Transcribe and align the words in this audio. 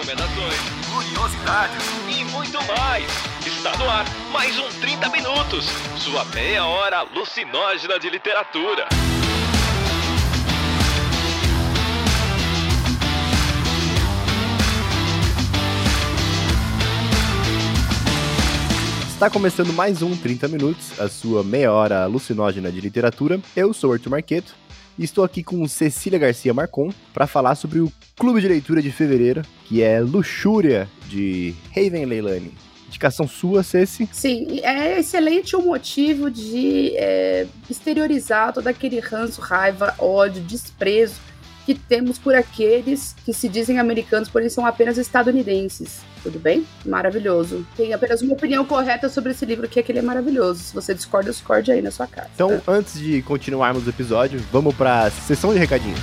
recomendações, 0.00 0.54
curiosidades 0.90 1.84
e 2.08 2.24
muito 2.32 2.58
mais. 2.66 3.04
Está 3.46 3.76
no 3.76 3.88
ar 3.88 4.06
mais 4.32 4.58
um 4.58 4.68
30 4.80 5.10
Minutos, 5.10 5.66
sua 5.98 6.24
meia 6.24 6.64
hora 6.64 6.98
alucinógena 7.00 7.98
de 7.98 8.08
literatura. 8.08 8.88
Está 19.12 19.28
começando 19.28 19.74
mais 19.74 20.00
um 20.00 20.16
30 20.16 20.48
Minutos, 20.48 20.98
a 20.98 21.10
sua 21.10 21.44
meia 21.44 21.72
hora 21.72 22.04
alucinógena 22.04 22.72
de 22.72 22.80
literatura. 22.80 23.38
Eu 23.54 23.74
sou 23.74 23.92
Arthur 23.92 24.08
Marqueto 24.08 24.54
estou 25.04 25.24
aqui 25.24 25.42
com 25.42 25.66
Cecília 25.66 26.18
Garcia 26.18 26.52
Marcon 26.52 26.92
para 27.12 27.26
falar 27.26 27.54
sobre 27.54 27.80
o 27.80 27.92
Clube 28.18 28.40
de 28.40 28.48
Leitura 28.48 28.82
de 28.82 28.90
Fevereiro, 28.90 29.42
que 29.64 29.82
é 29.82 30.00
Luxúria, 30.00 30.88
de 31.08 31.54
Raven 31.74 32.04
Leilani. 32.04 32.52
Indicação 32.86 33.26
sua, 33.26 33.62
Ceci? 33.62 34.08
Sim, 34.12 34.60
é 34.62 34.98
excelente 34.98 35.54
o 35.54 35.62
motivo 35.62 36.30
de 36.30 36.92
é, 36.96 37.46
exteriorizar 37.68 38.52
todo 38.52 38.66
aquele 38.66 38.98
ranço, 38.98 39.40
raiva, 39.40 39.94
ódio, 39.98 40.42
desprezo 40.42 41.20
que 41.74 41.80
temos 41.88 42.18
por 42.18 42.34
aqueles 42.34 43.14
que 43.24 43.32
se 43.32 43.48
dizem 43.48 43.78
americanos, 43.78 44.28
porém 44.28 44.48
são 44.48 44.66
apenas 44.66 44.98
estadunidenses. 44.98 46.00
Tudo 46.20 46.38
bem? 46.38 46.66
Maravilhoso. 46.84 47.64
Tem 47.76 47.94
apenas 47.94 48.22
uma 48.22 48.32
opinião 48.32 48.64
correta 48.64 49.08
sobre 49.08 49.30
esse 49.30 49.46
livro, 49.46 49.68
que 49.68 49.78
é 49.78 49.82
que 49.82 49.92
ele 49.92 50.00
é 50.00 50.02
maravilhoso. 50.02 50.64
Se 50.64 50.74
você 50.74 50.92
discorda, 50.92 51.30
discorde 51.30 51.70
aí 51.70 51.80
na 51.80 51.92
sua 51.92 52.08
casa. 52.08 52.28
Então, 52.34 52.60
antes 52.66 52.98
de 52.98 53.22
continuarmos 53.22 53.86
o 53.86 53.90
episódio, 53.90 54.40
vamos 54.50 54.74
para 54.74 55.04
a 55.04 55.10
sessão 55.10 55.52
de 55.52 55.60
recadinhos. 55.60 56.00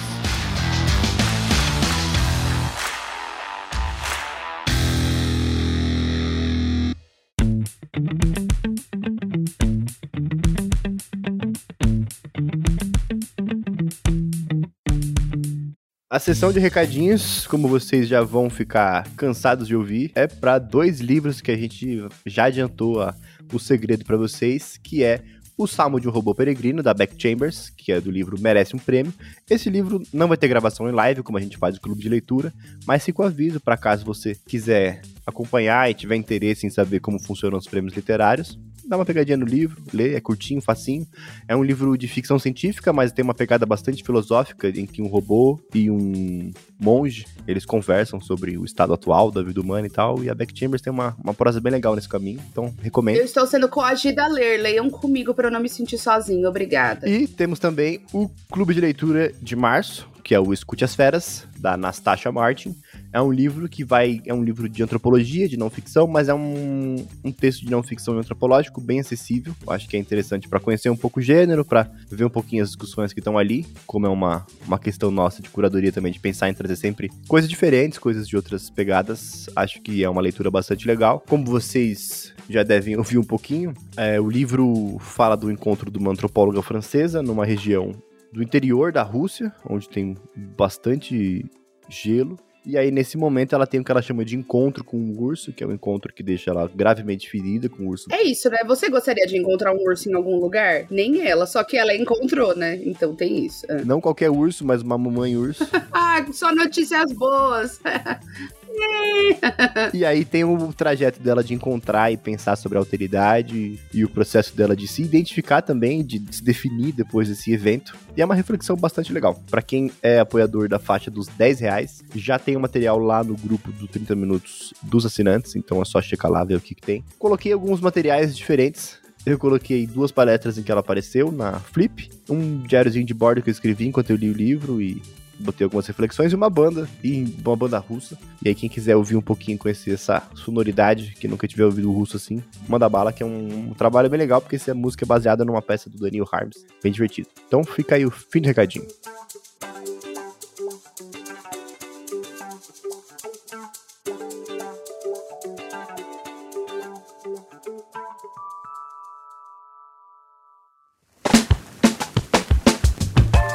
A 16.18 16.20
sessão 16.20 16.52
de 16.52 16.60
recadinhos, 16.60 17.46
como 17.46 17.68
vocês 17.68 18.08
já 18.08 18.24
vão 18.24 18.50
ficar 18.50 19.08
cansados 19.16 19.68
de 19.68 19.76
ouvir, 19.76 20.12
é 20.16 20.26
para 20.26 20.58
dois 20.58 21.00
livros 21.00 21.42
que 21.42 21.52
a 21.52 21.56
gente 21.56 22.04
já 22.26 22.46
adiantou 22.46 23.04
a, 23.04 23.14
o 23.54 23.60
segredo 23.60 24.04
para 24.04 24.18
vocês, 24.18 24.80
que 24.82 25.04
é 25.04 25.22
o 25.56 25.68
Salmo 25.68 26.00
de 26.00 26.08
um 26.08 26.12
Robô 26.12 26.34
Peregrino, 26.34 26.82
da 26.82 26.92
Beck 26.92 27.14
Chambers, 27.22 27.70
que 27.70 27.92
é 27.92 28.02
do 28.02 28.10
livro 28.10 28.42
Merece 28.42 28.76
um 28.76 28.80
Prêmio. 28.80 29.14
Esse 29.48 29.70
livro 29.70 30.02
não 30.12 30.28
vai 30.28 30.38
ter 30.38 30.48
gravação 30.48 30.90
em 30.90 30.92
live, 30.92 31.22
como 31.22 31.38
a 31.38 31.42
gente 31.42 31.56
faz 31.56 31.76
no 31.76 31.82
clube 31.82 32.02
de 32.02 32.10
leitura, 32.10 32.52
mas 32.84 33.06
fica 33.06 33.22
o 33.22 33.26
aviso 33.26 33.60
para 33.60 33.78
caso 33.78 34.04
você 34.04 34.36
quiser 34.48 35.04
acompanhar 35.24 35.88
e 35.88 35.94
tiver 35.94 36.16
interesse 36.16 36.66
em 36.66 36.72
saber 36.72 37.00
como 37.00 37.22
funcionam 37.22 37.60
os 37.60 37.68
prêmios 37.68 37.94
literários, 37.94 38.58
dá 38.88 38.96
uma 38.96 39.06
pegadinha 39.06 39.38
no 39.38 39.46
livro, 39.46 39.82
lê, 39.94 40.16
é 40.16 40.20
curtinho, 40.22 40.62
facinho. 40.62 41.06
É 41.48 41.56
um 41.56 41.64
livro 41.64 41.98
de 41.98 42.08
ficção 42.08 42.40
científica, 42.40 42.94
mas 42.94 43.12
tem 43.12 43.24
uma 43.24 43.34
pegada 43.34 43.66
bastante 43.66 44.04
filosófica, 44.04 44.70
em 44.70 44.86
que 44.86 45.02
um 45.02 45.08
robô 45.08 45.60
e 45.74 45.92
um 45.92 46.52
monge, 46.80 47.26
eles 47.48 47.66
conversam 47.66 48.22
sobre 48.22 48.58
o 48.58 48.64
estado 48.64 48.94
atual 48.94 49.32
da 49.32 49.42
vida 49.42 49.60
humana 49.60 49.88
e 49.88 49.90
tal, 49.90 50.24
e 50.24 50.30
a 50.30 50.36
Beck 50.36 50.58
Chambers 50.58 50.82
tem 50.82 50.92
uma, 50.92 51.16
uma 51.24 51.34
prosa 51.34 51.60
bem 51.60 51.72
legal 51.72 51.96
nesse 51.96 52.08
caminho, 52.08 52.40
então 52.52 52.74
recomendo. 52.82 53.18
Eu 53.18 53.26
estou 53.26 53.46
sendo 53.48 53.68
coagida 53.68 54.24
a 54.24 54.28
ler, 54.28 54.58
leiam 54.58 54.90
comigo 54.90 55.34
para 55.34 55.48
eu 55.48 55.52
não 55.52 55.60
me 55.60 55.70
sentir 55.70 55.98
sozinho, 55.98 56.48
obrigada. 56.48 57.10
E 57.10 57.28
temos 57.28 57.60
também 57.60 58.02
o 58.14 58.30
Clube 58.52 58.74
de 58.74 58.82
Leitura 58.82 59.32
de 59.42 59.56
Março, 59.56 60.08
que 60.24 60.36
é 60.36 60.40
o 60.40 60.54
Escute 60.54 60.84
as 60.84 60.94
Feras, 60.94 61.48
da 61.58 61.74
Anastasia 61.74 62.32
Martin. 62.32 62.76
É 63.12 63.22
um 63.22 63.32
livro 63.32 63.68
que 63.70 63.84
vai. 63.84 64.22
É 64.26 64.34
um 64.34 64.44
livro 64.44 64.68
de 64.68 64.84
antropologia, 64.84 65.48
de 65.48 65.58
não 65.58 65.70
ficção, 65.70 66.08
mas 66.08 66.30
é 66.30 66.34
um, 66.34 67.06
um 67.24 67.32
texto 67.32 67.66
de 67.66 67.72
não 67.72 67.82
ficção 67.82 68.16
e 68.16 68.20
antropológico 68.20 68.82
bem 68.82 69.00
acessível. 69.00 69.56
Eu 69.66 69.74
acho 69.74 69.88
que 69.88 69.96
é 69.96 70.00
interessante 70.00 70.48
para 70.48 70.60
conhecer 70.60 70.90
um 70.90 70.96
pouco 70.96 71.20
o 71.20 71.24
gênero, 71.24 71.64
para 71.64 71.90
ver 72.10 72.26
um 72.26 72.30
pouquinho 72.30 72.64
as 72.64 72.70
discussões 72.70 73.14
que 73.14 73.20
estão 73.20 73.38
ali, 73.38 73.66
como 73.86 74.06
é 74.06 74.10
uma, 74.10 74.46
uma 74.66 74.78
questão 74.78 75.10
nossa 75.10 75.42
de 75.42 75.50
curadoria 75.50 75.92
também, 75.92 76.12
de 76.12 76.20
pensar 76.20 76.50
em 76.50 76.54
trazer 76.54 76.76
sempre 76.76 77.10
coisas 77.28 77.50
diferentes, 77.50 77.98
coisas 77.98 78.28
de 78.28 78.36
outras 78.36 78.70
pegadas. 78.70 79.50
Acho 79.56 79.82
que 79.82 80.04
é 80.04 80.10
uma 80.10 80.22
leitura 80.22 80.52
bastante 80.52 80.88
legal. 80.88 81.24
Como 81.28 81.46
vocês 81.46 82.34
já 82.50 82.64
devem 82.64 82.98
ouvir 82.98 83.18
um 83.18 83.24
pouquinho, 83.24 83.74
é, 83.96 84.20
o 84.20 84.30
livro 84.30 84.98
fala 85.00 85.36
do 85.36 85.52
encontro 85.52 85.90
de 85.92 85.98
uma 85.98 86.12
antropóloga 86.12 86.62
francesa 86.62 87.22
numa 87.22 87.46
região 87.46 87.92
do 88.32 88.44
interior 88.44 88.92
da 88.92 89.04
Rússia, 89.04 89.54
onde 89.68 89.88
tem 89.90 90.16
bastante 90.58 91.46
gelo. 91.90 92.38
E 92.68 92.78
aí, 92.78 92.92
nesse 92.92 93.18
momento, 93.18 93.56
ela 93.56 93.66
tem 93.66 93.80
o 93.80 93.84
que 93.84 93.90
ela 93.90 94.02
chama 94.02 94.26
de 94.26 94.36
encontro 94.36 94.84
com 94.84 94.98
um 94.98 95.18
urso, 95.18 95.54
que 95.54 95.64
é 95.64 95.68
um 95.68 95.72
encontro 95.72 96.14
que 96.14 96.22
deixa 96.22 96.52
ela 96.52 96.70
gravemente 96.76 97.30
ferida 97.30 97.70
com 97.70 97.84
o 97.84 97.88
urso. 97.88 98.08
É 98.12 98.22
isso, 98.24 98.50
né? 98.50 98.58
Você 98.68 98.90
gostaria 98.90 99.26
de 99.26 99.38
encontrar 99.38 99.74
um 99.74 99.82
urso 99.88 100.10
em 100.10 100.14
algum 100.14 100.38
lugar? 100.38 100.86
Nem 100.92 101.26
ela, 101.26 101.48
só 101.48 101.64
que 101.64 101.78
ela 101.78 101.96
encontrou, 101.96 102.54
né? 102.58 102.78
Então 102.84 103.16
tem 103.16 103.46
isso. 103.46 103.66
É. 103.70 103.86
Não 103.86 104.02
qualquer 104.02 104.30
urso, 104.30 104.66
mas 104.66 104.82
uma 104.82 104.98
mamãe 104.98 105.38
urso. 105.38 105.64
ah, 105.94 106.26
só 106.34 106.54
notícias 106.54 107.14
boas. 107.14 107.80
e 109.94 110.06
aí 110.06 110.26
tem 110.26 110.44
o 110.44 110.74
trajeto 110.74 111.20
dela 111.20 111.44
de 111.44 111.54
encontrar 111.54 112.12
e 112.12 112.18
pensar 112.18 112.56
sobre 112.56 112.78
a 112.78 112.82
alteridade 112.82 113.80
e 113.94 114.04
o 114.04 114.10
processo 114.10 114.56
dela 114.56 114.76
de 114.76 114.88
se 114.88 115.02
identificar 115.02 115.62
também, 115.62 116.04
de 116.04 116.22
se 116.32 116.44
definir 116.44 116.92
depois 116.92 117.28
desse 117.28 117.52
evento. 117.52 117.96
E 118.16 118.22
é 118.22 118.26
uma 118.26 118.36
reflexão 118.36 118.76
bastante 118.76 119.14
legal. 119.14 119.42
Para 119.50 119.62
quem 119.62 119.92
é 120.02 120.20
apoiador 120.20 120.68
da 120.68 120.80
faixa 120.80 121.10
dos 121.10 121.28
10 121.28 121.60
reais, 121.60 122.04
já 122.16 122.40
tem 122.40 122.56
o 122.56 122.60
material 122.60 122.98
lá 122.98 123.24
no 123.24 123.36
grupo 123.36 123.72
do 123.72 123.88
30 123.88 124.16
Minutos 124.16 124.74
dos 124.82 125.06
assinantes, 125.06 125.56
então 125.56 125.82
é 125.82 125.86
só 125.86 126.02
checar 126.02 126.32
lá, 126.32 126.44
ver 126.44 126.56
o 126.56 126.62
que, 126.62 126.74
que 126.74 126.82
tem. 126.82 127.04
Coloquei 127.20 127.54
alguns 127.54 127.80
materiais 127.80 128.36
diferentes 128.36 129.00
eu 129.28 129.38
coloquei 129.38 129.86
duas 129.86 130.10
palestras 130.10 130.58
em 130.58 130.64
que 130.64 130.72
ela 130.72 130.80
apareceu 130.80 131.34
na 131.34 131.60
Flip, 131.60 132.10
um 132.30 132.60
diáriozinho 132.60 133.06
de 133.06 133.14
bordo 133.14 133.42
que 133.42 133.50
eu 133.50 133.52
escrevi 133.52 133.86
enquanto 133.86 134.10
eu 134.10 134.16
li 134.16 134.30
o 134.30 134.34
livro 134.34 134.82
e 134.82 135.02
botei 135.40 135.66
algumas 135.66 135.86
reflexões 135.88 136.32
e 136.32 136.36
uma 136.36 136.50
banda, 136.50 136.88
e 137.04 137.36
uma 137.46 137.56
banda 137.56 137.78
russa. 137.78 138.18
E 138.44 138.50
aí, 138.50 138.56
quem 138.56 138.70
quiser 138.70 138.96
ouvir 138.96 139.16
um 139.16 139.22
pouquinho, 139.22 139.58
conhecer 139.58 139.94
essa 139.94 140.24
sonoridade, 140.36 141.16
que 141.20 141.28
nunca 141.28 141.48
tiver 141.48 141.66
ouvido 141.66 141.92
russo 141.92 142.18
assim, 142.18 142.42
manda 142.68 142.88
bala, 142.90 143.14
que 143.14 143.24
é 143.24 143.26
um, 143.26 143.70
um 143.70 143.74
trabalho 143.74 144.10
bem 144.10 144.20
legal, 144.20 144.42
porque 144.42 144.56
essa 144.56 144.74
música 144.74 145.06
é 145.06 145.08
baseada 145.08 145.46
numa 145.46 145.62
peça 145.62 145.90
do 145.90 145.98
Daniel 145.98 146.28
Harms, 146.32 146.66
bem 146.82 146.92
divertido. 146.92 147.30
Então 147.48 147.64
fica 147.64 147.96
aí 147.96 148.06
o 148.06 148.12
fim 148.12 148.42
do 148.42 148.48
recadinho. 148.48 148.86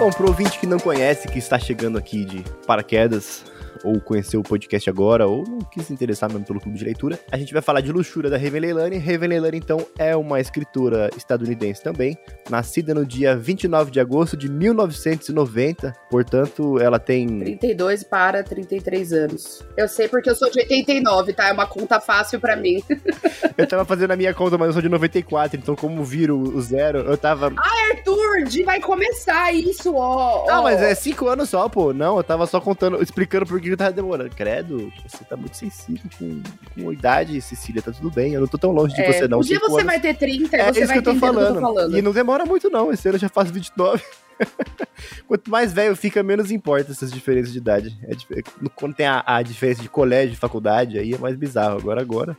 Bom, 0.03 0.11
pro 0.11 0.27
ouvinte 0.27 0.59
que 0.59 0.67
não 0.67 0.81
conhece, 0.81 1.29
que 1.29 1.39
está 1.39 1.61
chegando 1.61 1.97
aqui 1.97 2.25
de 2.25 2.43
paraquedas, 2.67 3.45
ou 3.85 4.01
conheceu 4.01 4.41
o 4.41 4.43
podcast 4.43 4.89
agora, 4.89 5.27
ou 5.27 5.45
não 5.47 5.59
quis 5.61 5.87
se 5.87 5.93
interessar 5.93 6.31
mesmo 6.31 6.47
pelo 6.47 6.61
clube 6.61 6.79
de 6.79 6.85
leitura, 6.85 7.19
a 7.31 7.37
gente 7.37 7.53
vai 7.53 7.63
falar 7.63 7.81
de 7.81 7.93
Luxúria 7.93 8.31
da 8.31 8.37
Raven 8.37 8.61
Leilani. 8.61 8.99
Raven 8.99 9.29
Leilani, 9.29 9.59
então, 9.59 9.87
é 9.99 10.15
uma 10.17 10.41
escritora 10.41 11.11
estadunidense 11.17 11.83
também, 11.83 12.17
nascida 12.49 12.95
no 12.95 13.05
dia 13.05 13.37
29 13.37 13.91
de 13.91 14.01
agosto 14.01 14.37
de 14.37 14.51
1990, 14.51 15.93
portanto, 16.11 16.79
ela 16.81 16.99
tem... 16.99 17.39
32 17.39 18.05
para 18.05 18.43
33 18.43 19.13
anos. 19.13 19.65
Eu 19.77 19.89
sei 19.89 20.09
porque 20.09 20.31
eu 20.31 20.35
sou 20.35 20.51
de 20.51 20.61
89, 20.61 21.33
tá? 21.33 21.49
É 21.49 21.53
uma 21.53 21.67
conta 21.67 22.01
fácil 22.01 22.41
para 22.41 22.57
mim. 22.57 22.83
eu 23.57 23.67
tava 23.67 23.85
fazendo 23.85 24.13
a 24.13 24.17
minha 24.17 24.35
conta, 24.35 24.57
mas 24.59 24.69
eu 24.69 24.73
sou 24.75 24.83
de 24.83 24.89
94, 24.89 25.59
então 25.59 25.75
como 25.75 26.05
viro 26.05 26.39
o 26.39 26.61
zero, 26.61 26.99
eu 26.99 27.17
tava... 27.17 27.53
Ai, 27.57 27.97
Arthur, 27.97 28.23
vai 28.65 28.81
começar 28.81 29.53
isso, 29.53 29.95
ó. 29.95 30.47
Não, 30.47 30.63
mas 30.63 30.81
é 30.81 30.95
5 30.95 31.29
anos 31.29 31.49
só, 31.49 31.69
pô. 31.69 31.93
Não, 31.93 32.17
eu 32.17 32.25
tava 32.25 32.47
só 32.47 32.61
contando, 32.61 33.03
explicando 33.03 33.47
por 33.47 33.61
que 33.69 33.75
eu 33.75 33.77
tava 33.77 33.93
demorando. 33.93 34.31
Credo, 34.35 34.93
você 35.07 35.25
tá 35.25 35.37
muito 35.37 35.57
sensível 35.57 36.11
com, 36.19 36.43
com 36.75 36.93
idade, 36.93 37.41
Cecília, 37.41 37.83
tá 37.83 37.93
tudo 37.93 38.11
bem. 38.11 38.35
Eu 38.35 38.41
não 38.41 38.49
tô 38.49 38.59
tão 38.59 38.73
longe 38.73 38.95
de 38.95 39.01
é, 39.03 39.13
você, 39.13 39.29
não. 39.29 39.39
Um 39.39 39.43
dia 39.43 39.59
você 39.59 39.73
anos. 39.73 39.85
vai 39.85 40.01
ter 40.01 40.15
30 40.17 40.57
é, 40.57 40.65
você 40.65 40.81
isso 40.81 40.89
vai 40.89 41.03
que 41.03 41.09
eu 41.09 41.15
tô 41.15 41.21
falando. 41.21 41.47
eu 41.47 41.55
tô 41.55 41.61
falando. 41.61 41.99
E 41.99 42.03
não 42.03 42.13
demora 42.13 42.45
muito, 42.45 42.71
não. 42.71 42.93
Esse 42.93 43.09
ano 43.09 43.17
eu 43.17 43.21
já 43.21 43.29
faço 43.29 43.53
29. 43.53 44.03
Quanto 45.27 45.51
mais 45.51 45.73
velho 45.73 45.95
fica, 45.95 46.23
menos 46.23 46.51
importa 46.51 46.93
essas 46.93 47.13
diferenças 47.13 47.53
de 47.53 47.59
idade. 47.59 47.99
É, 48.05 48.43
quando 48.75 48.95
tem 48.95 49.07
a, 49.07 49.23
a 49.27 49.43
diferença 49.43 49.83
de 49.83 49.89
colégio, 49.89 50.35
de 50.35 50.41
faculdade, 50.41 50.99
aí 50.99 51.15
é 51.15 51.19
mais 51.19 51.37
bizarro. 51.37 51.79
Agora, 51.79 52.01
agora 52.01 52.37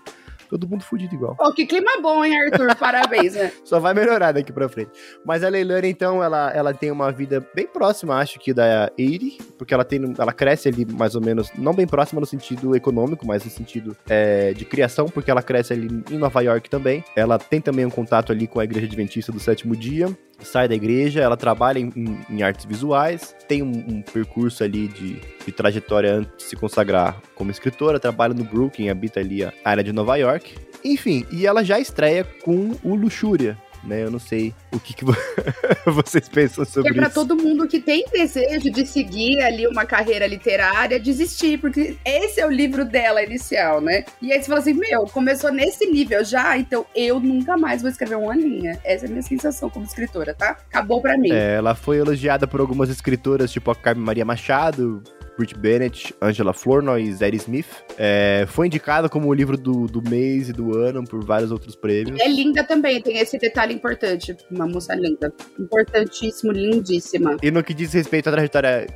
todo 0.54 0.70
mundo 0.70 0.84
fudido 0.84 1.16
igual. 1.16 1.36
Oh, 1.40 1.52
que 1.52 1.66
clima 1.66 2.00
bom, 2.00 2.24
hein, 2.24 2.38
Arthur? 2.38 2.76
Parabéns, 2.78 3.34
né? 3.34 3.52
Só 3.64 3.80
vai 3.80 3.94
melhorar 3.94 4.32
daqui 4.34 4.52
pra 4.52 4.70
frente. 4.70 4.92
Mas 5.26 5.44
a 5.44 5.50
Leilani, 5.50 5.90
então, 5.90 6.24
ela, 6.24 6.52
ela 6.52 6.74
tem 6.74 6.92
uma 6.92 7.12
vida 7.12 7.44
bem 7.56 7.66
próxima, 7.66 8.18
acho 8.18 8.40
que, 8.40 8.54
da 8.54 8.92
Eire, 8.96 9.40
porque 9.58 9.74
ela 9.74 9.84
tem. 9.84 10.14
Ela 10.18 10.32
cresce 10.32 10.68
ali 10.70 10.86
mais 10.86 11.16
ou 11.16 11.22
menos, 11.22 11.50
não 11.58 11.74
bem 11.74 11.88
próxima 11.88 12.22
no 12.22 12.28
sentido 12.28 12.76
econômico, 12.76 13.26
mas 13.26 13.44
no 13.44 13.50
sentido 13.50 13.98
é, 14.08 14.54
de 14.54 14.64
criação, 14.64 15.08
porque 15.08 15.32
ela 15.32 15.42
cresce 15.42 15.74
ali 15.74 16.04
em 16.12 16.18
Nova 16.18 16.42
York 16.42 16.70
também. 16.70 17.04
Ela 17.16 17.40
tem 17.40 17.60
também 17.60 17.86
um 17.86 17.90
contato 17.90 18.32
ali 18.32 18.46
com 18.46 18.60
a 18.60 18.64
Igreja 18.64 18.86
Adventista 18.86 19.32
do 19.32 19.40
Sétimo 19.40 19.76
Dia 19.76 20.16
sai 20.44 20.68
da 20.68 20.76
igreja, 20.76 21.22
ela 21.22 21.38
trabalha 21.38 21.80
em, 21.80 21.92
em, 22.30 22.44
artes 22.44 22.66
visuais, 22.66 23.36
tem 23.48 23.62
um, 23.62 23.72
um 23.88 24.02
percurso 24.02 24.64
ali 24.64 24.88
de, 24.88 25.22
de, 25.46 25.52
trajetória 25.52 26.14
antes 26.16 26.32
de 26.38 26.44
se 26.44 26.56
consagrar 26.56 27.22
como 27.36 27.52
escritora, 27.52 28.00
trabalha 28.00 28.34
no 28.34 28.44
Brooklyn, 28.44 28.90
habita 28.90 29.20
ali 29.20 29.44
a 29.44 29.54
área 29.64 29.84
de 29.84 29.92
Nova 29.92 30.16
York. 30.16 30.56
Enfim, 30.84 31.26
e 31.32 31.48
ela 31.48 31.64
já 31.64 31.80
estreia 31.80 32.24
com 32.44 32.72
o 32.84 32.96
Luxúria, 32.96 33.58
né? 33.84 34.04
Eu 34.04 34.12
não 34.12 34.20
sei 34.20 34.54
o 34.72 34.80
que, 34.80 34.94
que 34.94 35.06
vocês 35.86 36.28
pensam 36.30 36.66
sobre 36.66 36.92
isso. 36.92 37.00
É 37.00 37.02
pra 37.02 37.10
todo 37.10 37.36
mundo 37.36 37.68
que 37.68 37.80
tem 37.80 38.06
desejo 38.12 38.72
de 38.72 38.86
seguir 38.86 39.42
ali 39.42 39.68
uma 39.68 39.86
carreira 39.86 40.26
literária, 40.26 41.00
desistir, 41.00 41.60
porque 41.60 41.98
esse 42.06 42.40
é 42.40 42.46
o 42.46 42.52
livro 42.52 42.86
dela 42.86 43.22
inicial, 43.22 43.82
né? 43.82 44.06
E 44.22 44.32
aí 44.32 44.42
você 44.42 44.48
fala 44.48 44.60
assim, 44.60 44.74
meu, 44.74 45.06
começou 45.06 45.52
nesse 45.52 45.86
nível 45.86 46.24
já, 46.24 46.58
então 46.58 46.86
eu 46.96 47.20
nunca 47.20 47.58
mais 47.58 47.82
vou 47.82 47.92
escrever 47.92 48.16
uma 48.16 48.36
linha. 48.36 48.80
Essa 48.84 49.06
é 49.06 49.08
a 49.08 49.12
minha 49.12 49.22
sensação 49.22 49.70
como 49.70 49.86
escritora, 49.86 50.34
tá? 50.34 50.58
Acabou 50.70 51.02
pra 51.02 51.18
mim. 51.18 51.32
É, 51.32 51.56
ela 51.56 51.76
foi 51.76 51.98
elogiada 51.98 52.48
por 52.48 52.60
algumas 52.60 52.90
escritoras, 52.90 53.52
tipo 53.52 53.70
a 53.72 53.76
Carmen 53.76 54.06
Maria 54.06 54.26
Machado, 54.26 55.04
Brit 55.38 55.58
Bennett, 55.58 56.16
Angela 56.22 56.54
Flournoy 56.54 57.04
e 57.04 57.14
Zadie 57.14 57.38
Smith. 57.38 57.68
É, 57.98 58.46
foi 58.48 58.68
indicada 58.68 59.10
como 59.10 59.28
o 59.28 59.34
livro 59.34 59.58
do, 59.58 59.88
do 59.88 60.02
mês 60.02 60.50
e 60.50 60.54
do 60.54 60.78
ano 60.78 61.04
por 61.04 61.24
vários 61.24 61.52
outros 61.52 61.76
prêmios. 61.76 62.20
É 62.20 62.28
linda 62.28 62.64
também, 62.64 63.02
tem 63.02 63.18
esse 63.18 63.38
detalhe 63.38 63.74
importante. 63.74 64.36
Uma 64.50 64.68
moça 64.68 64.96
linda. 64.96 65.34
Importantíssimo, 65.60 66.52
lindíssima. 66.52 67.38
E 67.42 67.52
no 67.52 67.64
que 67.64 67.74
diz 67.74 67.94
respeito 67.94 68.30
à 68.30 68.32
trajetória 68.32 68.88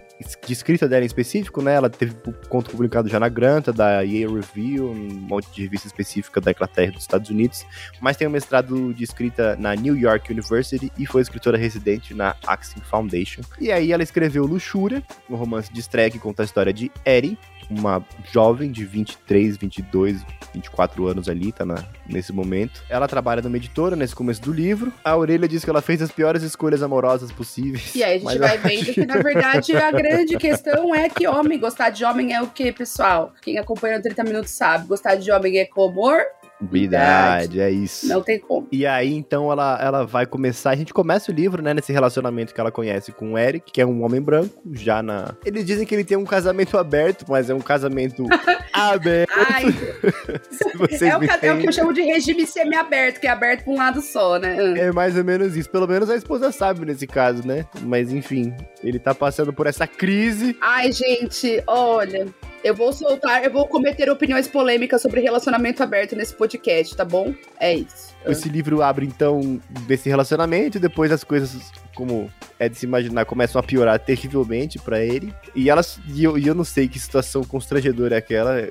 de 0.46 0.54
escrita 0.54 0.88
dela 0.88 1.04
em 1.04 1.06
específico, 1.06 1.62
né? 1.62 1.76
Ela 1.76 1.90
teve 1.90 2.16
conto 2.50 2.72
publicado 2.72 3.08
já 3.08 3.20
na 3.20 3.30
Granta, 3.30 3.72
da 3.72 4.02
Yale 4.02 4.34
Review, 4.34 4.92
um 4.92 5.14
monte 5.14 5.50
de 5.52 5.62
revista 5.62 5.88
específica 5.88 6.42
da 6.42 6.52
Inglaterra 6.52 6.90
e 6.90 6.92
dos 6.92 7.04
Estados 7.04 7.30
Unidos, 7.30 7.66
mas 8.02 8.18
tem 8.18 8.28
um 8.28 8.32
mestrado 8.32 8.94
de 8.94 9.04
escrita 9.04 9.56
na 9.58 9.76
New 9.76 9.96
York 9.96 10.32
University 10.32 10.92
e 10.98 11.06
foi 11.06 11.22
escritora 11.22 11.58
residente 11.58 12.14
na 12.14 12.36
Axing 12.46 12.82
Foundation. 12.82 13.42
E 13.60 13.72
aí 13.72 13.92
ela 13.92 14.04
escreveu 14.04 14.46
Luxúria, 14.46 15.04
um 15.30 15.36
romance 15.36 15.72
de 15.72 15.80
estreia 15.80 16.10
que 16.10 16.20
conta 16.20 16.42
a 16.42 16.46
história 16.46 16.74
de 16.74 16.92
Eri, 17.06 17.38
uma 17.70 18.04
jovem 18.32 18.72
de 18.72 18.86
23, 18.86 19.58
22, 19.58 20.26
24 20.54 21.08
anos 21.08 21.30
ali, 21.30 21.52
tá 21.52 21.66
na, 21.66 21.84
nesse 22.08 22.32
momento. 22.32 22.84
Ela 22.90 23.08
trabalha 23.08 23.42
numa 23.42 23.58
editora 23.58 23.96
nesse 23.96 24.16
começo 24.16 24.42
do 24.42 24.54
livro. 24.54 24.92
A 25.04 25.12
Aurelia 25.12 25.48
diz 25.48 25.64
que 25.64 25.70
ela 25.70 25.82
fez 25.82 26.02
as 26.02 26.12
piores 26.12 26.44
escolhas 26.44 26.82
amorosas 26.82 27.32
possíveis. 27.32 27.94
E 27.96 28.04
aí 28.04 28.18
a 28.18 28.20
gente 28.20 28.40
vai 28.40 28.58
vendo 28.58 28.94
que, 28.94 29.06
na 29.06 29.18
verdade, 29.18 29.76
a 29.76 29.92
grande 29.92 30.38
questão 30.38 30.94
é 30.94 31.10
que 31.10 31.28
homem, 31.28 31.60
gostar 31.60 31.90
de 31.90 32.04
homem 32.06 32.34
é 32.34 32.42
o 32.42 32.48
que, 32.48 32.72
pessoal? 32.72 33.34
Quem 33.42 33.58
acompanha 33.58 34.00
o 34.00 34.02
30 34.02 34.24
Minutos 34.24 34.52
sabe. 34.52 34.88
Gostar 34.88 35.16
de 35.16 35.32
homem 35.32 35.58
é 35.58 35.66
comor 35.66 36.22
Verdade, 36.60 37.62
é 37.62 37.70
isso. 37.70 38.08
Não 38.08 38.22
tem 38.22 38.40
como. 38.40 38.68
E 38.72 38.86
aí, 38.86 39.14
então, 39.14 39.52
ela, 39.52 39.78
ela 39.82 40.06
vai 40.06 40.26
começar. 40.26 40.72
A 40.72 40.76
gente 40.76 40.94
começa 40.94 41.32
o 41.32 41.36
livro, 41.36 41.62
né, 41.62 41.74
nesse 41.74 41.94
relacionamento 41.94 42.54
que 42.54 42.60
ela 42.60 42.72
conhece 42.72 43.12
com 43.12 43.34
o 43.34 43.38
Eric, 43.38 43.72
que 43.72 43.82
é 43.82 43.86
um 43.86 44.04
homem 44.04 44.22
branco, 44.22 44.62
já 44.74 45.04
na. 45.04 45.36
Eles 45.46 45.66
dizem 45.66 45.86
que 45.86 45.94
ele 45.94 46.04
tem 46.04 46.18
um 46.18 46.26
casamento 46.26 46.78
aberto, 46.78 47.26
mas 47.28 47.50
é 47.50 47.54
um 47.54 47.60
casamento 47.60 48.26
aberto. 48.74 49.32
Ai, 49.36 49.66
é, 51.02 51.18
o, 51.18 51.24
é, 51.46 51.54
o, 51.54 51.60
que 51.60 51.68
eu 51.68 51.72
chamo 51.72 51.94
de 51.94 52.02
regime 52.02 52.46
semi-aberto, 52.48 53.20
que 53.20 53.28
é 53.28 53.30
aberto 53.30 53.64
pra 53.64 53.74
um 53.74 53.78
lado 53.78 54.02
só, 54.02 54.40
né? 54.40 54.58
Hum. 54.60 54.76
É 54.76 54.92
mais 54.92 55.16
ou 55.16 55.24
menos 55.24 55.56
isso. 55.56 55.70
Pelo 55.70 55.88
menos 55.88 56.10
a 56.10 56.16
esposa 56.16 56.52
sabe 56.52 56.86
nesse 56.86 57.06
caso, 57.06 57.46
né? 57.48 57.66
Mas 57.82 58.12
enfim, 58.12 58.54
ele 58.84 58.98
tá 58.98 59.14
passando 59.14 59.54
por 59.54 59.68
essa 59.68 59.86
crise. 59.86 60.58
Ai, 60.62 60.92
gente, 60.92 61.62
olha. 61.68 62.28
Eu 62.68 62.76
vou 62.76 62.92
soltar, 62.92 63.46
eu 63.46 63.50
vou 63.50 63.66
cometer 63.66 64.10
opiniões 64.10 64.46
polêmicas 64.46 65.02
sobre 65.02 65.22
relacionamento 65.22 65.82
aberto 65.82 66.18
nesse 66.18 66.34
podcast, 66.34 66.98
tá 66.98 67.06
bom? 67.06 67.34
É 67.58 67.74
isso. 67.74 68.14
Esse 68.26 68.50
livro 68.50 68.82
abre, 68.82 69.06
então, 69.06 69.58
desse 69.88 70.10
relacionamento, 70.10 70.78
depois 70.78 71.10
as 71.10 71.24
coisas, 71.24 71.72
como 71.98 72.30
é 72.60 72.70
de 72.70 72.78
se 72.78 72.86
imaginar, 72.86 73.26
começam 73.26 73.60
a 73.60 73.64
piorar 73.64 74.00
terrivelmente 74.00 74.78
para 74.78 75.04
ele. 75.04 75.34
E 75.56 75.68
elas. 75.68 76.00
E 76.08 76.24
eu, 76.24 76.38
e 76.38 76.46
eu 76.46 76.54
não 76.54 76.64
sei 76.64 76.88
que 76.88 77.00
situação 77.00 77.44
constrangedora 77.44 78.14
é 78.14 78.18
aquela. 78.20 78.70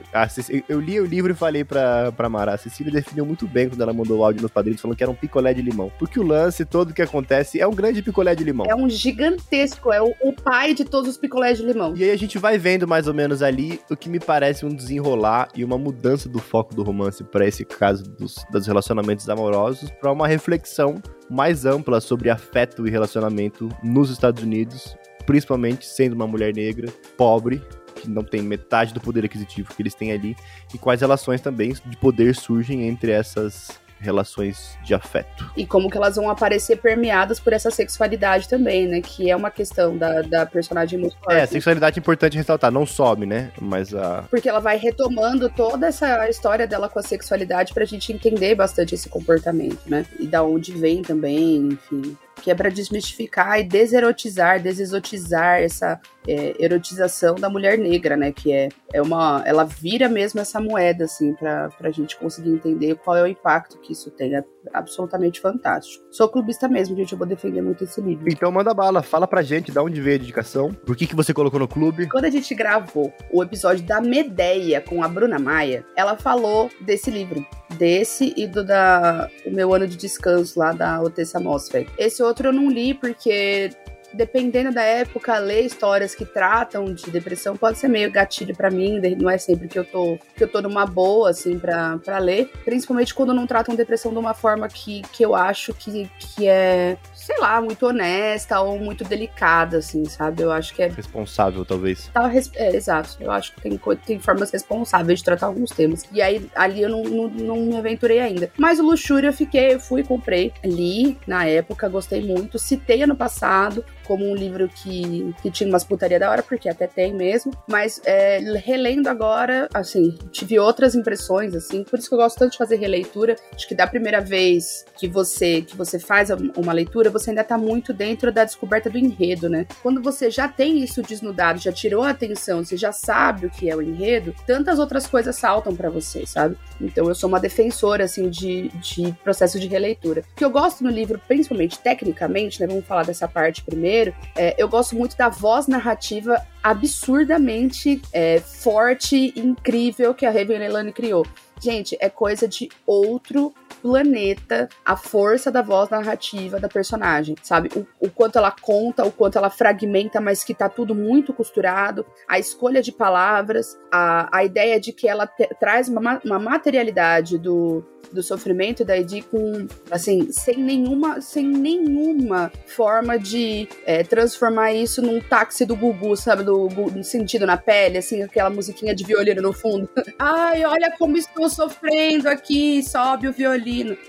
eu 0.69 0.81
li 0.81 1.00
o 1.00 1.05
livro 1.05 1.32
e 1.32 1.34
falei 1.34 1.64
pra, 1.64 2.12
pra 2.12 2.28
Mara. 2.28 2.55
A 2.55 2.56
Cecília 2.56 2.93
definiu 2.93 3.26
muito 3.26 3.49
bem 3.49 3.69
quando 3.69 3.81
ela 3.81 3.93
mandou 3.93 4.20
o 4.20 4.25
áudio 4.25 4.43
nos 4.43 4.50
padrinhos 4.52 4.81
falando 4.81 4.96
que 4.96 5.02
era 5.02 5.11
um 5.11 5.17
picolé 5.17 5.52
de 5.52 5.61
limão. 5.61 5.90
Porque 5.99 6.20
o 6.20 6.23
lance 6.23 6.64
todo 6.64 6.94
que 6.94 7.02
acontece 7.02 7.61
é 7.61 7.67
um 7.67 7.75
grande 7.75 8.00
picolé 8.00 8.32
de 8.37 8.44
limão. 8.44 8.67
É 8.69 8.76
um 8.76 8.88
gigantesco, 8.88 9.93
é 9.93 10.00
o, 10.00 10.14
o 10.22 10.32
pai 10.32 10.72
de 10.72 10.84
todos 10.84 11.11
os 11.11 11.19
picolés 11.19 11.58
de 11.58 11.64
limão. 11.64 11.94
E 11.96 12.05
aí 12.05 12.11
a 12.12 12.17
gente 12.17 12.38
vai 12.38 12.56
vendo 12.58 12.87
mais 12.87 13.08
ou 13.08 13.14
menos 13.14 13.43
ali 13.43 13.81
o 13.90 13.96
que 13.96 14.08
me 14.08 14.20
parece 14.20 14.64
um 14.64 14.69
desenrolar 14.69 15.49
e 15.52 15.64
uma 15.64 15.76
mudança 15.76 16.29
do 16.29 16.38
foco 16.38 16.76
do 16.76 16.84
romance 16.84 17.25
para 17.25 17.44
esse 17.44 17.64
caso 17.64 18.05
dos, 18.05 18.37
dos 18.52 18.67
relacionamentos 18.69 19.29
amorosos 19.29 19.90
para 20.00 20.12
uma 20.12 20.29
reflexão 20.29 21.02
mais 21.28 21.64
ampla 21.64 22.00
sobre 22.00 22.31
afeto 22.31 22.87
e 22.87 22.90
relacionamento 22.90 23.69
nos 23.82 24.11
Estados 24.11 24.43
Unidos, 24.43 24.96
principalmente 25.26 25.87
sendo 25.87 26.14
uma 26.14 26.26
mulher 26.26 26.55
negra, 26.55 26.88
pobre, 27.17 27.62
que 27.94 28.08
não 28.08 28.23
tem 28.23 28.43
metade 28.43 28.93
do 28.93 29.00
poder 29.00 29.25
aquisitivo 29.25 29.75
que 29.75 29.82
eles 29.82 29.94
têm 29.94 30.12
ali, 30.12 30.37
e 30.75 30.78
quais 30.78 31.00
relações 31.00 31.40
também 31.40 31.73
de 31.73 31.96
poder 31.96 32.34
surgem 32.34 32.87
entre 32.87 33.11
essas 33.11 33.81
relações 33.98 34.76
de 34.82 34.94
afeto. 34.94 35.50
E 35.56 35.66
como 35.66 35.90
que 35.90 35.96
elas 35.96 36.16
vão 36.16 36.28
aparecer 36.31 36.76
permeadas 36.76 37.40
por 37.40 37.52
essa 37.52 37.70
sexualidade 37.70 38.48
também, 38.48 38.87
né? 38.87 39.00
Que 39.00 39.31
é 39.31 39.37
uma 39.37 39.50
questão 39.50 39.96
da, 39.96 40.22
da 40.22 40.46
personagem 40.46 40.98
muito 40.98 41.16
forte. 41.19 41.38
É, 41.38 41.43
a 41.43 41.46
sexualidade 41.46 41.98
é 41.98 42.00
importante 42.00 42.37
ressaltar, 42.37 42.70
não 42.70 42.87
some, 42.87 43.26
né? 43.26 43.50
Mas 43.60 43.94
a. 43.94 44.25
Porque 44.31 44.48
ela 44.48 44.60
vai 44.60 44.76
retomando 44.76 45.48
toda 45.48 45.87
essa 45.87 46.28
história 46.28 46.66
dela 46.66 46.88
com 46.88 46.98
a 46.98 47.02
sexualidade 47.02 47.72
pra 47.72 47.84
gente 47.84 48.12
entender 48.12 48.54
bastante 48.54 48.94
esse 48.94 49.08
comportamento, 49.08 49.81
né? 49.87 50.04
E 50.19 50.26
da 50.26 50.43
onde 50.43 50.72
vem 50.72 51.02
também, 51.02 51.69
enfim 51.69 52.16
que 52.43 52.50
é 52.50 52.54
para 52.54 52.69
desmistificar 52.69 53.58
e 53.58 53.64
deserotizar, 53.64 54.62
desexotizar 54.62 55.60
essa 55.60 56.00
é, 56.26 56.55
erotização 56.58 57.34
da 57.34 57.49
mulher 57.49 57.78
negra, 57.78 58.17
né? 58.17 58.32
Que 58.32 58.52
é, 58.52 58.69
é 58.93 59.02
uma. 59.02 59.43
Ela 59.44 59.64
vira 59.64 60.08
mesmo 60.08 60.40
essa 60.40 60.61
moeda, 60.61 61.05
assim, 61.05 61.34
pra, 61.34 61.69
pra 61.70 61.90
gente 61.90 62.17
conseguir 62.17 62.50
entender 62.50 62.96
qual 62.96 63.17
é 63.17 63.23
o 63.23 63.26
impacto 63.26 63.78
que 63.78 63.93
isso 63.93 64.11
tem. 64.11 64.34
É 64.34 64.44
absolutamente 64.73 65.40
fantástico. 65.40 66.05
Sou 66.11 66.28
clubista 66.28 66.69
mesmo, 66.69 66.96
gente. 66.96 67.12
Eu 67.12 67.19
vou 67.19 67.26
defender 67.26 67.62
muito 67.62 67.84
esse 67.84 68.00
livro. 68.00 68.28
Então 68.28 68.50
manda 68.50 68.75
bala, 68.75 69.02
fala 69.02 69.26
pra 69.26 69.43
gente 69.43 69.70
da 69.70 69.82
onde 69.82 70.00
veio 70.00 70.17
a 70.17 70.19
dedicação. 70.19 70.73
Por 70.73 70.96
que, 70.96 71.06
que 71.06 71.17
você 71.17 71.32
colocou 71.32 71.61
no 71.61 71.69
clube? 71.69 72.08
Quando 72.08 72.25
a 72.25 72.31
gente 72.31 72.55
gravou 72.55 73.12
o 73.32 73.43
episódio 73.43 73.84
da 73.84 74.00
Medeia 74.00 74.81
com 74.81 75.02
a 75.02 75.08
Bruna 75.08 75.38
Maia, 75.38 75.84
ela 75.96 76.17
falou 76.17 76.70
desse 76.81 77.11
livro. 77.11 77.46
Desse 77.79 78.32
e 78.37 78.46
do 78.46 78.64
da 78.64 79.29
o 79.44 79.50
meu 79.50 79.75
ano 79.75 79.87
de 79.87 79.96
descanso 79.96 80.58
lá 80.58 80.72
da 80.72 81.00
Otessa 81.00 81.40
Mosfet. 81.40 81.88
Esse 81.99 82.22
outro 82.22 82.49
eu 82.49 82.52
não 82.52 82.70
li 82.70 82.94
porque 82.94 83.70
dependendo 84.17 84.73
da 84.73 84.83
época, 84.83 85.39
ler 85.39 85.63
histórias 85.63 86.15
que 86.15 86.25
tratam 86.25 86.93
de 86.93 87.11
depressão 87.11 87.57
pode 87.57 87.79
ser 87.79 87.89
meio 87.89 88.11
gatilho 88.11 88.57
para 88.57 88.71
mim, 88.71 89.01
não 89.21 89.31
é 89.31 89.39
sempre 89.39 89.69
que 89.69 89.79
eu 89.79 89.85
tô 89.85 90.19
que 90.35 90.44
eu 90.44 90.49
tô 90.49 90.61
numa 90.61 90.87
boa 90.87 91.31
assim 91.31 91.58
para 91.58 92.19
ler, 92.19 92.51
principalmente 92.65 93.15
quando 93.15 93.32
não 93.32 93.46
tratam 93.46 93.75
depressão 93.75 94.13
de 94.13 94.19
uma 94.19 94.35
forma 94.35 94.69
que, 94.69 95.03
que 95.13 95.25
eu 95.25 95.35
acho 95.35 95.73
que, 95.75 96.11
que 96.19 96.49
é, 96.49 96.96
sei 97.27 97.41
lá, 97.41 97.61
muito 97.61 97.85
honesta 97.85 98.61
ou 98.61 98.79
muito 98.79 99.03
delicada 99.03 99.79
assim, 99.79 100.05
sabe? 100.05 100.43
Eu 100.43 100.53
acho 100.53 100.73
que 100.73 100.81
é 100.81 100.87
responsável 100.87 101.65
talvez. 101.65 102.09
Tá, 102.15 102.31
é, 102.55 102.77
exato. 102.77 103.17
Eu 103.21 103.33
acho 103.33 103.53
que 103.53 103.63
tem 103.63 103.81
tem 104.06 104.21
formas 104.21 104.53
responsáveis 104.53 105.19
de 105.19 105.25
tratar 105.25 105.47
alguns 105.47 105.71
temas. 105.71 106.05
E 106.13 106.23
aí 106.23 106.49
ali 106.55 106.83
eu 106.83 106.89
não, 106.89 107.03
não, 107.03 107.29
não 107.29 107.56
me 107.56 107.77
aventurei 107.77 108.21
ainda. 108.21 108.49
Mas 108.56 108.79
o 108.79 108.85
Luxúria 108.85 109.29
eu 109.29 109.33
fiquei, 109.33 109.75
eu 109.75 109.81
fui, 109.81 110.05
comprei, 110.05 110.53
li 110.65 111.19
na 111.27 111.45
época, 111.45 111.89
gostei 111.89 112.23
muito, 112.23 112.61
citei 112.61 113.03
ano 113.03 113.17
passado, 113.17 113.85
como 114.05 114.25
um 114.25 114.35
livro 114.35 114.69
que, 114.69 115.35
que 115.43 115.51
tinha 115.51 115.69
umas 115.69 115.83
putaria 115.83 116.21
da 116.21 116.31
hora, 116.31 116.45
porque 116.45 116.69
até 116.69 116.87
tem 116.87 117.13
mesmo. 117.13 117.53
Mas 117.69 118.01
é, 118.05 118.39
relendo 118.65 119.09
agora, 119.09 119.69
assim, 119.75 120.17
tive 120.31 120.61
outras 120.61 120.95
impressões, 120.95 121.56
assim. 121.56 121.83
Por 121.83 121.99
isso 121.99 122.09
que 122.09 122.15
eu 122.15 122.19
gosto 122.19 122.39
tanto 122.39 122.53
de 122.53 122.59
fazer 122.59 122.77
releitura. 122.77 123.35
Acho 123.53 123.67
que 123.67 123.75
da 123.75 123.87
primeira 123.87 124.21
vez 124.21 124.85
que 124.97 125.09
você 125.09 125.63
que 125.63 125.77
você 125.77 125.99
faz 125.99 126.31
uma 126.56 126.73
leitura, 126.73 127.11
você 127.19 127.31
ainda 127.31 127.44
tá 127.44 127.58
muito 127.58 127.93
dentro 127.93 128.32
da 128.32 128.44
descoberta 128.44 128.91
do 128.91 128.99
enredo, 128.99 129.49
né? 129.49 129.67
Quando 129.82 130.03
você 130.03 130.31
já 130.31 130.49
tem 130.49 130.82
isso 130.82 131.03
desnudado, 131.03 131.58
já 131.58 131.73
tirou 131.73 132.03
a 132.03 132.11
atenção, 132.11 132.65
você 132.65 132.77
já 132.77 132.93
sabe 132.93 133.46
o 133.46 133.51
que 133.51 133.70
é 133.70 133.77
o 133.77 133.82
enredo, 133.82 134.35
tantas 134.46 134.79
outras 134.79 135.06
coisas 135.06 135.37
saltam 135.37 135.75
para 135.75 135.91
você, 135.91 136.27
sabe? 136.27 136.56
Então 136.81 137.08
eu 137.08 137.15
sou 137.15 137.29
uma 137.29 137.41
defensora, 137.41 138.05
assim, 138.05 138.29
de, 138.29 138.69
de 138.69 139.13
processo 139.25 139.58
de 139.58 139.67
releitura. 139.67 140.23
O 140.32 140.37
que 140.37 140.44
eu 140.44 140.51
gosto 140.51 140.82
no 140.82 140.91
livro, 140.91 141.20
principalmente 141.27 141.79
tecnicamente, 141.79 142.61
né? 142.61 142.67
Vamos 142.67 142.87
falar 142.87 143.05
dessa 143.05 143.27
parte 143.29 143.63
primeiro 143.63 144.15
é, 144.35 144.55
eu 144.58 144.69
gosto 144.69 144.96
muito 144.96 145.17
da 145.17 145.29
voz 145.29 145.67
narrativa 145.67 146.43
absurdamente 146.63 148.01
é, 148.13 148.41
forte 148.41 149.32
incrível 149.37 150.15
que 150.15 150.27
a 150.27 150.31
Raven 150.31 150.58
Leilani 150.58 150.93
criou. 150.93 151.25
Gente, 151.63 151.96
é 152.01 152.11
coisa 152.11 152.46
de 152.46 152.69
outro 152.87 153.55
planeta 153.83 154.69
a 154.85 154.97
força 154.97 155.51
da 155.51 155.63
voz 155.63 155.89
narrativa 155.91 156.59
da 156.59 156.69
personagem, 156.69 157.37
sabe? 157.43 157.71
O, 157.77 157.87
o 158.06 158.11
quanto 158.11 158.37
ela 158.39 158.51
conta, 158.51 159.05
o 159.05 159.13
quanto 159.13 159.39
ela 159.39 159.51
fragmenta, 159.51 160.21
mas 160.21 160.45
que 160.45 160.55
tá 160.55 160.69
tudo 160.69 160.95
muito 160.95 161.33
costurado, 161.33 162.06
a 162.29 162.39
escolha 162.39 162.83
de 162.83 162.93
palavras, 162.93 163.79
a, 163.93 164.29
a 164.37 164.45
ideia 164.45 164.81
de 164.81 164.93
que 164.93 165.09
ela 165.09 165.27
traz 165.59 165.89
uma, 165.89 166.21
uma 166.25 166.39
materialidade 166.39 167.39
do, 167.39 167.85
do 168.13 168.23
sofrimento 168.23 168.85
da 168.85 168.97
Edi 168.97 169.23
com, 169.23 169.67
assim, 169.91 170.31
sem 170.31 170.56
nenhuma, 170.56 171.21
sem 171.21 171.47
nenhuma 171.47 172.51
forma 172.67 173.19
de 173.19 173.69
é, 173.85 174.03
transformar 174.03 174.73
isso 174.73 175.03
num 175.03 175.21
táxi 175.21 175.65
do 175.65 175.77
Gugu, 175.77 176.17
sabe? 176.17 176.43
Do, 176.43 176.69
do 176.69 177.05
sentido 177.05 177.47
na 177.47 177.56
pele, 177.56 177.99
assim, 177.99 178.23
aquela 178.23 178.51
musiquinha 178.51 178.95
de 178.95 179.05
violino 179.05 179.43
no 179.43 179.53
fundo. 179.53 179.89
Ai, 180.19 180.65
olha 180.65 180.93
como 180.99 181.17
estou 181.17 181.49
sofrendo 181.49 182.29
aqui, 182.29 182.83
sobe 182.83 183.29
o 183.29 183.33
violino. 183.33 183.66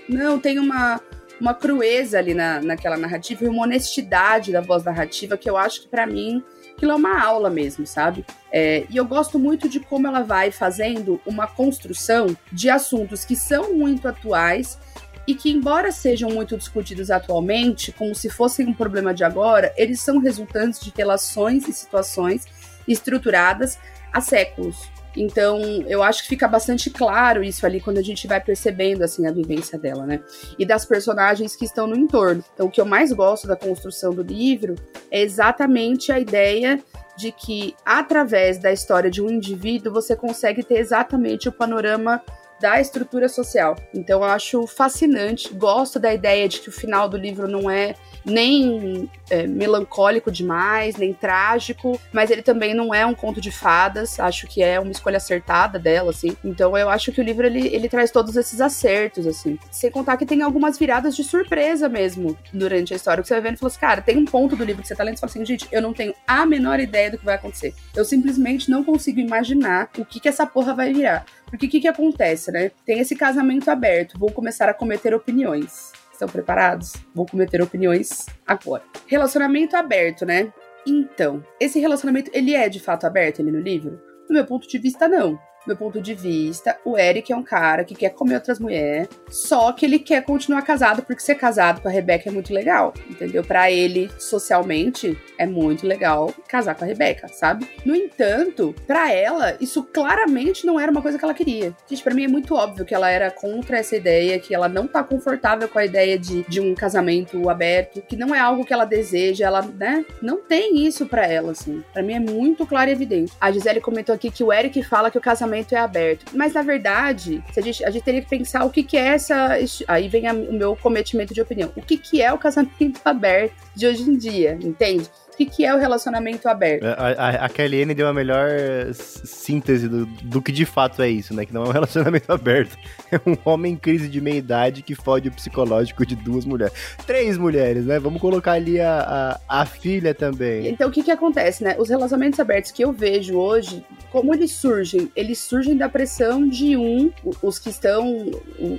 Não, 0.08 0.38
tem 0.38 0.58
uma 0.58 1.00
uma 1.40 1.54
crueza 1.54 2.18
ali 2.18 2.34
na, 2.34 2.60
naquela 2.60 2.96
narrativa 2.96 3.44
e 3.44 3.48
uma 3.48 3.62
honestidade 3.62 4.52
da 4.52 4.60
voz 4.60 4.82
narrativa 4.84 5.36
que 5.36 5.48
eu 5.48 5.56
acho 5.56 5.82
que 5.82 5.88
para 5.88 6.06
mim 6.06 6.42
aquilo 6.76 6.92
é 6.92 6.94
uma 6.94 7.20
aula 7.20 7.50
mesmo, 7.50 7.86
sabe? 7.86 8.24
É, 8.52 8.86
e 8.88 8.96
eu 8.96 9.04
gosto 9.04 9.38
muito 9.38 9.68
de 9.68 9.80
como 9.80 10.06
ela 10.06 10.22
vai 10.22 10.50
fazendo 10.50 11.20
uma 11.26 11.46
construção 11.46 12.36
de 12.52 12.70
assuntos 12.70 13.24
que 13.24 13.34
são 13.34 13.74
muito 13.74 14.06
atuais 14.06 14.78
e 15.26 15.34
que, 15.34 15.50
embora 15.50 15.92
sejam 15.92 16.30
muito 16.30 16.56
discutidos 16.56 17.10
atualmente, 17.10 17.92
como 17.92 18.14
se 18.14 18.30
fossem 18.30 18.66
um 18.66 18.72
problema 18.72 19.12
de 19.12 19.24
agora, 19.24 19.74
eles 19.76 20.00
são 20.00 20.18
resultantes 20.18 20.80
de 20.80 20.92
relações 20.96 21.68
e 21.68 21.72
situações 21.72 22.46
estruturadas 22.86 23.78
há 24.12 24.20
séculos. 24.20 24.90
Então, 25.20 25.60
eu 25.86 26.02
acho 26.02 26.22
que 26.22 26.28
fica 26.28 26.46
bastante 26.46 26.90
claro 26.90 27.42
isso 27.42 27.66
ali 27.66 27.80
quando 27.80 27.98
a 27.98 28.02
gente 28.02 28.26
vai 28.26 28.40
percebendo 28.40 29.02
assim 29.02 29.26
a 29.26 29.32
vivência 29.32 29.78
dela, 29.78 30.06
né? 30.06 30.20
E 30.58 30.64
das 30.64 30.84
personagens 30.84 31.56
que 31.56 31.64
estão 31.64 31.86
no 31.86 31.96
entorno. 31.96 32.44
Então, 32.54 32.66
o 32.66 32.70
que 32.70 32.80
eu 32.80 32.86
mais 32.86 33.12
gosto 33.12 33.46
da 33.46 33.56
construção 33.56 34.14
do 34.14 34.22
livro 34.22 34.76
é 35.10 35.20
exatamente 35.20 36.12
a 36.12 36.18
ideia 36.18 36.82
de 37.16 37.32
que 37.32 37.74
através 37.84 38.58
da 38.58 38.72
história 38.72 39.10
de 39.10 39.20
um 39.20 39.28
indivíduo 39.28 39.92
você 39.92 40.14
consegue 40.14 40.62
ter 40.62 40.78
exatamente 40.78 41.48
o 41.48 41.52
panorama 41.52 42.22
da 42.60 42.80
estrutura 42.80 43.28
social. 43.28 43.76
Então 43.94 44.20
eu 44.20 44.24
acho 44.24 44.66
fascinante, 44.66 45.52
gosto 45.54 45.98
da 45.98 46.12
ideia 46.12 46.48
de 46.48 46.60
que 46.60 46.68
o 46.68 46.72
final 46.72 47.08
do 47.08 47.16
livro 47.16 47.48
não 47.48 47.70
é 47.70 47.94
nem 48.24 49.08
é, 49.30 49.46
melancólico 49.46 50.30
demais, 50.30 50.96
nem 50.96 51.12
trágico, 51.12 52.00
mas 52.12 52.30
ele 52.30 52.42
também 52.42 52.74
não 52.74 52.92
é 52.92 53.04
um 53.04 53.14
conto 53.14 53.40
de 53.40 53.50
fadas, 53.50 54.18
acho 54.20 54.46
que 54.46 54.62
é 54.62 54.78
uma 54.80 54.90
escolha 54.90 55.16
acertada 55.16 55.78
dela, 55.78 56.10
assim. 56.10 56.36
Então 56.44 56.76
eu 56.76 56.88
acho 56.88 57.12
que 57.12 57.20
o 57.20 57.24
livro, 57.24 57.46
ele, 57.46 57.66
ele 57.68 57.88
traz 57.88 58.10
todos 58.10 58.36
esses 58.36 58.60
acertos, 58.60 59.26
assim. 59.26 59.58
Sem 59.70 59.90
contar 59.90 60.16
que 60.16 60.26
tem 60.26 60.42
algumas 60.42 60.78
viradas 60.78 61.14
de 61.16 61.24
surpresa 61.24 61.88
mesmo 61.88 62.36
durante 62.52 62.92
a 62.92 62.96
história, 62.96 63.22
que 63.22 63.28
você 63.28 63.34
vai 63.34 63.42
vendo 63.42 63.54
e 63.54 63.58
fala 63.58 63.70
assim, 63.70 63.80
cara, 63.80 64.02
tem 64.02 64.16
um 64.16 64.24
ponto 64.24 64.56
do 64.56 64.64
livro 64.64 64.82
que 64.82 64.88
você 64.88 64.96
tá 64.96 65.04
lendo 65.04 65.16
e 65.16 65.20
fala 65.20 65.30
assim, 65.30 65.44
gente, 65.44 65.68
eu 65.70 65.82
não 65.82 65.92
tenho 65.92 66.14
a 66.26 66.46
menor 66.46 66.80
ideia 66.80 67.10
do 67.10 67.18
que 67.18 67.24
vai 67.24 67.34
acontecer. 67.34 67.74
Eu 67.94 68.04
simplesmente 68.04 68.70
não 68.70 68.84
consigo 68.84 69.20
imaginar 69.20 69.90
o 69.98 70.04
que 70.04 70.20
que 70.20 70.28
essa 70.28 70.46
porra 70.46 70.74
vai 70.74 70.92
virar. 70.92 71.24
Porque 71.46 71.66
o 71.66 71.68
que 71.68 71.80
que 71.80 71.88
acontece, 71.88 72.52
né? 72.52 72.70
Tem 72.84 73.00
esse 73.00 73.16
casamento 73.16 73.70
aberto, 73.70 74.18
vou 74.18 74.30
começar 74.30 74.68
a 74.68 74.74
cometer 74.74 75.14
opiniões. 75.14 75.92
Estão 76.18 76.28
preparados? 76.28 76.94
Vou 77.14 77.24
cometer 77.24 77.62
opiniões 77.62 78.26
agora. 78.44 78.82
Relacionamento 79.06 79.76
aberto, 79.76 80.26
né? 80.26 80.52
Então, 80.84 81.44
esse 81.60 81.78
relacionamento, 81.78 82.28
ele 82.34 82.56
é 82.56 82.68
de 82.68 82.80
fato 82.80 83.06
aberto 83.06 83.40
ali 83.40 83.52
no 83.52 83.60
livro? 83.60 84.02
Do 84.26 84.34
meu 84.34 84.44
ponto 84.44 84.66
de 84.66 84.78
vista, 84.78 85.06
não 85.06 85.38
meu 85.66 85.76
ponto 85.76 86.00
de 86.00 86.14
vista, 86.14 86.76
o 86.84 86.96
Eric 86.96 87.32
é 87.32 87.36
um 87.36 87.42
cara 87.42 87.84
que 87.84 87.94
quer 87.94 88.10
comer 88.10 88.36
outras 88.36 88.58
mulheres, 88.58 89.08
só 89.28 89.72
que 89.72 89.84
ele 89.84 89.98
quer 89.98 90.22
continuar 90.24 90.62
casado, 90.62 91.02
porque 91.02 91.22
ser 91.22 91.34
casado 91.34 91.80
com 91.80 91.88
a 91.88 91.90
Rebeca 91.90 92.28
é 92.28 92.32
muito 92.32 92.52
legal, 92.52 92.94
entendeu? 93.08 93.44
Para 93.44 93.70
ele, 93.70 94.10
socialmente, 94.18 95.18
é 95.38 95.46
muito 95.46 95.86
legal 95.86 96.32
casar 96.48 96.74
com 96.74 96.84
a 96.84 96.86
Rebeca, 96.86 97.28
sabe? 97.28 97.68
No 97.84 97.94
entanto, 97.94 98.74
para 98.86 99.12
ela, 99.12 99.56
isso 99.60 99.82
claramente 99.82 100.66
não 100.66 100.78
era 100.78 100.90
uma 100.90 101.02
coisa 101.02 101.18
que 101.18 101.24
ela 101.24 101.34
queria. 101.34 101.74
Gente, 101.88 102.02
pra 102.02 102.14
mim 102.14 102.24
é 102.24 102.28
muito 102.28 102.54
óbvio 102.54 102.84
que 102.84 102.94
ela 102.94 103.10
era 103.10 103.30
contra 103.30 103.78
essa 103.78 103.96
ideia, 103.96 104.38
que 104.38 104.54
ela 104.54 104.68
não 104.68 104.86
tá 104.86 105.02
confortável 105.02 105.68
com 105.68 105.78
a 105.78 105.84
ideia 105.84 106.18
de, 106.18 106.42
de 106.44 106.60
um 106.60 106.74
casamento 106.74 107.48
aberto, 107.48 108.02
que 108.02 108.16
não 108.16 108.34
é 108.34 108.38
algo 108.38 108.64
que 108.64 108.72
ela 108.72 108.84
deseja, 108.84 109.46
ela, 109.46 109.62
né? 109.62 110.04
Não 110.22 110.38
tem 110.38 110.86
isso 110.86 111.06
para 111.06 111.26
ela, 111.26 111.52
assim. 111.52 111.82
Pra 111.92 112.02
mim 112.02 112.14
é 112.14 112.20
muito 112.20 112.66
claro 112.66 112.90
e 112.90 112.92
evidente. 112.92 113.32
A 113.40 113.50
Gisele 113.50 113.80
comentou 113.80 114.14
aqui 114.14 114.30
que 114.30 114.44
o 114.44 114.52
Eric 114.52 114.82
fala 114.82 115.10
que 115.10 115.18
o 115.18 115.20
casamento 115.20 115.57
casamento 115.58 115.74
é 115.74 115.78
aberto. 115.78 116.36
Mas 116.36 116.54
na 116.54 116.62
verdade, 116.62 117.42
a 117.56 117.60
gente, 117.60 117.84
a 117.84 117.90
gente 117.90 118.02
teria 118.02 118.22
que 118.22 118.28
pensar 118.28 118.64
o 118.64 118.70
que, 118.70 118.82
que 118.82 118.96
é 118.96 119.08
essa. 119.08 119.56
Aí 119.86 120.08
vem 120.08 120.26
a, 120.26 120.32
o 120.32 120.52
meu 120.52 120.76
cometimento 120.76 121.34
de 121.34 121.40
opinião. 121.40 121.72
O 121.76 121.82
que, 121.82 121.96
que 121.96 122.22
é 122.22 122.32
o 122.32 122.38
casamento 122.38 123.00
aberto 123.04 123.54
de 123.74 123.86
hoje 123.86 124.02
em 124.02 124.16
dia, 124.16 124.58
entende? 124.62 125.08
Que, 125.38 125.46
que 125.46 125.64
é 125.64 125.72
o 125.72 125.78
relacionamento 125.78 126.48
aberto. 126.48 126.84
A, 126.84 126.90
a, 126.92 127.28
a 127.46 127.48
Kellyanne 127.48 127.94
deu 127.94 128.08
a 128.08 128.12
melhor 128.12 128.50
síntese 128.92 129.88
do, 129.88 130.04
do 130.06 130.42
que 130.42 130.50
de 130.50 130.64
fato 130.64 131.00
é 131.00 131.08
isso, 131.08 131.32
né? 131.32 131.46
Que 131.46 131.54
não 131.54 131.64
é 131.64 131.68
um 131.68 131.70
relacionamento 131.72 132.32
aberto. 132.32 132.76
É 133.12 133.20
um 133.24 133.36
homem 133.44 133.74
em 133.74 133.76
crise 133.76 134.08
de 134.08 134.20
meia-idade 134.20 134.82
que 134.82 134.94
fode 134.94 135.28
o 135.28 135.32
psicológico 135.32 136.04
de 136.04 136.16
duas 136.16 136.44
mulheres. 136.44 136.74
Três 137.06 137.38
mulheres, 137.38 137.84
né? 137.84 138.00
Vamos 138.00 138.20
colocar 138.20 138.52
ali 138.52 138.80
a, 138.80 139.38
a, 139.48 139.60
a 139.60 139.64
filha 139.64 140.12
também. 140.12 140.68
Então, 140.68 140.88
o 140.88 140.90
que 140.92 141.02
que 141.02 141.10
acontece, 141.10 141.62
né? 141.62 141.76
Os 141.78 141.88
relacionamentos 141.88 142.40
abertos 142.40 142.72
que 142.72 142.82
eu 142.82 142.92
vejo 142.92 143.36
hoje, 143.36 143.84
como 144.10 144.34
eles 144.34 144.50
surgem? 144.50 145.10
Eles 145.14 145.38
surgem 145.38 145.76
da 145.76 145.88
pressão 145.88 146.48
de 146.48 146.76
um, 146.76 147.12
os 147.42 147.58
que 147.58 147.70
estão, 147.70 148.26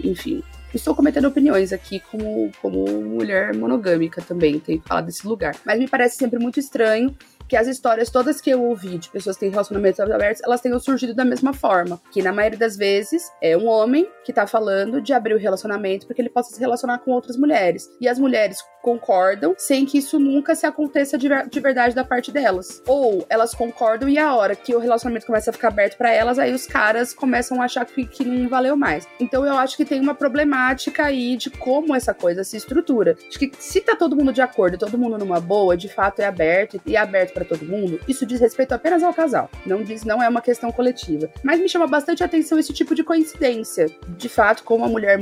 enfim, 0.03 0.43
Estou 0.73 0.95
cometendo 0.95 1.27
opiniões 1.27 1.73
aqui 1.73 1.99
como, 2.11 2.51
como 2.61 2.85
mulher 3.01 3.55
monogâmica 3.55 4.21
também, 4.21 4.59
tenho 4.59 4.79
que 4.79 4.87
falar 4.87 5.01
desse 5.01 5.25
lugar. 5.25 5.55
Mas 5.65 5.79
me 5.79 5.87
parece 5.87 6.17
sempre 6.17 6.37
muito 6.39 6.59
estranho 6.59 7.15
que 7.49 7.57
as 7.57 7.67
histórias 7.67 8.11
todas 8.11 8.39
que 8.39 8.51
eu 8.51 8.63
ouvi 8.63 8.99
de 8.99 9.09
pessoas 9.09 9.35
que 9.35 9.41
têm 9.41 9.49
relacionamentos 9.49 9.99
abertos, 9.99 10.41
elas 10.43 10.61
tenham 10.61 10.79
surgido 10.79 11.15
da 11.15 11.25
mesma 11.25 11.51
forma. 11.51 11.99
Que 12.11 12.21
na 12.21 12.31
maioria 12.31 12.59
das 12.59 12.77
vezes 12.77 13.23
é 13.41 13.57
um 13.57 13.67
homem 13.67 14.07
que 14.23 14.31
tá 14.31 14.45
falando 14.45 15.01
de 15.01 15.11
abrir 15.11 15.33
o 15.33 15.39
relacionamento 15.39 16.05
porque 16.05 16.21
ele 16.21 16.29
possa 16.29 16.53
se 16.53 16.59
relacionar 16.59 16.99
com 16.99 17.11
outras 17.11 17.35
mulheres. 17.35 17.89
E 17.99 18.07
as 18.07 18.19
mulheres 18.19 18.59
concordam 18.81 19.53
sem 19.57 19.85
que 19.85 19.97
isso 19.97 20.19
nunca 20.19 20.55
se 20.55 20.65
aconteça 20.65 21.17
de, 21.17 21.27
ver 21.27 21.49
de 21.49 21.59
verdade 21.59 21.95
da 21.95 22.03
parte 22.03 22.31
delas. 22.31 22.81
Ou 22.87 23.25
elas 23.29 23.53
concordam 23.53 24.07
e 24.07 24.17
a 24.17 24.33
hora 24.35 24.55
que 24.55 24.75
o 24.75 24.79
relacionamento 24.79 25.25
começa 25.25 25.49
a 25.49 25.53
ficar 25.53 25.69
aberto 25.69 25.97
para 25.97 26.11
elas, 26.11 26.39
aí 26.39 26.53
os 26.53 26.65
caras 26.65 27.13
começam 27.13 27.61
a 27.61 27.65
achar 27.65 27.85
que, 27.85 28.05
que 28.05 28.23
não 28.23 28.47
valeu 28.47 28.77
mais. 28.77 29.07
Então 29.19 29.45
eu 29.45 29.57
acho 29.57 29.75
que 29.75 29.85
tem 29.85 29.99
uma 29.99 30.13
problemática 30.13 31.05
aí 31.05 31.35
de 31.35 31.49
como 31.49 31.95
essa 31.95 32.13
coisa 32.13 32.43
se 32.43 32.57
estrutura. 32.57 33.17
Acho 33.27 33.39
que 33.39 33.51
se 33.57 33.81
tá 33.81 33.95
todo 33.95 34.15
mundo 34.15 34.31
de 34.31 34.41
acordo, 34.41 34.77
todo 34.77 34.97
mundo 34.97 35.17
numa 35.17 35.39
boa, 35.39 35.75
de 35.75 35.89
fato 35.89 36.19
é 36.19 36.25
aberto 36.25 36.79
e 36.85 36.95
é 36.95 36.99
aberto 36.99 37.33
para 37.39 37.45
todo 37.45 37.65
mundo, 37.65 37.99
isso 38.07 38.25
diz 38.25 38.41
respeito 38.41 38.73
apenas 38.73 39.01
ao 39.01 39.13
casal. 39.13 39.49
Não 39.65 39.81
diz, 39.81 40.03
não 40.03 40.21
é 40.21 40.27
uma 40.27 40.41
questão 40.41 40.71
coletiva. 40.71 41.29
Mas 41.41 41.59
me 41.59 41.69
chama 41.69 41.87
bastante 41.87 42.23
atenção 42.23 42.59
esse 42.59 42.73
tipo 42.73 42.93
de 42.93 43.03
coincidência. 43.03 43.87
De 44.09 44.27
fato, 44.27 44.63
como 44.63 44.83
uma 44.83 44.89
mulher 44.89 45.17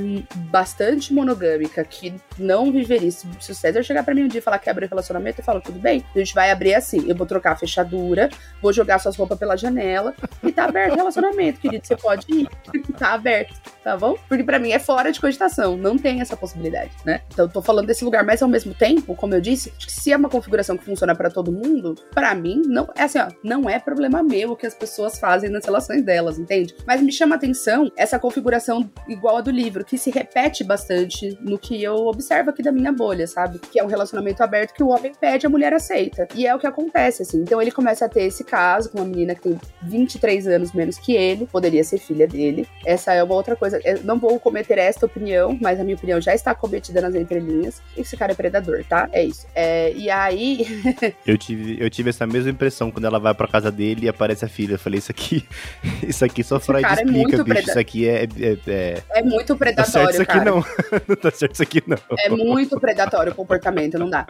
bastante 0.51 1.13
monogâmica 1.13 1.83
que 1.83 2.15
não 2.39 2.71
viveria. 2.71 3.11
Se 3.11 3.51
o 3.51 3.55
César 3.55 3.83
chegar 3.83 4.03
para 4.03 4.15
mim 4.15 4.23
um 4.23 4.27
dia 4.27 4.39
e 4.39 4.41
falar 4.41 4.57
que 4.57 4.69
abre 4.69 4.87
relacionamento, 4.87 5.41
eu 5.41 5.45
falo, 5.45 5.61
tudo 5.61 5.79
bem, 5.79 6.03
a 6.15 6.19
gente 6.19 6.33
vai 6.33 6.49
abrir 6.49 6.73
assim. 6.73 7.07
Eu 7.07 7.15
vou 7.15 7.27
trocar 7.27 7.51
a 7.51 7.55
fechadura, 7.55 8.29
vou 8.61 8.73
jogar 8.73 8.99
suas 8.99 9.15
roupas 9.15 9.37
pela 9.37 9.55
janela 9.55 10.15
e 10.43 10.51
tá 10.51 10.65
aberto 10.65 10.93
o 10.93 10.97
relacionamento, 10.97 11.59
querido. 11.59 11.85
Você 11.85 11.95
pode 11.95 12.25
ir. 12.33 12.49
tá 12.97 13.13
aberto, 13.13 13.53
tá 13.83 13.95
bom? 13.95 14.17
Porque 14.27 14.43
para 14.43 14.57
mim 14.57 14.71
é 14.71 14.79
fora 14.79 15.11
de 15.11 15.19
cogitação, 15.19 15.77
não 15.77 15.97
tem 15.97 16.21
essa 16.21 16.35
possibilidade, 16.35 16.91
né? 17.05 17.21
Então 17.31 17.45
eu 17.45 17.49
tô 17.49 17.61
falando 17.61 17.85
desse 17.85 18.03
lugar, 18.03 18.23
mas 18.23 18.41
ao 18.41 18.49
mesmo 18.49 18.73
tempo, 18.73 19.15
como 19.15 19.35
eu 19.35 19.41
disse, 19.41 19.71
se 19.87 20.11
é 20.11 20.17
uma 20.17 20.29
configuração 20.29 20.77
que 20.77 20.85
funciona 20.85 21.15
para 21.15 21.29
todo 21.29 21.51
mundo, 21.51 21.95
para 22.13 22.33
mim, 22.35 22.61
não 22.65 22.87
é 22.95 23.03
assim, 23.03 23.19
ó, 23.19 23.27
não 23.43 23.69
é 23.69 23.79
problema 23.79 24.23
meu 24.23 24.51
o 24.51 24.55
que 24.55 24.65
as 24.65 24.73
pessoas 24.73 25.19
fazem 25.19 25.49
nas 25.49 25.65
relações 25.65 26.01
delas, 26.03 26.39
entende? 26.39 26.75
Mas 26.85 27.01
me 27.01 27.11
chama 27.11 27.35
atenção 27.35 27.91
essa 27.95 28.19
configuração 28.19 28.89
igual 29.07 29.37
a 29.37 29.41
do 29.41 29.51
livro, 29.51 29.85
que 29.85 29.97
se 29.97 30.09
repete 30.09 30.63
bastante 30.63 31.37
no 31.41 31.57
que 31.57 31.81
eu 31.81 31.95
observo 32.07 32.49
aqui 32.49 32.61
da 32.61 32.71
minha 32.71 32.91
bolha, 32.91 33.27
sabe? 33.27 33.59
Que 33.59 33.79
é 33.79 33.83
um 33.83 33.87
relacionamento 33.87 34.41
aberto 34.43 34.73
que 34.73 34.83
o 34.83 34.89
homem 34.89 35.11
pede, 35.19 35.45
a 35.45 35.49
mulher 35.49 35.73
aceita. 35.73 36.27
E 36.35 36.45
é 36.45 36.55
o 36.55 36.59
que 36.59 36.67
acontece, 36.67 37.23
assim. 37.23 37.41
Então 37.41 37.61
ele 37.61 37.71
começa 37.71 38.05
a 38.05 38.09
ter 38.09 38.23
esse 38.23 38.43
caso 38.43 38.89
com 38.89 38.99
uma 38.99 39.05
menina 39.05 39.35
que 39.35 39.41
tem 39.41 39.59
23 39.83 40.47
anos 40.47 40.71
menos 40.73 40.97
que 40.97 41.13
ele, 41.13 41.45
poderia 41.47 41.83
ser 41.83 41.97
filha 41.97 42.27
dele. 42.27 42.67
Essa 42.85 43.13
é 43.13 43.23
uma 43.23 43.35
outra 43.35 43.55
coisa. 43.55 43.79
Eu 43.83 44.03
não 44.03 44.17
vou 44.17 44.39
cometer 44.39 44.77
esta 44.77 45.05
opinião, 45.05 45.57
mas 45.61 45.79
a 45.79 45.83
minha 45.83 45.95
opinião 45.95 46.19
já 46.19 46.33
está 46.33 46.53
cometida 46.53 47.01
nas 47.01 47.15
entrelinhas. 47.15 47.81
Esse 47.95 48.15
cara 48.17 48.31
é 48.31 48.35
predador, 48.35 48.83
tá? 48.83 49.09
É 49.11 49.23
isso. 49.23 49.45
É, 49.53 49.93
e 49.93 50.09
aí. 50.09 50.65
eu 51.25 51.37
tive, 51.37 51.77
eu 51.79 51.89
tive 51.89 51.96
tive 51.97 52.11
essa 52.11 52.27
mesma 52.27 52.51
impressão 52.51 52.91
quando 52.91 53.05
ela 53.05 53.19
vai 53.19 53.33
pra 53.33 53.47
casa 53.47 53.71
dele 53.71 54.05
e 54.05 54.09
aparece 54.09 54.45
a 54.45 54.47
filha. 54.47 54.73
Eu 54.73 54.79
falei, 54.79 54.99
isso 54.99 55.11
aqui, 55.11 55.43
isso 56.07 56.23
aqui 56.23 56.43
só 56.43 56.59
Freud 56.59 56.85
é 56.85 56.93
explica, 56.93 57.41
é 57.41 57.43
bicho. 57.43 57.69
Isso 57.69 57.79
aqui 57.79 58.07
é, 58.07 58.23
é, 58.23 58.57
é. 58.67 59.03
É 59.15 59.23
muito 59.23 59.55
predatório. 59.55 59.91
Tá 59.91 59.99
certo 59.99 60.13
isso 60.13 60.21
aqui 60.21 60.31
cara. 60.33 60.51
não. 60.51 60.57
não 61.07 61.15
tá 61.15 61.31
certo 61.31 61.53
isso 61.53 61.63
aqui 61.63 61.83
não. 61.87 61.97
É 62.19 62.29
muito 62.29 62.79
predatório 62.79 63.31
o 63.31 63.35
comportamento, 63.35 63.97
não 63.97 64.09
dá. 64.09 64.27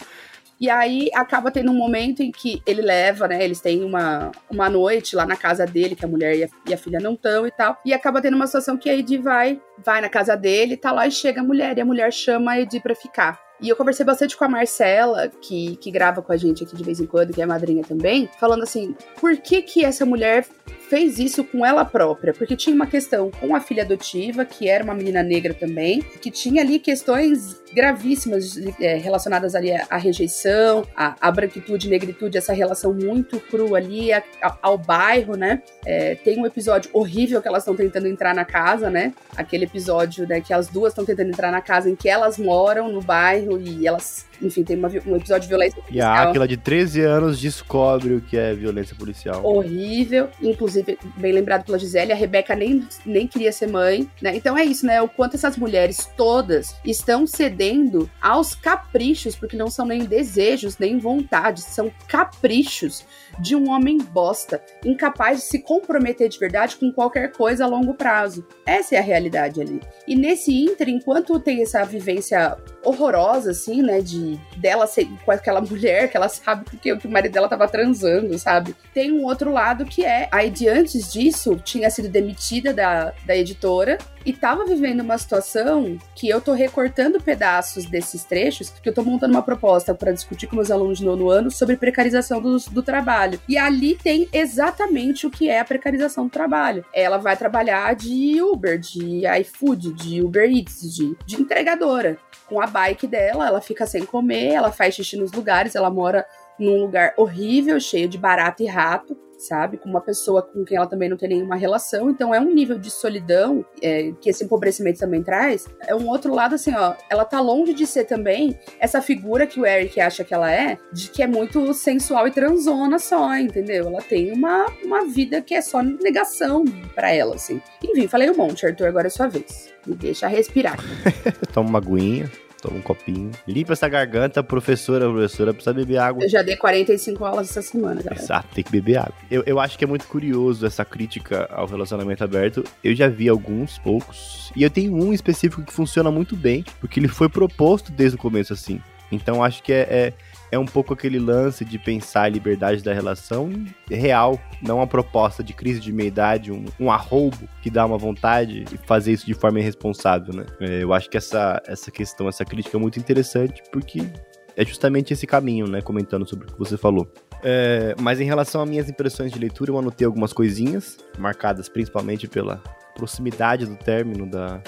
E 0.59 0.69
aí 0.69 1.09
acaba 1.13 1.51
tendo 1.51 1.71
um 1.71 1.75
momento 1.75 2.23
em 2.23 2.31
que 2.31 2.63
ele 2.65 2.81
leva, 2.81 3.27
né? 3.27 3.43
Eles 3.43 3.59
têm 3.59 3.83
uma, 3.83 4.31
uma 4.49 4.69
noite 4.69 5.15
lá 5.15 5.25
na 5.25 5.35
casa 5.35 5.65
dele, 5.67 5.95
que 5.95 6.05
a 6.05 6.07
mulher 6.07 6.35
e 6.35 6.43
a, 6.45 6.49
e 6.69 6.73
a 6.73 6.77
filha 6.77 6.99
não 6.99 7.13
estão 7.13 7.45
e 7.45 7.51
tal. 7.51 7.77
E 7.85 7.93
acaba 7.93 8.21
tendo 8.21 8.35
uma 8.35 8.47
situação 8.47 8.77
que 8.77 8.89
a 8.89 8.95
Edi 8.95 9.17
vai, 9.17 9.61
vai 9.85 10.01
na 10.01 10.09
casa 10.09 10.35
dele, 10.35 10.77
tá 10.77 10.91
lá 10.91 11.05
e 11.05 11.11
chega 11.11 11.41
a 11.41 11.43
mulher, 11.43 11.77
e 11.77 11.81
a 11.81 11.85
mulher 11.85 12.11
chama 12.11 12.53
a 12.53 12.61
Edi 12.61 12.79
pra 12.79 12.95
ficar. 12.95 13.46
E 13.59 13.69
eu 13.69 13.75
conversei 13.75 14.05
bastante 14.05 14.37
com 14.37 14.45
a 14.45 14.49
Marcela, 14.49 15.29
que, 15.41 15.75
que 15.77 15.89
grava 15.89 16.21
com 16.21 16.31
a 16.31 16.37
gente 16.37 16.63
aqui 16.63 16.75
de 16.75 16.83
vez 16.83 16.99
em 16.99 17.05
quando, 17.05 17.33
que 17.33 17.41
é 17.41 17.45
madrinha 17.45 17.83
também, 17.83 18.29
falando 18.39 18.63
assim, 18.63 18.95
por 19.19 19.35
que 19.37 19.61
que 19.63 19.83
essa 19.83 20.05
mulher 20.05 20.45
fez 20.89 21.19
isso 21.19 21.43
com 21.43 21.65
ela 21.65 21.83
própria, 21.83 22.33
porque 22.33 22.55
tinha 22.55 22.75
uma 22.75 22.87
questão 22.87 23.29
com 23.31 23.55
a 23.55 23.59
filha 23.59 23.83
adotiva, 23.83 24.45
que 24.45 24.67
era 24.67 24.83
uma 24.83 24.93
menina 24.93 25.21
negra 25.21 25.53
também, 25.53 26.01
que 26.01 26.31
tinha 26.31 26.61
ali 26.61 26.79
questões 26.79 27.61
gravíssimas 27.73 28.57
é, 28.79 28.95
relacionadas 28.95 29.53
ali 29.53 29.71
à 29.71 29.97
rejeição, 29.97 30.85
à, 30.95 31.15
à, 31.19 31.31
branquitude, 31.31 31.89
negritude, 31.89 32.37
essa 32.37 32.53
relação 32.53 32.93
muito 32.93 33.39
crua 33.39 33.77
ali 33.77 34.13
a, 34.13 34.23
a, 34.41 34.57
ao 34.61 34.77
bairro, 34.77 35.35
né? 35.35 35.61
É, 35.85 36.15
tem 36.15 36.39
um 36.39 36.45
episódio 36.45 36.89
horrível 36.93 37.41
que 37.41 37.47
elas 37.47 37.63
estão 37.63 37.75
tentando 37.75 38.07
entrar 38.07 38.33
na 38.33 38.45
casa, 38.45 38.89
né? 38.89 39.13
Aquele 39.35 39.65
episódio, 39.65 40.27
né, 40.27 40.41
que 40.41 40.53
as 40.53 40.67
duas 40.67 40.93
estão 40.93 41.05
tentando 41.05 41.29
entrar 41.29 41.51
na 41.51 41.61
casa 41.61 41.89
em 41.89 41.95
que 41.95 42.07
elas 42.07 42.37
moram 42.37 42.91
no 42.91 43.01
bairro 43.01 43.59
e 43.59 43.85
elas 43.85 44.25
enfim, 44.41 44.63
tem 44.63 44.77
uma, 44.77 44.87
um 45.05 45.15
episódio 45.15 45.41
de 45.41 45.47
violência 45.47 45.81
policial. 45.81 46.15
E 46.15 46.19
a 46.19 46.29
Aquila 46.29 46.47
de 46.47 46.57
13 46.57 47.01
anos 47.01 47.39
descobre 47.39 48.13
o 48.13 48.21
que 48.21 48.37
é 48.37 48.53
violência 48.53 48.95
policial. 48.95 49.43
Horrível. 49.43 50.29
Inclusive, 50.41 50.76
bem 51.15 51.31
lembrado 51.31 51.65
pela 51.65 51.79
Gisele, 51.79 52.11
a 52.11 52.15
Rebeca 52.15 52.55
nem, 52.55 52.87
nem 53.05 53.27
queria 53.27 53.51
ser 53.51 53.67
mãe, 53.67 54.09
né? 54.21 54.35
Então 54.35 54.57
é 54.57 54.63
isso, 54.63 54.85
né? 54.85 55.01
O 55.01 55.07
quanto 55.07 55.35
essas 55.35 55.57
mulheres 55.57 56.09
todas 56.17 56.75
estão 56.85 57.25
cedendo 57.25 58.09
aos 58.21 58.55
caprichos, 58.55 59.35
porque 59.35 59.57
não 59.57 59.69
são 59.69 59.85
nem 59.85 60.05
desejos, 60.05 60.77
nem 60.77 60.97
vontades, 60.97 61.63
são 61.63 61.91
caprichos 62.07 63.05
de 63.39 63.55
um 63.55 63.69
homem 63.69 63.97
bosta, 63.97 64.61
incapaz 64.83 65.39
de 65.39 65.45
se 65.45 65.59
comprometer 65.59 66.29
de 66.29 66.39
verdade 66.39 66.75
com 66.77 66.91
qualquer 66.91 67.31
coisa 67.31 67.65
a 67.65 67.67
longo 67.67 67.93
prazo. 67.93 68.45
Essa 68.65 68.95
é 68.95 68.99
a 68.99 69.03
realidade 69.03 69.61
ali. 69.61 69.81
E 70.07 70.15
nesse 70.15 70.51
inter, 70.53 70.89
enquanto 70.89 71.39
tem 71.39 71.61
essa 71.61 71.83
vivência 71.83 72.57
horrorosa, 72.83 73.51
assim, 73.51 73.81
né, 73.81 74.01
de 74.01 74.39
dela 74.57 74.87
ser 74.87 75.07
com 75.25 75.31
aquela 75.31 75.61
mulher 75.61 76.09
que 76.09 76.17
ela 76.17 76.29
sabe 76.29 76.65
que, 76.77 76.95
que 76.95 77.07
o 77.07 77.11
marido 77.11 77.33
dela 77.33 77.49
tava 77.49 77.67
transando, 77.67 78.37
sabe? 78.39 78.75
Tem 78.93 79.11
um 79.11 79.23
outro 79.23 79.51
lado 79.51 79.85
que 79.85 80.05
é, 80.05 80.27
aí 80.31 80.49
antes 80.67 81.11
disso, 81.11 81.55
tinha 81.63 81.89
sido 81.89 82.09
demitida 82.09 82.73
da, 82.73 83.13
da 83.25 83.35
editora 83.35 83.97
e 84.25 84.33
tava 84.33 84.65
vivendo 84.65 85.01
uma 85.01 85.17
situação 85.17 85.97
que 86.13 86.27
eu 86.27 86.41
tô 86.41 86.51
recortando 86.51 87.21
pedaços 87.21 87.85
desses 87.85 88.23
trechos, 88.23 88.69
que 88.69 88.89
eu 88.89 88.93
tô 88.93 89.01
montando 89.01 89.33
uma 89.33 89.41
proposta 89.41 89.95
para 89.95 90.11
discutir 90.11 90.47
com 90.47 90.55
meus 90.55 90.69
alunos 90.69 90.97
de 90.97 91.05
nono 91.05 91.29
ano 91.29 91.49
sobre 91.49 91.77
precarização 91.77 92.41
do, 92.41 92.57
do 92.57 92.83
trabalho. 92.83 93.39
E 93.47 93.57
ali 93.57 93.95
tem 93.95 94.27
exatamente 94.33 95.25
o 95.25 95.31
que 95.31 95.49
é 95.49 95.59
a 95.59 95.65
precarização 95.65 96.25
do 96.25 96.29
trabalho. 96.29 96.83
Ela 96.93 97.17
vai 97.17 97.37
trabalhar 97.37 97.95
de 97.95 98.41
Uber, 98.41 98.77
de 98.77 99.23
iFood, 99.39 99.93
de 99.93 100.21
Uber 100.21 100.49
Eats, 100.49 100.93
de, 100.93 101.15
de 101.25 101.41
entregadora. 101.41 102.17
Com 102.47 102.61
a 102.61 102.67
bike 102.67 103.07
dela, 103.07 103.47
ela 103.47 103.61
fica 103.61 103.85
sem 103.85 104.05
comer, 104.05 104.53
ela 104.53 104.71
faz 104.71 104.95
xixi 104.95 105.17
nos 105.17 105.31
lugares, 105.31 105.75
ela 105.75 105.89
mora 105.89 106.25
num 106.59 106.81
lugar 106.81 107.13
horrível, 107.17 107.79
cheio 107.79 108.09
de 108.09 108.17
barata 108.17 108.63
e 108.63 108.65
rato 108.65 109.17
sabe? 109.37 109.77
Com 109.77 109.89
uma 109.89 110.01
pessoa 110.01 110.41
com 110.41 110.63
quem 110.63 110.77
ela 110.77 110.87
também 110.87 111.09
não 111.09 111.17
tem 111.17 111.29
nenhuma 111.29 111.55
relação. 111.55 112.09
Então 112.09 112.33
é 112.33 112.39
um 112.39 112.53
nível 112.53 112.77
de 112.77 112.89
solidão 112.89 113.65
é, 113.81 114.11
que 114.19 114.29
esse 114.29 114.43
empobrecimento 114.43 114.99
também 114.99 115.23
traz. 115.23 115.67
É 115.87 115.95
um 115.95 116.07
outro 116.07 116.33
lado, 116.33 116.55
assim, 116.55 116.73
ó. 116.73 116.95
Ela 117.09 117.25
tá 117.25 117.39
longe 117.39 117.73
de 117.73 117.85
ser 117.85 118.05
também 118.05 118.57
essa 118.79 119.01
figura 119.01 119.45
que 119.47 119.59
o 119.59 119.65
Eric 119.65 119.99
acha 119.99 120.23
que 120.23 120.33
ela 120.33 120.51
é, 120.51 120.77
de 120.91 121.09
que 121.09 121.21
é 121.21 121.27
muito 121.27 121.73
sensual 121.73 122.27
e 122.27 122.31
transona 122.31 122.99
só, 122.99 123.35
entendeu? 123.37 123.87
Ela 123.87 124.01
tem 124.01 124.31
uma, 124.31 124.65
uma 124.83 125.05
vida 125.05 125.41
que 125.41 125.53
é 125.53 125.61
só 125.61 125.81
negação 125.81 126.65
para 126.95 127.13
ela, 127.13 127.35
assim. 127.35 127.61
Enfim, 127.83 128.07
falei 128.07 128.29
um 128.29 128.35
monte, 128.35 128.65
Arthur, 128.65 128.87
agora 128.87 129.07
é 129.07 129.09
sua 129.09 129.27
vez. 129.27 129.73
Me 129.85 129.95
deixa 129.95 130.27
respirar. 130.27 130.77
Toma 131.53 131.69
uma 131.69 131.79
aguinha. 131.79 132.29
Toma 132.61 132.77
um 132.77 132.81
copinho. 132.81 133.31
Limpa 133.47 133.73
essa 133.73 133.87
garganta, 133.87 134.43
professora, 134.43 135.09
professora, 135.09 135.53
precisa 135.53 135.73
beber 135.73 135.97
água. 135.97 136.23
Eu 136.23 136.29
já 136.29 136.41
dei 136.41 136.55
45 136.55 137.23
aulas 137.23 137.49
essa 137.49 137.61
semana, 137.61 138.01
galera. 138.01 138.21
Exato, 138.21 138.47
tem 138.53 138.63
que 138.63 138.71
beber 138.71 138.97
água. 138.97 139.13
Eu, 139.29 139.43
eu 139.45 139.59
acho 139.59 139.77
que 139.77 139.83
é 139.83 139.87
muito 139.87 140.07
curioso 140.07 140.65
essa 140.65 140.83
crítica 140.83 141.47
ao 141.51 141.67
relacionamento 141.67 142.23
aberto. 142.23 142.63
Eu 142.83 142.95
já 142.95 143.07
vi 143.07 143.29
alguns, 143.29 143.77
poucos. 143.77 144.51
E 144.55 144.63
eu 144.63 144.69
tenho 144.69 144.95
um 144.95 145.13
específico 145.13 145.61
que 145.61 145.71
funciona 145.71 146.09
muito 146.09 146.35
bem, 146.35 146.65
porque 146.79 146.99
ele 146.99 147.07
foi 147.07 147.29
proposto 147.29 147.91
desde 147.91 148.15
o 148.15 148.19
começo 148.19 148.53
assim. 148.53 148.81
Então 149.11 149.43
acho 149.43 149.63
que 149.63 149.71
é, 149.71 149.87
é 149.89 150.13
é 150.51 150.57
um 150.57 150.65
pouco 150.65 150.93
aquele 150.93 151.19
lance 151.19 151.65
de 151.65 151.77
pensar 151.77 152.23
a 152.23 152.29
liberdade 152.29 152.83
da 152.83 152.93
relação 152.93 153.51
real, 153.89 154.39
não 154.61 154.77
uma 154.77 154.87
proposta 154.87 155.43
de 155.43 155.53
crise 155.53 155.79
de 155.79 155.91
meia-idade, 155.91 156.51
um, 156.51 156.65
um 156.79 156.91
arroubo 156.91 157.47
que 157.61 157.69
dá 157.69 157.85
uma 157.85 157.97
vontade 157.97 158.65
e 158.71 158.77
fazer 158.87 159.11
isso 159.11 159.25
de 159.25 159.33
forma 159.33 159.59
irresponsável, 159.59 160.33
né? 160.33 160.45
É, 160.59 160.83
eu 160.83 160.93
acho 160.93 161.09
que 161.09 161.17
essa, 161.17 161.61
essa 161.65 161.91
questão, 161.91 162.27
essa 162.29 162.45
crítica 162.45 162.77
é 162.77 162.79
muito 162.79 162.99
interessante 162.99 163.61
porque 163.71 164.09
é 164.55 164.65
justamente 164.65 165.13
esse 165.13 165.27
caminho, 165.27 165.67
né? 165.67 165.81
Comentando 165.81 166.27
sobre 166.27 166.47
o 166.47 166.53
que 166.53 166.57
você 166.57 166.77
falou. 166.77 167.11
É, 167.43 167.93
mas 167.99 168.19
em 168.19 168.25
relação 168.25 168.61
às 168.61 168.69
minhas 168.69 168.89
impressões 168.89 169.31
de 169.31 169.37
leitura, 169.37 169.71
eu 169.71 169.77
anotei 169.77 170.05
algumas 170.05 170.33
coisinhas, 170.33 170.97
marcadas 171.19 171.69
principalmente 171.69 172.27
pela 172.27 172.57
proximidade 172.95 173.65
do 173.65 173.75
término 173.75 174.25
da, 174.25 174.61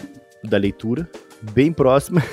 da 0.44 0.58
leitura 0.58 1.10
bem 1.42 1.72
próxima. 1.72 2.24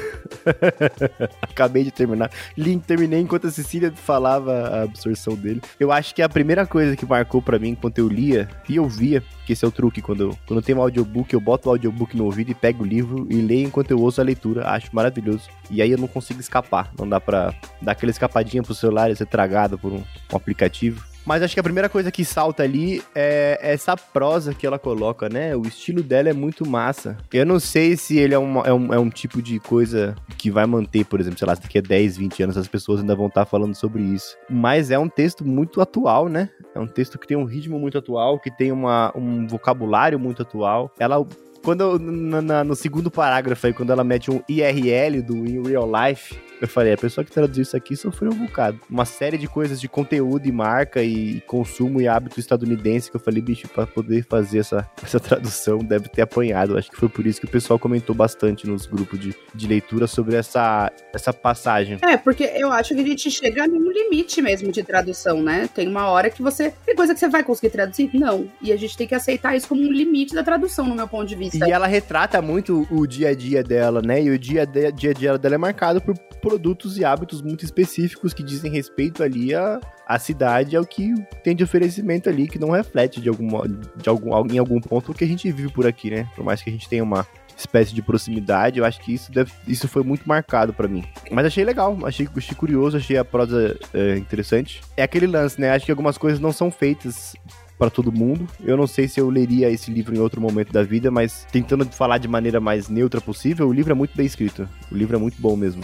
Acabei 1.43 1.85
de 1.85 1.91
terminar. 1.91 2.31
Link, 2.57 2.85
terminei 2.85 3.21
enquanto 3.21 3.47
a 3.47 3.51
Cecília 3.51 3.93
falava 3.93 4.53
a 4.53 4.83
absorção 4.83 5.35
dele. 5.35 5.61
Eu 5.79 5.93
acho 5.93 6.15
que 6.15 6.23
a 6.23 6.29
primeira 6.29 6.67
coisa 6.67 6.97
que 6.97 7.07
marcou 7.07 7.41
para 7.41 7.59
mim 7.59 7.71
enquanto 7.71 7.99
eu 7.99 8.09
lia 8.09 8.49
e 8.69 8.77
eu 8.77 8.89
via, 8.89 9.23
que 9.45 9.53
esse 9.53 9.65
é 9.65 9.69
o 9.69 9.71
truque, 9.71 10.03
quando 10.03 10.37
quando 10.47 10.63
tenho 10.63 10.79
um 10.79 10.83
audiobook, 10.83 11.33
eu 11.33 11.41
boto 11.41 11.69
o 11.69 11.73
audiobook 11.73 12.17
no 12.17 12.25
ouvido 12.25 12.51
e 12.51 12.55
pego 12.55 12.83
o 12.83 12.87
livro 12.87 13.27
e 13.31 13.37
leio 13.37 13.67
enquanto 13.67 13.91
eu 13.91 14.01
ouço 14.01 14.21
a 14.21 14.25
leitura. 14.25 14.69
Acho 14.69 14.95
maravilhoso. 14.95 15.49
E 15.71 15.81
aí 15.83 15.91
eu 15.91 15.99
não 15.99 16.09
consigo 16.09 16.41
escapar. 16.41 16.93
Não 16.99 17.09
dá 17.09 17.21
pra 17.21 17.55
dar 17.81 17.93
aquela 17.93 18.11
escapadinha 18.11 18.63
pro 18.63 18.75
celular 18.75 19.11
e 19.11 19.17
ser 19.17 19.27
tragado 19.27 19.79
por 19.79 19.93
um, 19.93 20.03
um 20.33 20.37
aplicativo. 20.37 21.05
Mas 21.27 21.43
acho 21.43 21.55
que 21.55 21.61
a 21.61 21.63
primeira 21.63 21.89
coisa 21.89 22.13
que 22.13 22.25
salta 22.25 22.63
ali 22.63 23.03
é 23.13 23.59
essa 23.61 23.97
prosa 23.97 24.55
que 24.55 24.65
ela 24.65 24.79
coloca, 24.79 25.29
né? 25.29 25.57
O 25.57 25.63
estilo 25.63 26.01
dela 26.01 26.29
é 26.29 26.33
muito 26.33 26.65
massa. 26.65 27.17
Eu 27.33 27.45
não 27.45 27.59
sei 27.59 27.97
se 27.97 28.17
ele 28.17 28.33
é, 28.33 28.39
uma, 28.39 28.63
é, 28.63 28.73
um, 28.73 28.95
é 28.95 28.99
um 28.99 29.11
tipo 29.11 29.43
de 29.43 29.59
coisa 29.59 30.15
que 30.39 30.51
vai 30.51 30.65
manter, 30.67 31.05
por 31.05 31.21
exemplo, 31.21 31.39
sei 31.39 31.49
lá, 31.49 31.55
daqui 31.55 31.79
a 31.79 31.83
10, 31.83 32.17
20 32.17 32.43
anos 32.45 32.57
as 32.57 32.69
pessoas 32.69 33.01
ainda 33.01 33.17
vão 33.17 33.27
estar 33.27 33.45
falando 33.45 33.75
sobre 33.75 34.03
isso. 34.03 34.37
Mas 34.49 34.93
é 34.93 34.99
um 34.99 35.09
texto 35.09 35.45
muito 35.45 35.81
atual, 35.81 36.29
né? 36.29 36.49
É 36.73 36.79
um 36.79 36.87
texto 36.87 37.19
que 37.19 37.27
tem 37.27 37.37
um 37.37 37.45
ritmo 37.45 37.79
muito 37.79 37.99
atual, 37.99 38.39
que 38.39 38.51
tem 38.51 38.71
uma, 38.71 39.13
um 39.17 39.49
vocabulário 39.49 40.21
muito 40.21 40.43
atual. 40.43 40.93
Ela 40.97 41.27
quando 41.67 41.99
na, 41.99 42.41
na, 42.41 42.63
no 42.63 42.77
segundo 42.77 43.11
parágrafo 43.11 43.67
aí, 43.67 43.73
quando 43.73 43.91
ela 43.91 44.05
mete 44.05 44.31
um 44.31 44.41
IRL 44.49 45.21
do 45.21 45.35
In 45.35 45.67
Real 45.67 45.91
Life, 45.91 46.39
eu 46.61 46.69
falei, 46.69 46.93
a 46.93 46.97
pessoa 46.97 47.25
que 47.25 47.31
traduziu 47.31 47.63
isso 47.63 47.77
aqui 47.77 47.97
sofreu 47.97 48.33
um 48.33 48.47
bocado. 48.47 48.81
Uma 48.91 49.05
série 49.05 49.37
de 49.37 49.47
coisas 49.47 49.81
de 49.81 49.89
conteúdo 49.89 50.47
e 50.47 50.53
marca 50.53 51.03
e 51.03 51.41
consumo 51.43 52.01
e 52.01 52.09
hábito 52.09 52.41
estadunidense 52.41 53.11
que 53.11 53.17
eu 53.17 53.21
falei, 53.21 53.43
bicho, 53.43 53.69
pra 53.69 53.87
poder 53.87 54.25
fazer 54.29 54.59
essa, 54.59 54.89
essa 55.03 55.21
tradução 55.21 55.79
deve 55.79 56.09
ter 56.09 56.23
apanhado. 56.23 56.77
Acho 56.77 56.91
que 56.91 56.97
foi 56.97 57.09
por 57.09 57.27
isso 57.27 57.41
que 57.41 57.47
o 57.47 57.51
pessoal 57.51 57.79
comentou 57.79 58.15
bastante 58.15 58.67
nos 58.67 58.87
grupos 58.87 59.19
de, 59.19 59.35
de 59.55 59.67
leitura 59.67 60.07
sobre 60.07 60.37
essa, 60.37 60.91
essa 61.13 61.33
passagem. 61.33 61.99
É, 62.03 62.17
porque 62.17 62.45
eu 62.45 62.73
acho 62.73 62.95
que 62.95 63.01
a 63.01 63.07
gente 63.07 63.31
chega 63.31 63.67
num 63.67 63.91
limite 63.91 64.41
mesmo 64.41 64.73
de 64.73 64.83
tradução, 64.83 65.43
né? 65.43 65.69
Tem 65.73 65.87
uma 65.89 66.09
hora 66.09 66.31
que 66.31 66.43
você. 66.43 66.73
Tem 66.85 66.95
coisa 66.95 67.15
que 67.15 67.21
você 67.21 67.29
vai 67.29 67.43
conseguir 67.43 67.71
traduzir? 67.71 68.11
Não. 68.15 68.49
E 68.63 68.73
a 68.73 68.77
gente 68.77 68.97
tem 68.97 69.07
que 69.07 69.15
aceitar 69.15 69.57
isso 69.57 69.69
como 69.69 69.83
um 69.83 69.93
limite 69.93 70.35
da 70.35 70.43
tradução, 70.43 70.87
no 70.87 70.95
meu 70.95 71.09
ponto 71.09 71.27
de 71.27 71.35
vista. 71.35 71.67
E 71.67 71.71
ela 71.71 71.87
retrata 71.87 72.41
muito 72.41 72.87
o 72.91 73.07
dia 73.07 73.31
a 73.31 73.35
dia 73.35 73.63
dela, 73.63 74.01
né? 74.03 74.23
E 74.23 74.31
o 74.31 74.39
dia 74.39 74.63
a 74.63 74.91
dia 74.91 75.39
dela 75.39 75.55
é 75.55 75.59
marcado 75.59 76.01
por 76.01 76.15
produtos 76.47 76.97
e 76.97 77.05
hábitos 77.05 77.43
muito 77.43 77.65
específicos 77.65 78.33
que 78.33 78.41
dizem 78.41 78.71
respeito 78.71 79.21
ali 79.21 79.53
a, 79.53 79.81
a 80.07 80.17
cidade, 80.17 80.77
ao 80.77 80.87
que 80.87 81.13
tem 81.43 81.57
de 81.57 81.65
oferecimento 81.65 82.29
ali, 82.29 82.47
que 82.47 82.57
não 82.57 82.71
reflete 82.71 83.21
de 83.21 83.29
algum, 83.29 83.49
de 83.97 84.09
algum, 84.09 84.31
em 84.47 84.57
algum 84.57 84.81
ponto 84.81 85.11
o 85.11 85.15
que 85.15 85.25
a 85.25 85.27
gente 85.27 85.51
vive 85.51 85.73
por 85.73 85.89
aqui, 85.89 86.09
né? 86.09 86.31
Por 86.37 86.45
mais 86.45 86.63
que 86.63 86.71
a 86.71 86.73
gente 86.73 86.89
tenha 86.89 87.03
uma 87.03 87.27
espécie 87.57 87.93
de 87.93 88.01
proximidade, 88.01 88.79
eu 88.79 88.85
acho 88.85 89.01
que 89.01 89.13
isso, 89.13 89.33
deve, 89.33 89.51
isso 89.67 89.89
foi 89.89 90.05
muito 90.05 90.29
marcado 90.29 90.73
para 90.73 90.87
mim. 90.87 91.03
Mas 91.33 91.47
achei 91.47 91.65
legal, 91.65 91.99
achei, 92.05 92.29
achei 92.37 92.55
curioso, 92.55 92.97
achei 92.97 93.17
a 93.17 93.25
prosa 93.25 93.77
é, 93.93 94.17
interessante. 94.17 94.83
É 94.97 95.03
aquele 95.03 95.27
lance, 95.27 95.61
né? 95.61 95.71
Acho 95.71 95.85
que 95.85 95.91
algumas 95.91 96.17
coisas 96.17 96.39
não 96.39 96.53
são 96.53 96.71
feitas 96.71 97.35
para 97.77 97.91
todo 97.91 98.13
mundo. 98.13 98.47
Eu 98.63 98.77
não 98.77 98.87
sei 98.87 99.09
se 99.09 99.19
eu 99.19 99.29
leria 99.29 99.69
esse 99.69 99.91
livro 99.91 100.15
em 100.15 100.21
outro 100.21 100.41
momento 100.41 100.73
da 100.73 100.85
vida, 100.85 101.11
mas 101.11 101.45
tentando 101.51 101.85
falar 101.87 102.19
de 102.19 102.29
maneira 102.29 102.61
mais 102.61 102.89
neutra 102.89 103.21
possível, 103.21 103.67
o 103.67 103.73
livro 103.73 103.91
é 103.91 103.97
muito 103.97 104.17
bem 104.17 104.27
escrito. 104.27 104.69
O 104.93 104.95
livro 104.95 105.17
é 105.17 105.19
muito 105.19 105.43
bom 105.43 105.57
mesmo. 105.57 105.83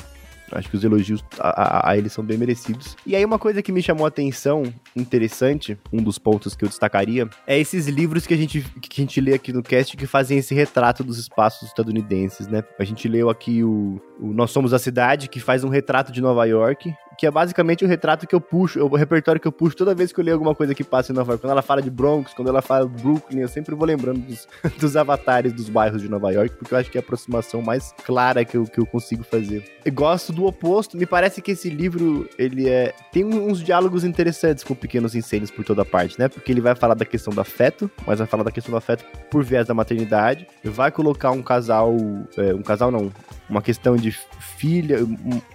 Acho 0.53 0.69
que 0.69 0.77
os 0.77 0.85
elogios 0.85 1.25
a, 1.39 1.49
a, 1.49 1.91
a, 1.91 1.99
eles 1.99 2.13
são 2.13 2.25
bem 2.25 2.39
merecidos. 2.39 2.97
E 3.07 3.17
aí, 3.17 3.25
uma 3.25 3.39
coisa 3.39 3.63
que 3.63 3.73
me 3.73 3.83
chamou 3.83 4.05
a 4.05 4.09
atenção, 4.09 4.63
interessante, 4.95 5.79
um 5.93 6.03
dos 6.03 6.19
pontos 6.19 6.55
que 6.55 6.65
eu 6.65 6.69
destacaria, 6.69 7.29
é 7.47 7.59
esses 7.59 7.87
livros 7.89 8.27
que 8.27 8.35
a 8.35 8.37
gente, 8.37 8.63
que 8.81 9.01
a 9.01 9.05
gente 9.05 9.21
lê 9.21 9.35
aqui 9.35 9.53
no 9.53 9.63
cast 9.63 9.97
que 9.97 10.07
fazem 10.07 10.39
esse 10.39 10.55
retrato 10.55 11.03
dos 11.03 11.19
espaços 11.19 11.69
estadunidenses, 11.69 12.47
né? 12.47 12.63
A 12.79 12.85
gente 12.85 13.09
leu 13.09 13.31
aqui 13.31 13.65
o, 13.65 14.01
o 14.21 14.33
Nós 14.33 14.51
Somos 14.51 14.73
a 14.73 14.79
Cidade, 14.79 15.29
que 15.29 15.41
faz 15.41 15.65
um 15.65 15.69
retrato 15.69 16.13
de 16.13 16.21
Nova 16.21 16.45
York, 16.45 16.93
que 17.23 17.27
é 17.29 17.31
basicamente 17.31 17.85
o 17.85 17.87
retrato 17.87 18.27
que 18.27 18.35
eu 18.35 18.41
puxo, 18.41 18.85
o 18.85 18.97
repertório 18.97 19.41
que 19.41 19.47
eu 19.47 19.53
puxo 19.53 19.77
toda 19.77 19.95
vez 19.95 20.13
que 20.13 20.19
eu 20.19 20.25
leio 20.25 20.35
alguma 20.35 20.57
coisa 20.57 20.75
que 20.75 20.83
passa 20.83 21.13
em 21.13 21.15
Nova 21.15 21.31
York. 21.31 21.41
Quando 21.41 21.53
ela 21.53 21.63
fala 21.63 21.81
de 21.81 21.89
Bronx, 21.89 22.35
quando 22.35 22.49
ela 22.49 22.61
fala 22.61 22.89
de 22.89 23.01
Brooklyn, 23.01 23.43
eu 23.43 23.47
sempre 23.47 23.77
vou 23.77 23.87
lembrando 23.87 24.19
dos, 24.19 24.49
dos 24.77 24.97
avatares 24.97 25.53
dos 25.53 25.69
bairros 25.69 26.03
de 26.03 26.09
Nova 26.09 26.33
York, 26.33 26.57
porque 26.57 26.75
eu 26.75 26.79
acho 26.79 26.91
que 26.91 26.99
é 26.99 27.01
a 27.01 27.05
aproximação 27.05 27.63
mais 27.63 27.95
clara 28.05 28.45
que 28.45 28.57
eu, 28.57 28.65
que 28.65 28.81
eu 28.81 28.85
consigo 28.85 29.23
fazer. 29.23 29.63
Eu 29.85 29.93
gosto 29.93 30.33
do 30.33 30.47
oposto, 30.47 30.97
me 30.97 31.07
parece 31.07 31.41
que 31.41 31.53
esse 31.53 31.71
livro, 31.71 32.29
ele 32.37 32.69
é 32.69 32.93
tem 33.13 33.25
uns 33.25 33.63
diálogos 33.63 34.03
interessantes 34.03 34.65
com 34.65 34.75
pequenos 34.75 35.15
incêndios 35.15 35.53
por 35.53 35.65
toda 35.65 35.85
parte, 35.85 36.19
né? 36.19 36.29
Porque 36.29 36.51
ele 36.51 36.61
vai 36.61 36.75
falar 36.75 36.95
da 36.95 37.05
questão 37.05 37.33
do 37.33 37.41
afeto, 37.41 37.89
mas 38.05 38.19
vai 38.19 38.27
falar 38.27 38.43
da 38.43 38.51
questão 38.51 38.73
do 38.73 38.77
afeto 38.79 39.05
por 39.31 39.45
viés 39.45 39.69
da 39.69 39.75
maternidade, 39.75 40.45
vai 40.65 40.91
colocar 40.91 41.31
um 41.31 41.41
casal, 41.41 41.95
é, 42.37 42.53
um 42.53 42.63
casal 42.63 42.91
não, 42.91 43.13
uma 43.49 43.63
questão 43.63 43.97
de 43.97 44.11
filha, 44.57 44.99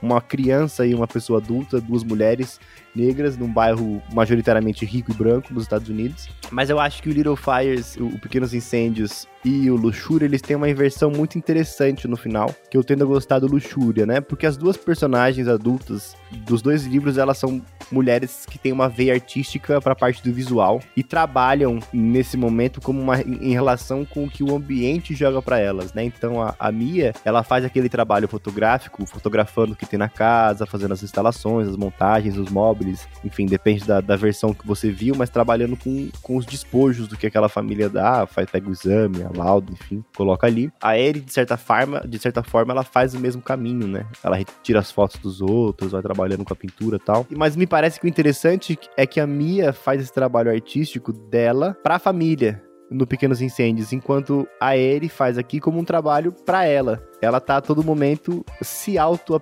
uma 0.02 0.22
criança 0.22 0.86
e 0.86 0.94
uma 0.94 1.08
pessoa 1.08 1.40
adulta, 1.40 1.57
duas 1.64 2.04
mulheres 2.04 2.60
negras 2.98 3.38
num 3.38 3.52
bairro 3.52 4.02
majoritariamente 4.12 4.84
rico 4.86 5.12
e 5.12 5.14
branco 5.14 5.54
nos 5.54 5.64
Estados 5.64 5.88
Unidos. 5.88 6.28
Mas 6.52 6.70
eu 6.70 6.80
acho 6.80 7.02
que 7.02 7.10
o 7.10 7.14
Little 7.14 7.36
Fires, 7.36 7.96
o 7.98 8.18
Pequenos 8.20 8.54
Incêndios 8.54 9.28
e 9.46 9.70
o 9.70 9.76
Luxúria, 9.76 10.26
eles 10.26 10.42
têm 10.42 10.58
uma 10.58 10.70
inversão 10.70 11.12
muito 11.12 11.38
interessante 11.38 12.08
no 12.08 12.18
final, 12.18 12.54
que 12.70 12.76
eu 12.76 12.84
tendo 12.84 13.04
a 13.04 13.08
gostar 13.08 13.40
do 13.40 13.48
Luxúria, 13.48 14.06
né? 14.06 14.20
Porque 14.20 14.46
as 14.46 14.58
duas 14.58 14.76
personagens 14.76 15.48
adultas 15.48 16.16
dos 16.32 16.62
dois 16.62 16.86
livros, 16.86 17.18
elas 17.18 17.38
são 17.38 17.62
mulheres 17.92 18.46
que 18.46 18.58
têm 18.58 18.74
uma 18.74 18.90
veia 18.90 19.14
artística 19.14 19.80
para 19.80 19.94
a 19.94 19.96
parte 19.96 20.22
do 20.24 20.34
visual 20.34 20.82
e 20.96 21.04
trabalham 21.04 21.80
nesse 21.94 22.36
momento 22.36 22.82
como 22.82 23.00
uma 23.00 23.22
em 23.22 23.52
relação 23.52 24.04
com 24.04 24.26
o 24.26 24.30
que 24.30 24.44
o 24.44 24.56
ambiente 24.56 25.16
joga 25.16 25.42
para 25.42 25.60
elas, 25.60 25.94
né? 25.94 26.04
Então 26.04 26.42
a, 26.42 26.56
a 26.60 26.72
Mia, 26.72 27.14
ela 27.24 27.44
faz 27.44 27.64
aquele 27.64 27.88
trabalho 27.88 28.28
fotográfico, 28.28 29.06
fotografando 29.06 29.74
o 29.74 29.76
que 29.76 29.86
tem 29.86 30.00
na 30.00 30.10
casa, 30.10 30.66
fazendo 30.66 30.94
as 30.94 31.04
instalações, 31.04 31.37
as 31.60 31.76
montagens, 31.76 32.38
os 32.38 32.50
móveis, 32.50 33.08
enfim, 33.24 33.46
depende 33.46 33.86
da, 33.86 34.02
da 34.02 34.16
versão 34.16 34.54
que 34.54 34.66
você 34.66 34.90
viu, 34.92 35.16
mas 35.16 35.30
trabalhando 35.30 35.78
com, 35.78 36.10
com 36.22 36.38
os 36.38 36.46
despojos 36.46 37.08
do 37.08 37.18
que 37.18 37.28
aquela 37.28 37.50
família 37.50 37.90
dá, 37.90 38.26
faz, 38.26 38.50
pega 38.50 38.70
o 38.70 38.72
exame, 38.72 39.24
a 39.24 39.30
laudo, 39.36 39.72
enfim, 39.74 40.04
coloca 40.16 40.48
ali. 40.48 40.72
A 40.82 40.98
Eri, 40.98 41.20
de 41.20 41.34
certa 41.34 41.58
forma, 41.58 42.02
de 42.08 42.20
certa 42.20 42.44
forma, 42.44 42.74
ela 42.74 42.84
faz 42.84 43.14
o 43.14 43.20
mesmo 43.20 43.42
caminho, 43.42 43.88
né? 43.88 44.06
Ela 44.24 44.38
retira 44.38 44.80
as 44.80 44.92
fotos 44.92 45.20
dos 45.20 45.42
outros, 45.42 45.92
vai 45.92 46.02
trabalhando 46.02 46.44
com 46.44 46.54
a 46.54 46.58
pintura 46.58 46.98
e 46.98 47.00
tal. 47.00 47.26
Mas 47.30 47.56
me 47.56 47.68
parece 47.68 48.00
que 48.00 48.06
o 48.06 48.10
interessante 48.10 48.78
é 48.96 49.06
que 49.06 49.20
a 49.20 49.28
Mia 49.28 49.74
faz 49.74 50.02
esse 50.02 50.14
trabalho 50.14 50.52
artístico 50.52 51.12
dela 51.12 51.78
pra 51.84 52.00
família 52.00 52.64
no 52.90 53.06
Pequenos 53.06 53.42
Incêndios, 53.42 53.92
enquanto 53.92 54.48
a 54.60 54.78
Eri 54.78 55.10
faz 55.10 55.38
aqui 55.38 55.60
como 55.60 55.80
um 55.80 55.84
trabalho 55.84 56.32
para 56.32 56.66
ela 56.66 57.02
ela 57.22 57.40
tá 57.40 57.58
a 57.58 57.62
todo 57.62 57.84
momento 57.84 58.46
se 58.62 58.98
auto 58.98 59.40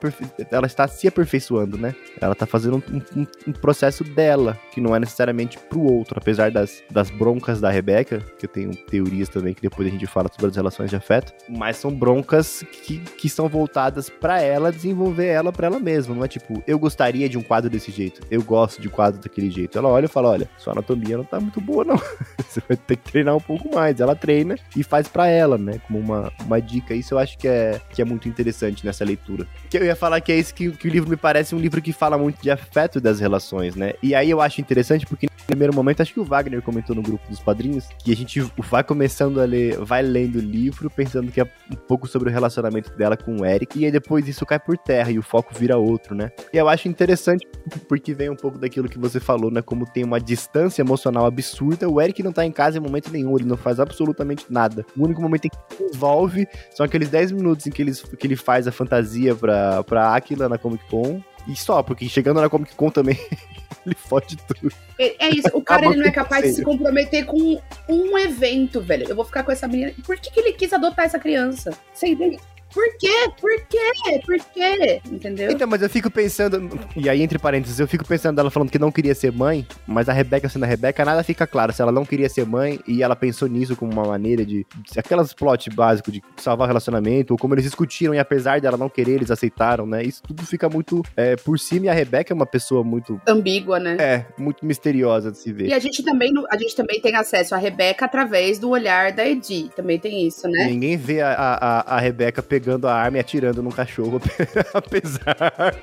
ela 0.52 0.66
está 0.66 0.88
se 0.88 1.08
aperfeiçoando, 1.08 1.78
né? 1.78 1.96
Ela 2.20 2.36
tá 2.36 2.46
fazendo 2.46 2.78
um, 2.78 3.20
um, 3.20 3.28
um, 3.48 3.52
processo 3.52 4.04
dela, 4.04 4.58
que 4.72 4.82
não 4.82 4.96
é 4.96 5.00
necessariamente 5.00 5.58
pro 5.58 5.82
outro, 5.82 6.18
apesar 6.18 6.52
das, 6.52 6.84
das 6.90 7.10
broncas 7.10 7.60
da 7.60 7.70
Rebeca, 7.70 8.20
que 8.38 8.46
eu 8.46 8.50
tenho 8.50 8.76
teorias 8.76 9.30
também 9.30 9.54
que 9.54 9.62
depois 9.62 9.88
a 9.88 9.92
gente 9.92 10.08
fala 10.08 10.30
sobre 10.32 10.48
as 10.48 10.56
relações 10.56 10.90
de 10.90 10.96
afeto, 10.96 11.34
mas 11.50 11.78
são 11.78 11.94
broncas 11.94 12.64
que, 12.84 13.00
que 13.00 13.30
são 13.30 13.48
voltadas 13.48 14.10
para 14.10 14.42
ela 14.42 14.72
desenvolver 14.72 15.28
ela 15.28 15.52
para 15.52 15.68
ela 15.68 15.80
mesma, 15.80 16.16
não 16.16 16.24
é 16.24 16.28
tipo, 16.28 16.64
eu 16.68 16.78
gostaria 16.80 17.28
de 17.28 17.38
um 17.38 17.42
quadro 17.42 17.70
desse 17.70 17.92
jeito, 17.92 18.22
eu 18.30 18.44
gosto 18.44 18.82
de 18.82 18.90
quadro 18.90 19.22
daquele 19.22 19.50
jeito. 19.50 19.78
Ela 19.78 19.90
olha 19.90 20.06
e 20.06 20.10
fala, 20.10 20.30
olha, 20.30 20.50
sua 20.58 20.74
anatomia 20.74 21.18
não 21.18 21.24
tá 21.24 21.40
muito 21.40 21.60
boa 21.60 21.84
não. 21.84 21.98
Você 22.48 22.62
vai 22.68 22.78
ter 22.78 22.96
que 22.98 23.12
treinar 23.12 23.36
um 23.36 23.42
pouco 23.42 23.74
mais. 23.74 24.00
Ela 24.00 24.16
treina 24.16 24.56
e 24.76 24.84
faz 24.84 25.08
para 25.08 25.28
ela, 25.28 25.58
né? 25.58 25.80
Como 25.86 26.00
uma, 26.00 26.32
uma 26.46 26.62
dica. 26.62 26.94
Isso 26.94 27.14
eu 27.14 27.20
acho 27.20 27.38
que 27.38 27.48
é 27.48 27.65
que 27.92 28.02
é 28.02 28.06
muito 28.06 28.28
interessante 28.28 28.86
nessa 28.86 29.04
leitura. 29.04 29.48
Que 29.70 29.78
eu 29.78 29.86
ia 29.86 29.96
falar 29.96 30.22
que 30.22 30.32
é 30.32 30.38
isso 30.38 30.54
que, 30.54 30.72
que 30.72 30.88
o 30.88 30.92
livro 30.92 31.10
me 31.10 31.18
parece 31.18 31.56
um 31.56 31.60
livro 31.60 31.82
que 31.82 31.94
fala 31.94 32.18
muito 32.18 32.42
de 32.42 32.50
afeto 32.50 33.00
das 33.00 33.20
relações, 33.20 33.76
né? 33.76 33.94
E 34.02 34.14
aí 34.16 34.30
eu 34.30 34.42
acho 34.42 34.62
interessante 34.62 35.06
porque 35.06 35.28
no 35.28 35.46
primeiro 35.46 35.76
momento, 35.76 36.02
acho 36.02 36.14
que 36.14 36.20
o 36.20 36.26
Wagner 36.26 36.62
comentou 36.62 36.96
no 36.96 37.02
grupo 37.02 37.28
dos 37.30 37.40
padrinhos, 37.40 37.88
que 38.00 38.12
a 38.12 38.16
gente 38.16 38.42
vai 38.70 38.84
começando 38.84 39.40
a 39.40 39.46
ler, 39.46 39.78
vai 39.78 40.02
lendo 40.02 40.38
o 40.38 40.42
livro, 40.42 40.90
pensando 40.90 41.32
que 41.32 41.40
é 41.40 41.44
um 41.72 41.76
pouco 41.76 42.08
sobre 42.08 42.30
o 42.30 42.32
relacionamento 42.32 42.92
dela 42.98 43.16
com 43.16 43.38
o 43.38 43.46
Eric, 43.46 43.78
e 43.78 43.86
aí 43.86 43.92
depois 43.92 44.28
isso 44.28 44.46
cai 44.46 44.60
por 44.60 44.78
terra 44.78 45.12
e 45.12 45.20
o 45.20 45.24
foco 45.24 45.54
vira 45.54 45.78
outro, 45.78 46.16
né? 46.16 46.32
E 46.52 46.58
eu 46.58 46.68
acho 46.68 46.88
interessante 46.88 47.48
porque 47.88 48.14
vem 48.14 48.30
um 48.30 48.36
pouco 48.36 48.58
daquilo 48.58 48.90
que 48.90 48.98
você 48.98 49.20
falou, 49.20 49.52
né? 49.52 49.62
Como 49.62 49.86
tem 49.86 50.04
uma 50.04 50.20
distância 50.20 50.82
emocional 50.82 51.26
absurda, 51.26 51.88
o 51.88 52.02
Eric 52.02 52.24
não 52.24 52.32
tá 52.32 52.46
em 52.46 52.52
casa 52.52 52.78
em 52.78 52.82
momento 52.82 53.12
nenhum, 53.12 53.36
ele 53.38 53.46
não 53.46 53.58
faz 53.58 53.80
absolutamente 53.80 54.46
nada. 54.50 54.86
O 54.98 55.04
único 55.04 55.22
momento 55.22 55.46
em 55.46 55.50
que 55.50 55.84
envolve 55.84 56.48
são 56.74 56.86
aqueles 56.86 57.10
10 57.10 57.32
minutos 57.32 57.55
em 57.68 57.72
que 57.72 57.82
ele, 57.82 57.94
que 57.94 58.28
ele 58.28 58.36
faz 58.36 58.68
a 58.68 58.72
fantasia 58.72 59.36
pra, 59.36 59.84
pra 59.84 60.16
Aquila 60.16 60.50
na 60.50 60.58
Comic 60.58 60.84
Con. 60.90 61.22
E 61.48 61.56
só, 61.56 61.84
porque 61.84 62.10
chegando 62.10 62.42
na 62.42 62.50
Comic 62.50 62.76
Con 62.76 62.90
também, 62.90 63.18
ele 63.86 63.96
fode 63.96 64.36
tudo. 64.38 64.74
É, 64.98 65.28
é 65.28 65.30
isso, 65.30 65.50
o 65.54 65.62
cara 65.62 65.86
ele 65.86 65.98
não 65.98 66.06
é 66.06 66.12
capaz 66.12 66.44
de 66.44 66.54
se 66.54 66.64
comprometer 66.64 67.26
com 67.26 67.62
um 67.88 68.18
evento, 68.18 68.82
velho. 68.82 69.08
Eu 69.08 69.16
vou 69.16 69.26
ficar 69.26 69.44
com 69.44 69.52
essa 69.52 69.68
menina. 69.68 69.94
Por 70.06 70.18
que, 70.18 70.32
que 70.32 70.40
ele 70.40 70.54
quis 70.54 70.74
adotar 70.74 71.06
essa 71.06 71.20
criança? 71.20 71.72
Você 71.94 72.08
entende? 72.08 72.40
Por 72.76 72.98
quê? 72.98 73.32
Por 73.40 73.62
quê? 73.70 74.20
Por 74.26 74.38
quê? 74.54 75.02
Entendeu? 75.10 75.50
Então, 75.50 75.66
mas 75.66 75.82
eu 75.82 75.90
fico 75.90 76.12
pensando. 76.12 76.70
E 76.94 77.08
aí, 77.08 77.22
entre 77.22 77.40
parênteses, 77.40 77.80
eu 77.80 77.88
fico 77.88 78.06
pensando 78.06 78.36
dela 78.36 78.52
falando 78.52 78.70
que 78.70 78.78
não 78.78 78.92
queria 78.92 79.16
ser 79.16 79.32
mãe, 79.32 79.66
mas 79.88 80.10
a 80.10 80.14
Rebeca 80.14 80.50
sendo 80.50 80.66
a 80.66 80.68
Rebeca, 80.68 81.06
nada 81.06 81.24
fica 81.24 81.48
claro. 81.48 81.72
Se 81.72 81.82
ela 81.82 81.92
não 81.92 82.04
queria 82.04 82.28
ser 82.28 82.46
mãe 82.46 82.82
e 82.86 83.02
ela 83.02 83.16
pensou 83.16 83.48
nisso 83.48 83.78
como 83.78 83.94
uma 83.94 84.04
maneira 84.04 84.46
de. 84.46 84.68
Aquelas 84.98 85.34
plot 85.34 85.70
básico 85.70 86.12
de 86.12 86.22
salvar 86.36 86.66
o 86.66 86.68
relacionamento, 86.68 87.34
ou 87.34 87.38
como 87.38 87.54
eles 87.54 87.64
discutiram 87.64 88.14
e 88.14 88.20
apesar 88.20 88.60
dela 88.60 88.76
não 88.76 88.90
querer, 88.90 89.14
eles 89.14 89.32
aceitaram, 89.32 89.86
né? 89.88 90.04
Isso 90.04 90.22
tudo 90.24 90.46
fica 90.46 90.68
muito 90.68 91.02
é, 91.16 91.38
por 91.38 91.58
cima 91.58 91.86
e 91.86 91.90
a 91.90 91.94
Rebeca 91.94 92.34
é 92.34 92.36
uma 92.36 92.46
pessoa 92.46 92.84
muito. 92.84 93.22
ambígua, 93.26 93.80
né? 93.80 93.96
É, 93.98 94.26
muito 94.38 94.66
misteriosa 94.66 95.32
de 95.32 95.38
se 95.38 95.54
ver. 95.54 95.68
E 95.68 95.74
a 95.74 95.80
gente 95.80 96.04
também, 96.04 96.34
a 96.52 96.58
gente 96.58 96.76
também 96.76 97.00
tem 97.00 97.16
acesso 97.16 97.56
à 97.56 97.58
Rebeca 97.58 98.04
através 98.04 98.60
do 98.60 98.70
olhar 98.70 99.14
da 99.14 99.26
Edi. 99.26 99.70
Também 99.74 99.98
tem 99.98 100.28
isso, 100.28 100.46
né? 100.50 100.66
Ninguém 100.66 100.98
vê 100.98 101.22
a, 101.22 101.32
a, 101.34 101.96
a 101.96 102.00
Rebeca 102.00 102.44
pegando 102.44 102.65
pegando 102.66 102.88
a 102.88 102.96
arma 102.96 103.18
e 103.18 103.20
atirando 103.20 103.62
num 103.62 103.70
cachorro, 103.70 104.20
apesar 104.74 105.76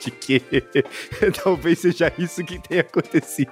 de 0.00 0.10
que 0.10 0.40
talvez 1.44 1.80
seja 1.80 2.10
isso 2.16 2.42
que 2.42 2.58
tenha 2.58 2.80
acontecido. 2.80 3.50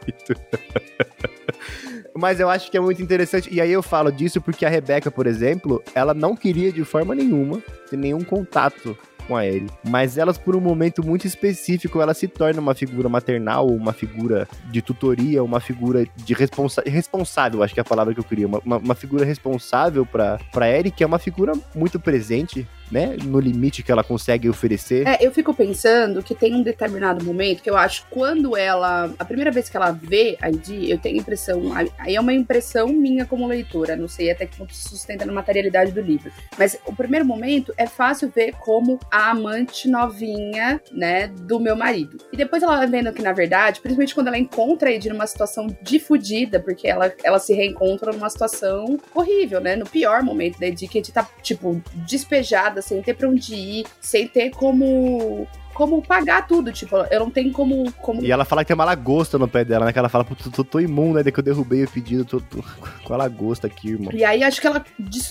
Mas 2.16 2.40
eu 2.40 2.48
acho 2.48 2.70
que 2.70 2.76
é 2.78 2.80
muito 2.80 3.02
interessante. 3.02 3.52
E 3.52 3.60
aí 3.60 3.70
eu 3.70 3.82
falo 3.82 4.10
disso 4.10 4.40
porque 4.40 4.64
a 4.64 4.70
Rebeca, 4.70 5.10
por 5.10 5.26
exemplo, 5.26 5.82
ela 5.94 6.14
não 6.14 6.34
queria 6.34 6.72
de 6.72 6.82
forma 6.82 7.14
nenhuma 7.14 7.62
ter 7.90 7.98
nenhum 7.98 8.24
contato 8.24 8.96
com 9.30 9.36
a 9.36 9.46
Ellie. 9.46 9.70
Mas 9.88 10.18
elas, 10.18 10.36
por 10.36 10.56
um 10.56 10.60
momento 10.60 11.06
muito 11.06 11.24
específico, 11.24 12.00
ela 12.00 12.12
se 12.12 12.26
torna 12.26 12.60
uma 12.60 12.74
figura 12.74 13.08
maternal, 13.08 13.68
uma 13.68 13.92
figura 13.92 14.48
de 14.72 14.82
tutoria, 14.82 15.44
uma 15.44 15.60
figura 15.60 16.04
de 16.16 16.34
responsa 16.34 16.82
responsável, 16.84 17.62
acho 17.62 17.72
que 17.72 17.78
é 17.78 17.82
a 17.82 17.84
palavra 17.84 18.12
que 18.12 18.18
eu 18.18 18.24
queria. 18.24 18.48
Uma, 18.48 18.60
uma, 18.64 18.76
uma 18.78 18.94
figura 18.96 19.24
responsável 19.24 20.04
pra 20.04 20.68
Ellie, 20.68 20.90
que 20.90 21.04
é 21.04 21.06
uma 21.06 21.20
figura 21.20 21.52
muito 21.76 22.00
presente 22.00 22.66
né, 22.90 23.16
no 23.22 23.38
limite 23.38 23.82
que 23.82 23.92
ela 23.92 24.02
consegue 24.02 24.48
oferecer. 24.48 25.06
É, 25.06 25.18
eu 25.20 25.30
fico 25.30 25.54
pensando 25.54 26.22
que 26.22 26.34
tem 26.34 26.54
um 26.54 26.62
determinado 26.62 27.24
momento 27.24 27.62
que 27.62 27.70
eu 27.70 27.76
acho 27.76 28.04
quando 28.10 28.56
ela, 28.56 29.12
a 29.18 29.24
primeira 29.24 29.50
vez 29.50 29.68
que 29.68 29.76
ela 29.76 29.92
vê 29.92 30.36
a 30.42 30.50
ID, 30.50 30.88
eu 30.88 30.98
tenho 30.98 31.16
a 31.16 31.20
impressão, 31.20 31.62
aí 31.98 32.16
é 32.16 32.20
uma 32.20 32.32
impressão 32.32 32.88
minha 32.88 33.24
como 33.24 33.46
leitora, 33.46 33.94
não 33.94 34.08
sei 34.08 34.30
até 34.30 34.46
que 34.46 34.56
ponto 34.56 34.74
se 34.74 34.88
sustenta 34.88 35.24
na 35.24 35.32
materialidade 35.32 35.92
do 35.92 36.00
livro, 36.00 36.32
mas 36.58 36.76
o 36.84 36.94
primeiro 36.94 37.24
momento 37.24 37.72
é 37.76 37.86
fácil 37.86 38.32
ver 38.34 38.52
como 38.58 38.98
a 39.10 39.19
amante 39.28 39.88
novinha, 39.88 40.80
né, 40.92 41.28
do 41.28 41.60
meu 41.60 41.76
marido. 41.76 42.18
E 42.32 42.36
depois 42.36 42.62
ela 42.62 42.84
vendo 42.86 43.12
que 43.12 43.22
na 43.22 43.32
verdade, 43.32 43.80
principalmente 43.80 44.14
quando 44.14 44.28
ela 44.28 44.38
encontra 44.38 44.88
a 44.88 44.92
ID 44.92 45.06
numa 45.06 45.26
situação 45.26 45.66
de 45.82 45.98
fudida, 45.98 46.60
porque 46.60 46.88
ela, 46.88 47.12
ela 47.22 47.38
se 47.38 47.54
reencontra 47.54 48.12
numa 48.12 48.30
situação 48.30 48.98
horrível, 49.14 49.60
né, 49.60 49.76
no 49.76 49.86
pior 49.86 50.22
momento 50.22 50.58
da 50.58 50.66
Ed, 50.66 50.86
que 50.88 50.98
a 50.98 51.00
Ed 51.00 51.12
tá, 51.12 51.28
tipo, 51.42 51.80
despejada 52.06 52.82
sem 52.82 53.02
ter 53.02 53.14
pra 53.14 53.28
onde 53.28 53.54
ir, 53.54 53.86
sem 54.00 54.26
ter 54.26 54.50
como 54.50 55.46
como 55.80 56.02
pagar 56.02 56.46
tudo, 56.46 56.70
tipo, 56.72 56.94
eu 57.10 57.20
não 57.20 57.30
tenho 57.30 57.50
como, 57.52 57.90
como... 57.94 58.22
E 58.22 58.30
ela 58.30 58.44
fala 58.44 58.62
que 58.62 58.68
tem 58.68 58.74
uma 58.74 58.84
lagosta 58.84 59.38
no 59.38 59.48
pé 59.48 59.64
dela, 59.64 59.86
né? 59.86 59.92
Que 59.92 59.98
ela 59.98 60.10
fala, 60.10 60.24
tô, 60.24 60.50
tô, 60.50 60.62
tô 60.62 60.78
imunda, 60.78 61.22
né? 61.22 61.30
Que 61.30 61.40
eu 61.40 61.44
derrubei 61.44 61.84
o 61.84 61.90
pedido, 61.90 62.24
tô, 62.24 62.40
tô 62.40 62.62
com 63.02 63.14
a 63.14 63.16
lagosta 63.16 63.66
aqui, 63.66 63.90
irmão. 63.90 64.12
E 64.12 64.22
aí 64.22 64.42
acho 64.42 64.60
que 64.60 64.66
ela, 64.66 64.84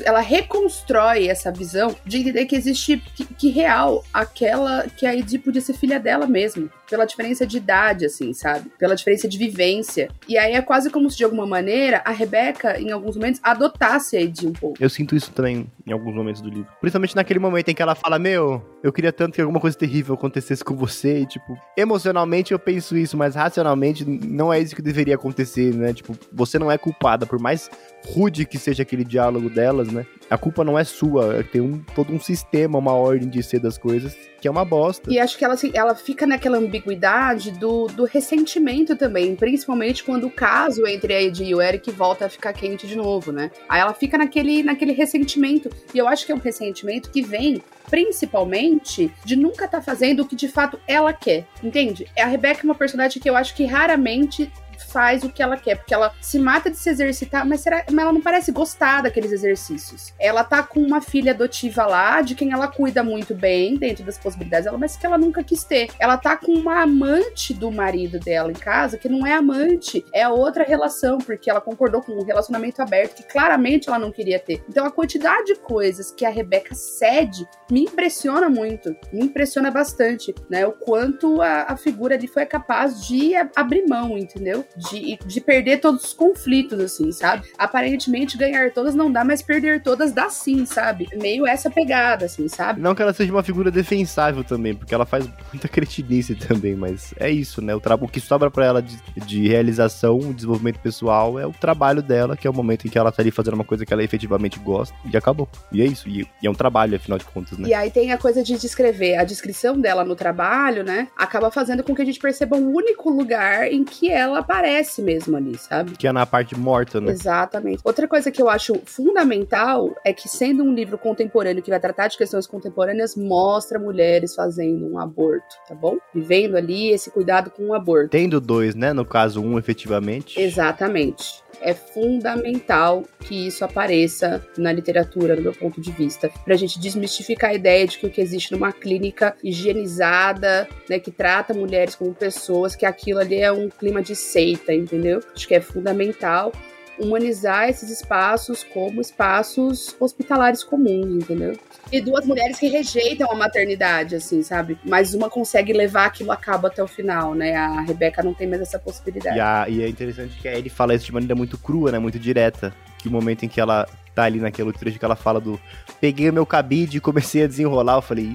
ela 0.04 0.22
reconstrói 0.22 1.28
essa 1.28 1.52
visão 1.52 1.96
de 2.04 2.18
entender 2.18 2.46
que 2.46 2.56
existe, 2.56 2.98
que, 3.16 3.26
que 3.26 3.50
real, 3.50 4.04
aquela 4.12 4.88
que 4.90 5.06
a 5.06 5.16
Edi 5.16 5.38
podia 5.38 5.62
ser 5.62 5.74
filha 5.74 6.00
dela 6.00 6.26
mesmo 6.26 6.70
pela 6.90 7.06
diferença 7.06 7.46
de 7.46 7.58
idade, 7.58 8.06
assim, 8.06 8.34
sabe? 8.34 8.70
Pela 8.80 8.96
diferença 8.96 9.28
de 9.28 9.38
vivência. 9.38 10.10
E 10.28 10.38
aí 10.38 10.54
é 10.54 10.62
quase 10.62 10.90
como 10.90 11.10
se, 11.10 11.18
de 11.18 11.24
alguma 11.24 11.46
maneira, 11.46 12.02
a 12.04 12.12
Rebeca, 12.12 12.80
em 12.80 12.92
alguns 12.92 13.16
momentos, 13.16 13.40
adotasse 13.44 14.18
a 14.18 14.22
Edi 14.22 14.48
um 14.48 14.54
pouco. 14.54 14.76
Eu 14.80 14.90
sinto 14.90 15.16
isso 15.16 15.32
também 15.32 15.68
em 15.90 15.94
alguns 15.94 16.14
momentos 16.14 16.42
do 16.42 16.50
livro. 16.50 16.68
Principalmente 16.80 17.16
naquele 17.16 17.40
momento 17.40 17.70
em 17.70 17.76
que 17.76 17.82
ela 17.82 17.96
fala: 17.96 18.20
Meu, 18.20 18.64
eu 18.84 18.94
queria 18.94 19.12
tanto 19.12 19.34
que 19.34 19.42
alguma 19.42 19.60
coisa 19.60 19.78
terrível 19.78 20.14
acontecesse 20.14 20.64
com 20.64 20.76
você. 20.76 21.20
E, 21.20 21.26
tipo, 21.26 21.58
emocionalmente 21.78 22.52
eu 22.52 22.60
penso 22.60 22.96
isso, 22.96 23.18
mas 23.18 23.36
racionalmente 23.36 24.06
não 24.06 24.54
é 24.54 24.60
isso 24.60 24.76
que 24.76 24.82
deveria 24.82 25.16
acontecer, 25.16 25.74
né? 25.74 25.94
Tipo, 25.94 26.16
você 26.32 26.60
não 26.60 26.72
é 26.72 26.78
culpada, 26.78 27.26
por 27.26 27.40
mais 27.40 27.70
rude 28.08 28.46
que 28.46 28.58
seja 28.58 28.84
aquele 28.84 29.04
diálogo 29.04 29.50
delas, 29.50 29.92
né? 29.92 30.06
A 30.30 30.38
culpa 30.38 30.64
não 30.64 30.78
é 30.78 30.84
sua, 30.84 31.44
tem 31.44 31.62
um, 31.62 31.80
todo 31.96 32.14
um 32.14 32.20
sistema, 32.20 32.78
uma 32.78 32.94
ordem 32.94 33.28
de 33.28 33.42
ser 33.42 33.60
das 33.60 33.78
coisas 33.78 34.16
que 34.40 34.48
é 34.48 34.52
uma 34.52 34.64
bosta. 34.64 35.12
E 35.12 35.20
acho 35.20 35.38
que 35.38 35.44
ela, 35.44 35.56
ela 35.74 35.96
fica 35.96 36.26
naquela 36.26 36.58
ambiguidade 36.58 37.52
do, 37.52 37.88
do 37.88 38.06
ressentimento 38.06 38.96
também, 38.96 39.36
principalmente 39.36 40.04
quando 40.04 40.28
o 40.28 40.32
caso 40.32 40.88
entre 40.88 41.14
a 41.14 41.22
Ed 41.22 41.44
e 41.44 41.54
o 41.54 41.62
Eric 41.62 41.92
volta 41.92 42.26
a 42.26 42.30
ficar 42.30 42.54
quente 42.54 42.88
de 42.88 42.96
novo, 42.96 43.32
né? 43.32 43.52
Aí 43.68 43.82
ela 43.82 43.94
fica 43.94 44.18
naquele, 44.18 44.64
naquele 44.64 44.94
ressentimento. 44.94 45.70
E 45.94 45.98
eu 45.98 46.08
acho 46.08 46.26
que 46.26 46.32
é 46.32 46.36
um 46.36 46.40
ressentimento 46.40 47.12
que 47.12 47.22
vem 47.22 47.62
principalmente 47.90 49.12
de 49.26 49.36
nunca 49.36 49.66
estar 49.66 49.80
tá 49.80 49.84
fazendo 49.84 50.22
o 50.22 50.26
que 50.26 50.36
de 50.36 50.48
fato 50.48 50.80
ela 50.88 51.12
quer, 51.12 51.46
entende? 51.64 52.08
A 52.18 52.26
Rebecca 52.26 52.62
é 52.62 52.66
uma 52.66 52.76
personagem 52.76 53.22
que 53.22 53.30
eu 53.30 53.36
acho 53.36 53.56
que 53.56 53.66
raramente 53.66 54.50
faz 54.92 55.24
o 55.24 55.30
que 55.30 55.42
ela 55.42 55.58
quer, 55.58 55.76
porque 55.76 55.94
ela 55.94 56.14
se 56.22 56.40
mata 56.40 56.70
de 56.70 56.78
se 56.78 56.90
exercitar, 56.90 57.46
mas, 57.46 57.62
será, 57.62 57.84
mas 57.90 58.00
ela 58.00 58.14
não 58.14 58.22
parece 58.22 58.52
gostar 58.52 59.02
daqueles 59.02 59.32
exercícios. 59.32 60.14
Ela 60.20 60.44
tá 60.44 60.64
com 60.64 60.82
uma 60.82 61.02
filha 61.02 61.32
adotiva 61.32 61.86
lá, 61.86 62.22
de 62.22 62.36
quem 62.36 62.52
ela 62.52 62.68
cuida 62.68 63.04
muito 63.04 63.34
bem, 63.36 63.76
dentro 63.76 64.04
das 64.04 64.18
possibilidades 64.18 64.66
dela, 64.66 64.78
mas 64.78 64.96
que 64.96 65.06
ela 65.06 65.18
nunca 65.18 65.44
quis 65.44 65.64
ter. 65.64 65.90
Ela 66.00 66.18
tá 66.18 66.38
com 66.38 66.54
uma 66.54 66.82
amante 66.82 67.54
do 67.54 67.72
marido 67.72 68.20
dela 68.20 68.52
em 68.52 68.56
casa, 68.56 68.98
que 68.98 69.10
não 69.10 69.26
é 69.26 69.34
amante, 69.34 70.06
é 70.14 70.28
outra 70.28 70.64
relação, 70.64 71.18
porque 71.18 71.50
ela 71.50 71.62
concordou 71.62 72.02
com 72.02 72.14
um 72.14 72.24
relacionamento 72.24 72.82
aberto 72.82 73.16
que 73.16 73.24
claramente 73.24 73.90
ela 73.90 74.00
não 74.00 74.12
queria 74.12 74.40
ter. 74.40 74.64
Então 74.70 74.86
a 74.86 74.92
quantidade 74.92 75.46
de 75.46 75.56
coisas 75.56 76.12
que 76.12 76.26
a 76.26 76.30
Rebeca 76.30 76.76
cede 76.76 77.48
me 77.72 77.82
impressiona 77.82 78.50
muito, 78.50 78.96
me 79.12 79.26
impressiona 79.26 79.72
bastante, 79.72 80.34
né? 80.50 80.66
O 80.66 80.72
quanto 80.72 81.42
a, 81.42 81.64
a 81.64 81.78
figura 81.78 82.16
ali 82.16 82.28
foi 82.28 82.46
capaz 82.46 83.06
de 83.08 83.34
abrir 83.56 83.86
mão, 83.88 84.18
entendeu? 84.18 84.66
De, 84.80 85.20
de 85.26 85.42
perder 85.42 85.80
todos 85.80 86.04
os 86.06 86.14
conflitos, 86.14 86.80
assim, 86.80 87.12
sabe? 87.12 87.48
Aparentemente 87.58 88.38
ganhar 88.38 88.72
todas 88.72 88.96
não 88.96 89.12
dá, 89.12 89.24
mas 89.24 89.42
perder 89.42 89.84
todas 89.84 90.12
dá 90.12 90.30
sim, 90.30 90.66
sabe? 90.66 91.08
Meio 91.14 91.46
essa 91.46 91.70
pegada, 91.70 92.26
assim, 92.26 92.48
sabe? 92.48 92.80
Não 92.80 92.96
que 92.96 93.02
ela 93.02 93.14
seja 93.14 93.32
uma 93.32 93.44
figura 93.44 93.70
defensável 93.70 94.44
também, 94.44 94.74
porque 94.74 94.94
ela 94.94 95.06
faz 95.06 95.28
muita 95.52 95.68
cretinice 95.68 96.36
também, 96.36 96.76
mas 96.76 97.14
é 97.20 97.30
isso, 97.30 97.62
né? 97.62 97.76
O, 97.76 97.82
o 98.02 98.08
que 98.08 98.20
sobra 98.20 98.50
para 98.50 98.66
ela 98.66 98.82
de, 98.82 98.98
de 99.26 99.48
realização, 99.48 100.20
desenvolvimento 100.34 100.80
pessoal, 100.80 101.38
é 101.38 101.46
o 101.46 101.52
trabalho 101.52 102.02
dela, 102.02 102.38
que 102.38 102.48
é 102.48 102.50
o 102.50 102.54
momento 102.54 102.86
em 102.86 102.90
que 102.90 102.98
ela 102.98 103.12
tá 103.12 103.22
ali 103.22 103.32
fazendo 103.32 103.56
uma 103.56 103.66
coisa 103.66 103.86
que 103.86 103.94
ela 103.94 104.04
efetivamente 104.04 104.60
gosta, 104.60 104.96
e 105.12 105.18
acabou. 105.18 105.48
E 105.72 105.82
é 105.82 105.86
isso, 105.86 106.08
e, 106.08 106.28
e 106.42 106.48
é 106.48 106.50
um 106.50 106.56
trabalho, 106.56 106.96
afinal 106.96 107.18
de 107.18 107.26
contas, 107.26 107.58
né? 107.58 107.68
E 107.68 107.74
aí 107.74 107.92
tem 107.92 108.12
a 108.14 108.18
coisa 108.18 108.42
de 108.42 108.58
descrever, 108.58 109.18
a 109.18 109.24
descrição 109.24 109.80
dela 109.80 110.06
no 110.06 110.16
trabalho, 110.16 110.84
né? 110.84 111.10
Acaba 111.18 111.52
fazendo 111.52 111.84
com 111.84 111.94
que 111.94 112.02
a 112.02 112.06
gente 112.06 112.20
perceba 112.20 112.56
o 112.56 112.74
único 112.74 113.10
lugar 113.10 113.72
em 113.72 113.84
que 113.84 114.10
ela 114.10 114.40
aparece 114.40 114.69
aparece 114.70 115.02
mesmo 115.02 115.36
ali, 115.36 115.58
sabe? 115.58 115.98
Que 115.98 116.08
é 116.08 116.12
na 116.12 116.26
parte 116.26 116.58
morta, 116.58 117.02
né? 117.02 117.12
Exatamente. 117.12 117.82
Outra 117.84 118.08
coisa 118.08 118.32
que 118.32 118.42
eu 118.42 118.48
acho 118.48 118.80
fundamental 118.86 119.96
é 120.06 120.14
que, 120.14 120.30
sendo 120.30 120.64
um 120.64 120.74
livro 120.74 120.98
contemporâneo 120.98 121.64
que 121.64 121.72
vai 121.72 121.80
tratar 121.80 122.08
de 122.08 122.18
questões 122.18 122.46
contemporâneas, 122.46 123.16
mostra 123.16 123.80
mulheres 123.80 124.36
fazendo 124.36 124.86
um 124.86 125.00
aborto, 125.00 125.56
tá 125.68 125.74
bom? 125.74 125.98
Vivendo 126.14 126.56
ali 126.56 126.90
esse 126.92 127.10
cuidado 127.10 127.50
com 127.50 127.70
o 127.70 127.74
aborto. 127.74 128.10
Tendo 128.10 128.40
dois, 128.40 128.76
né? 128.76 128.94
No 128.94 129.06
caso, 129.06 129.42
um 129.42 129.58
efetivamente. 129.58 130.40
Exatamente 130.40 131.49
é 131.62 131.74
fundamental 131.74 133.04
que 133.20 133.48
isso 133.48 133.64
apareça 133.64 134.46
na 134.58 134.72
literatura, 134.72 135.36
no 135.36 135.42
meu 135.42 135.54
ponto 135.54 135.80
de 135.82 135.92
vista, 135.92 136.30
para 136.44 136.54
a 136.54 136.58
gente 136.58 136.80
desmistificar 136.80 137.52
a 137.52 137.54
ideia 137.54 137.88
de 137.88 137.98
que 137.98 138.06
o 138.06 138.10
que 138.10 138.22
existe 138.22 138.52
numa 138.52 138.72
clínica 138.72 139.36
higienizada, 139.44 140.68
né, 140.90 141.00
que 141.00 141.12
trata 141.12 141.54
mulheres 141.54 141.96
como 141.96 142.14
pessoas, 142.14 142.76
que 142.76 142.86
aquilo 142.86 143.20
ali 143.20 143.36
é 143.36 143.52
um 143.52 143.70
clima 143.70 144.02
de 144.02 144.16
seita, 144.16 144.74
entendeu? 144.74 145.20
Acho 145.36 145.48
que 145.48 145.56
é 145.56 145.62
fundamental 145.62 146.52
humanizar 147.00 147.70
esses 147.70 147.90
espaços 147.90 148.64
como 148.64 149.02
espaços 149.02 149.96
hospitalares 150.00 150.64
comuns, 150.64 151.24
entendeu? 151.24 151.58
E 151.92 152.02
duas 152.02 152.26
mulheres 152.26 152.60
que 152.60 152.68
rejeitam 152.68 153.32
a 153.32 153.36
maternidade, 153.36 154.16
assim, 154.16 154.44
sabe? 154.44 154.78
Mas 154.84 155.14
uma 155.14 155.30
consegue 155.30 155.74
levar 155.74 156.06
aquilo 156.06 156.32
a 156.32 156.38
cabo 156.38 156.68
até 156.68 156.84
o 156.84 156.88
final, 156.88 157.34
né? 157.34 157.56
A 157.56 157.82
Rebeca 157.82 158.22
não 158.22 158.34
tem 158.34 158.48
mais 158.48 158.62
essa 158.62 158.78
possibilidade. 158.78 159.38
E, 159.38 159.42
a, 159.42 159.66
e 159.68 159.84
é 159.84 159.88
interessante 159.88 160.38
que 160.40 160.48
a 160.48 160.58
Ellie 160.58 160.70
fala 160.70 160.94
isso 160.94 161.06
de 161.06 161.14
maneira 161.14 161.36
muito 161.36 161.58
crua, 161.58 161.92
né? 161.92 162.00
Muito 162.00 162.20
direta. 162.20 162.74
Que 162.98 163.08
o 163.08 163.12
momento 163.12 163.44
em 163.44 163.48
que 163.48 163.62
ela 163.62 163.88
tá 164.14 164.24
ali 164.24 164.40
naquele 164.40 164.74
trecho 164.74 165.00
que 165.00 165.06
ela 165.06 165.16
fala 165.16 165.40
do 165.40 165.60
peguei 166.02 166.30
o 166.30 166.34
meu 166.34 166.46
cabide 166.46 166.98
e 166.98 167.02
comecei 167.02 167.44
a 167.44 167.48
desenrolar, 167.48 167.96
eu 167.96 168.02
falei. 168.02 168.30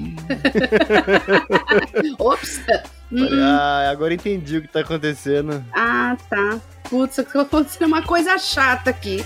Ops! 2.19 2.63
Falei, 3.11 3.41
ah, 3.41 3.91
agora 3.91 4.15
entendi 4.15 4.57
o 4.57 4.63
que 4.63 4.69
tá 4.69 4.81
acontecendo. 4.81 5.65
Ah, 5.73 6.17
tá. 6.29 6.61
Putz, 6.95 7.19
aconteceu 7.19 7.89
uma 7.89 8.03
coisa 8.03 8.39
chata 8.39 8.91
aqui. 8.91 9.17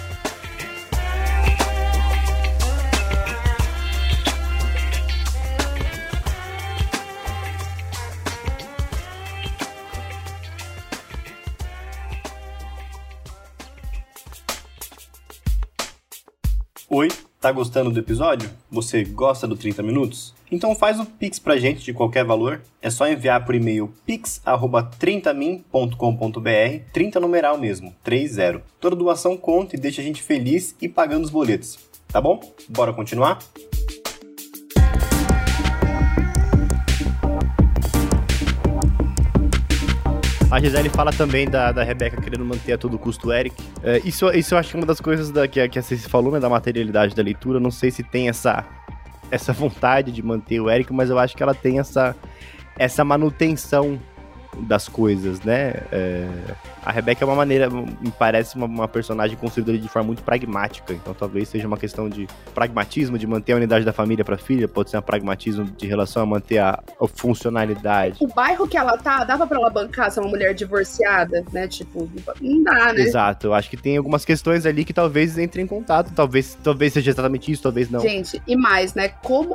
Tá 17.41 17.53
gostando 17.53 17.91
do 17.91 18.01
episódio? 18.01 18.51
Você 18.71 19.05
gosta 19.05 19.47
do 19.47 19.57
30 19.57 19.83
minutos? 19.83 20.35
Então 20.51 20.75
faz 20.75 20.99
o 20.99 21.05
Pix 21.05 21.39
pra 21.39 21.57
gente 21.57 21.85
de 21.85 21.93
qualquer 21.93 22.25
valor. 22.25 22.63
É 22.81 22.89
só 22.91 23.07
enviar 23.09 23.45
por 23.45 23.55
e-mail 23.55 23.93
pix@30min.com.br, 24.07 26.83
30 26.93 27.21
numeral 27.21 27.59
mesmo, 27.59 27.95
30. 28.03 28.63
Toda 28.81 28.97
doação 28.97 29.37
conta 29.37 29.77
e 29.77 29.79
deixa 29.79 30.01
a 30.01 30.05
gente 30.05 30.23
feliz 30.23 30.75
e 30.81 30.89
pagando 30.89 31.25
os 31.25 31.31
boletos. 31.31 31.79
Tá 32.09 32.21
bom? 32.21 32.41
Bora 32.69 32.93
continuar? 32.93 33.39
A 40.51 40.59
Gisele 40.59 40.89
fala 40.89 41.13
também 41.13 41.47
da, 41.47 41.71
da 41.73 41.83
Rebeca 41.83 42.21
querendo 42.23 42.43
manter 42.43 42.73
a 42.73 42.79
todo 42.79 42.99
custo 42.99 43.29
o 43.29 43.33
Eric. 43.33 43.55
É, 43.83 44.01
isso, 44.03 44.31
isso 44.31 44.55
eu 44.55 44.59
acho 44.59 44.71
que 44.71 44.77
é 44.77 44.81
uma 44.81 44.87
das 44.87 44.99
coisas 44.99 45.31
da, 45.31 45.47
que, 45.47 45.69
que 45.69 45.79
a 45.79 45.83
Ceci 45.83 46.09
falou, 46.09 46.33
né, 46.33 46.41
da 46.41 46.49
materialidade 46.49 47.15
da 47.15 47.23
leitura. 47.23 47.61
Não 47.61 47.71
sei 47.71 47.91
se 47.91 48.03
tem 48.03 48.31
essa, 48.31 48.65
essa 49.31 49.53
vontade 49.53 50.11
de 50.11 50.23
manter 50.23 50.59
o 50.59 50.71
Eric, 50.71 50.91
mas 50.91 51.11
eu 51.11 51.19
acho 51.19 51.37
que 51.37 51.43
ela 51.43 51.55
tem 51.55 51.79
essa, 51.79 52.17
essa 52.79 53.05
manutenção 53.05 54.01
das 54.61 54.89
coisas, 54.89 55.43
né? 55.43 55.75
É, 55.93 56.27
a 56.89 56.91
Rebecca 56.91 57.23
é 57.23 57.27
uma 57.27 57.35
maneira, 57.35 57.69
me 57.69 58.11
parece 58.19 58.57
uma, 58.57 58.65
uma, 58.65 58.89
personagem 58.89 59.37
construída 59.37 59.77
de 59.77 59.87
forma 59.91 60.07
muito 60.07 60.23
pragmática, 60.23 60.95
então 60.95 61.13
talvez 61.13 61.47
seja 61.47 61.67
uma 61.67 61.77
questão 61.77 62.09
de 62.09 62.27
pragmatismo, 62.55 63.19
de 63.19 63.27
manter 63.27 63.53
a 63.53 63.57
unidade 63.57 63.85
da 63.85 63.93
família 63.93 64.25
para 64.25 64.37
a 64.37 64.39
filha, 64.39 64.67
pode 64.67 64.89
ser 64.89 64.97
um 64.97 65.03
pragmatismo 65.03 65.67
de 65.67 65.87
relação 65.87 66.23
a 66.23 66.27
manter 66.27 66.57
a, 66.57 66.83
a, 66.99 67.07
funcionalidade. 67.07 68.17
O 68.25 68.27
bairro 68.27 68.67
que 68.67 68.79
ela 68.79 68.97
tá, 68.97 69.23
dava 69.23 69.47
para 69.47 69.59
ela 69.59 69.69
bancar 69.69 70.11
ser 70.11 70.21
uma 70.21 70.31
mulher 70.31 70.55
divorciada, 70.55 71.45
né? 71.53 71.69
Tipo, 71.69 72.11
não 72.41 72.63
dá, 72.63 72.95
né? 72.95 73.03
Exato, 73.03 73.49
eu 73.49 73.53
acho 73.53 73.69
que 73.69 73.77
tem 73.77 73.99
algumas 73.99 74.25
questões 74.25 74.65
ali 74.65 74.83
que 74.83 74.95
talvez 74.95 75.37
entrem 75.37 75.67
em 75.67 75.69
contato, 75.69 76.11
talvez, 76.15 76.57
talvez 76.65 76.95
seja 76.95 77.11
exatamente 77.11 77.53
isso, 77.53 77.63
talvez 77.63 77.91
não. 77.91 78.01
Gente, 78.01 78.41
e 78.47 78.57
mais, 78.57 78.95
né? 78.95 79.09
Como 79.09 79.55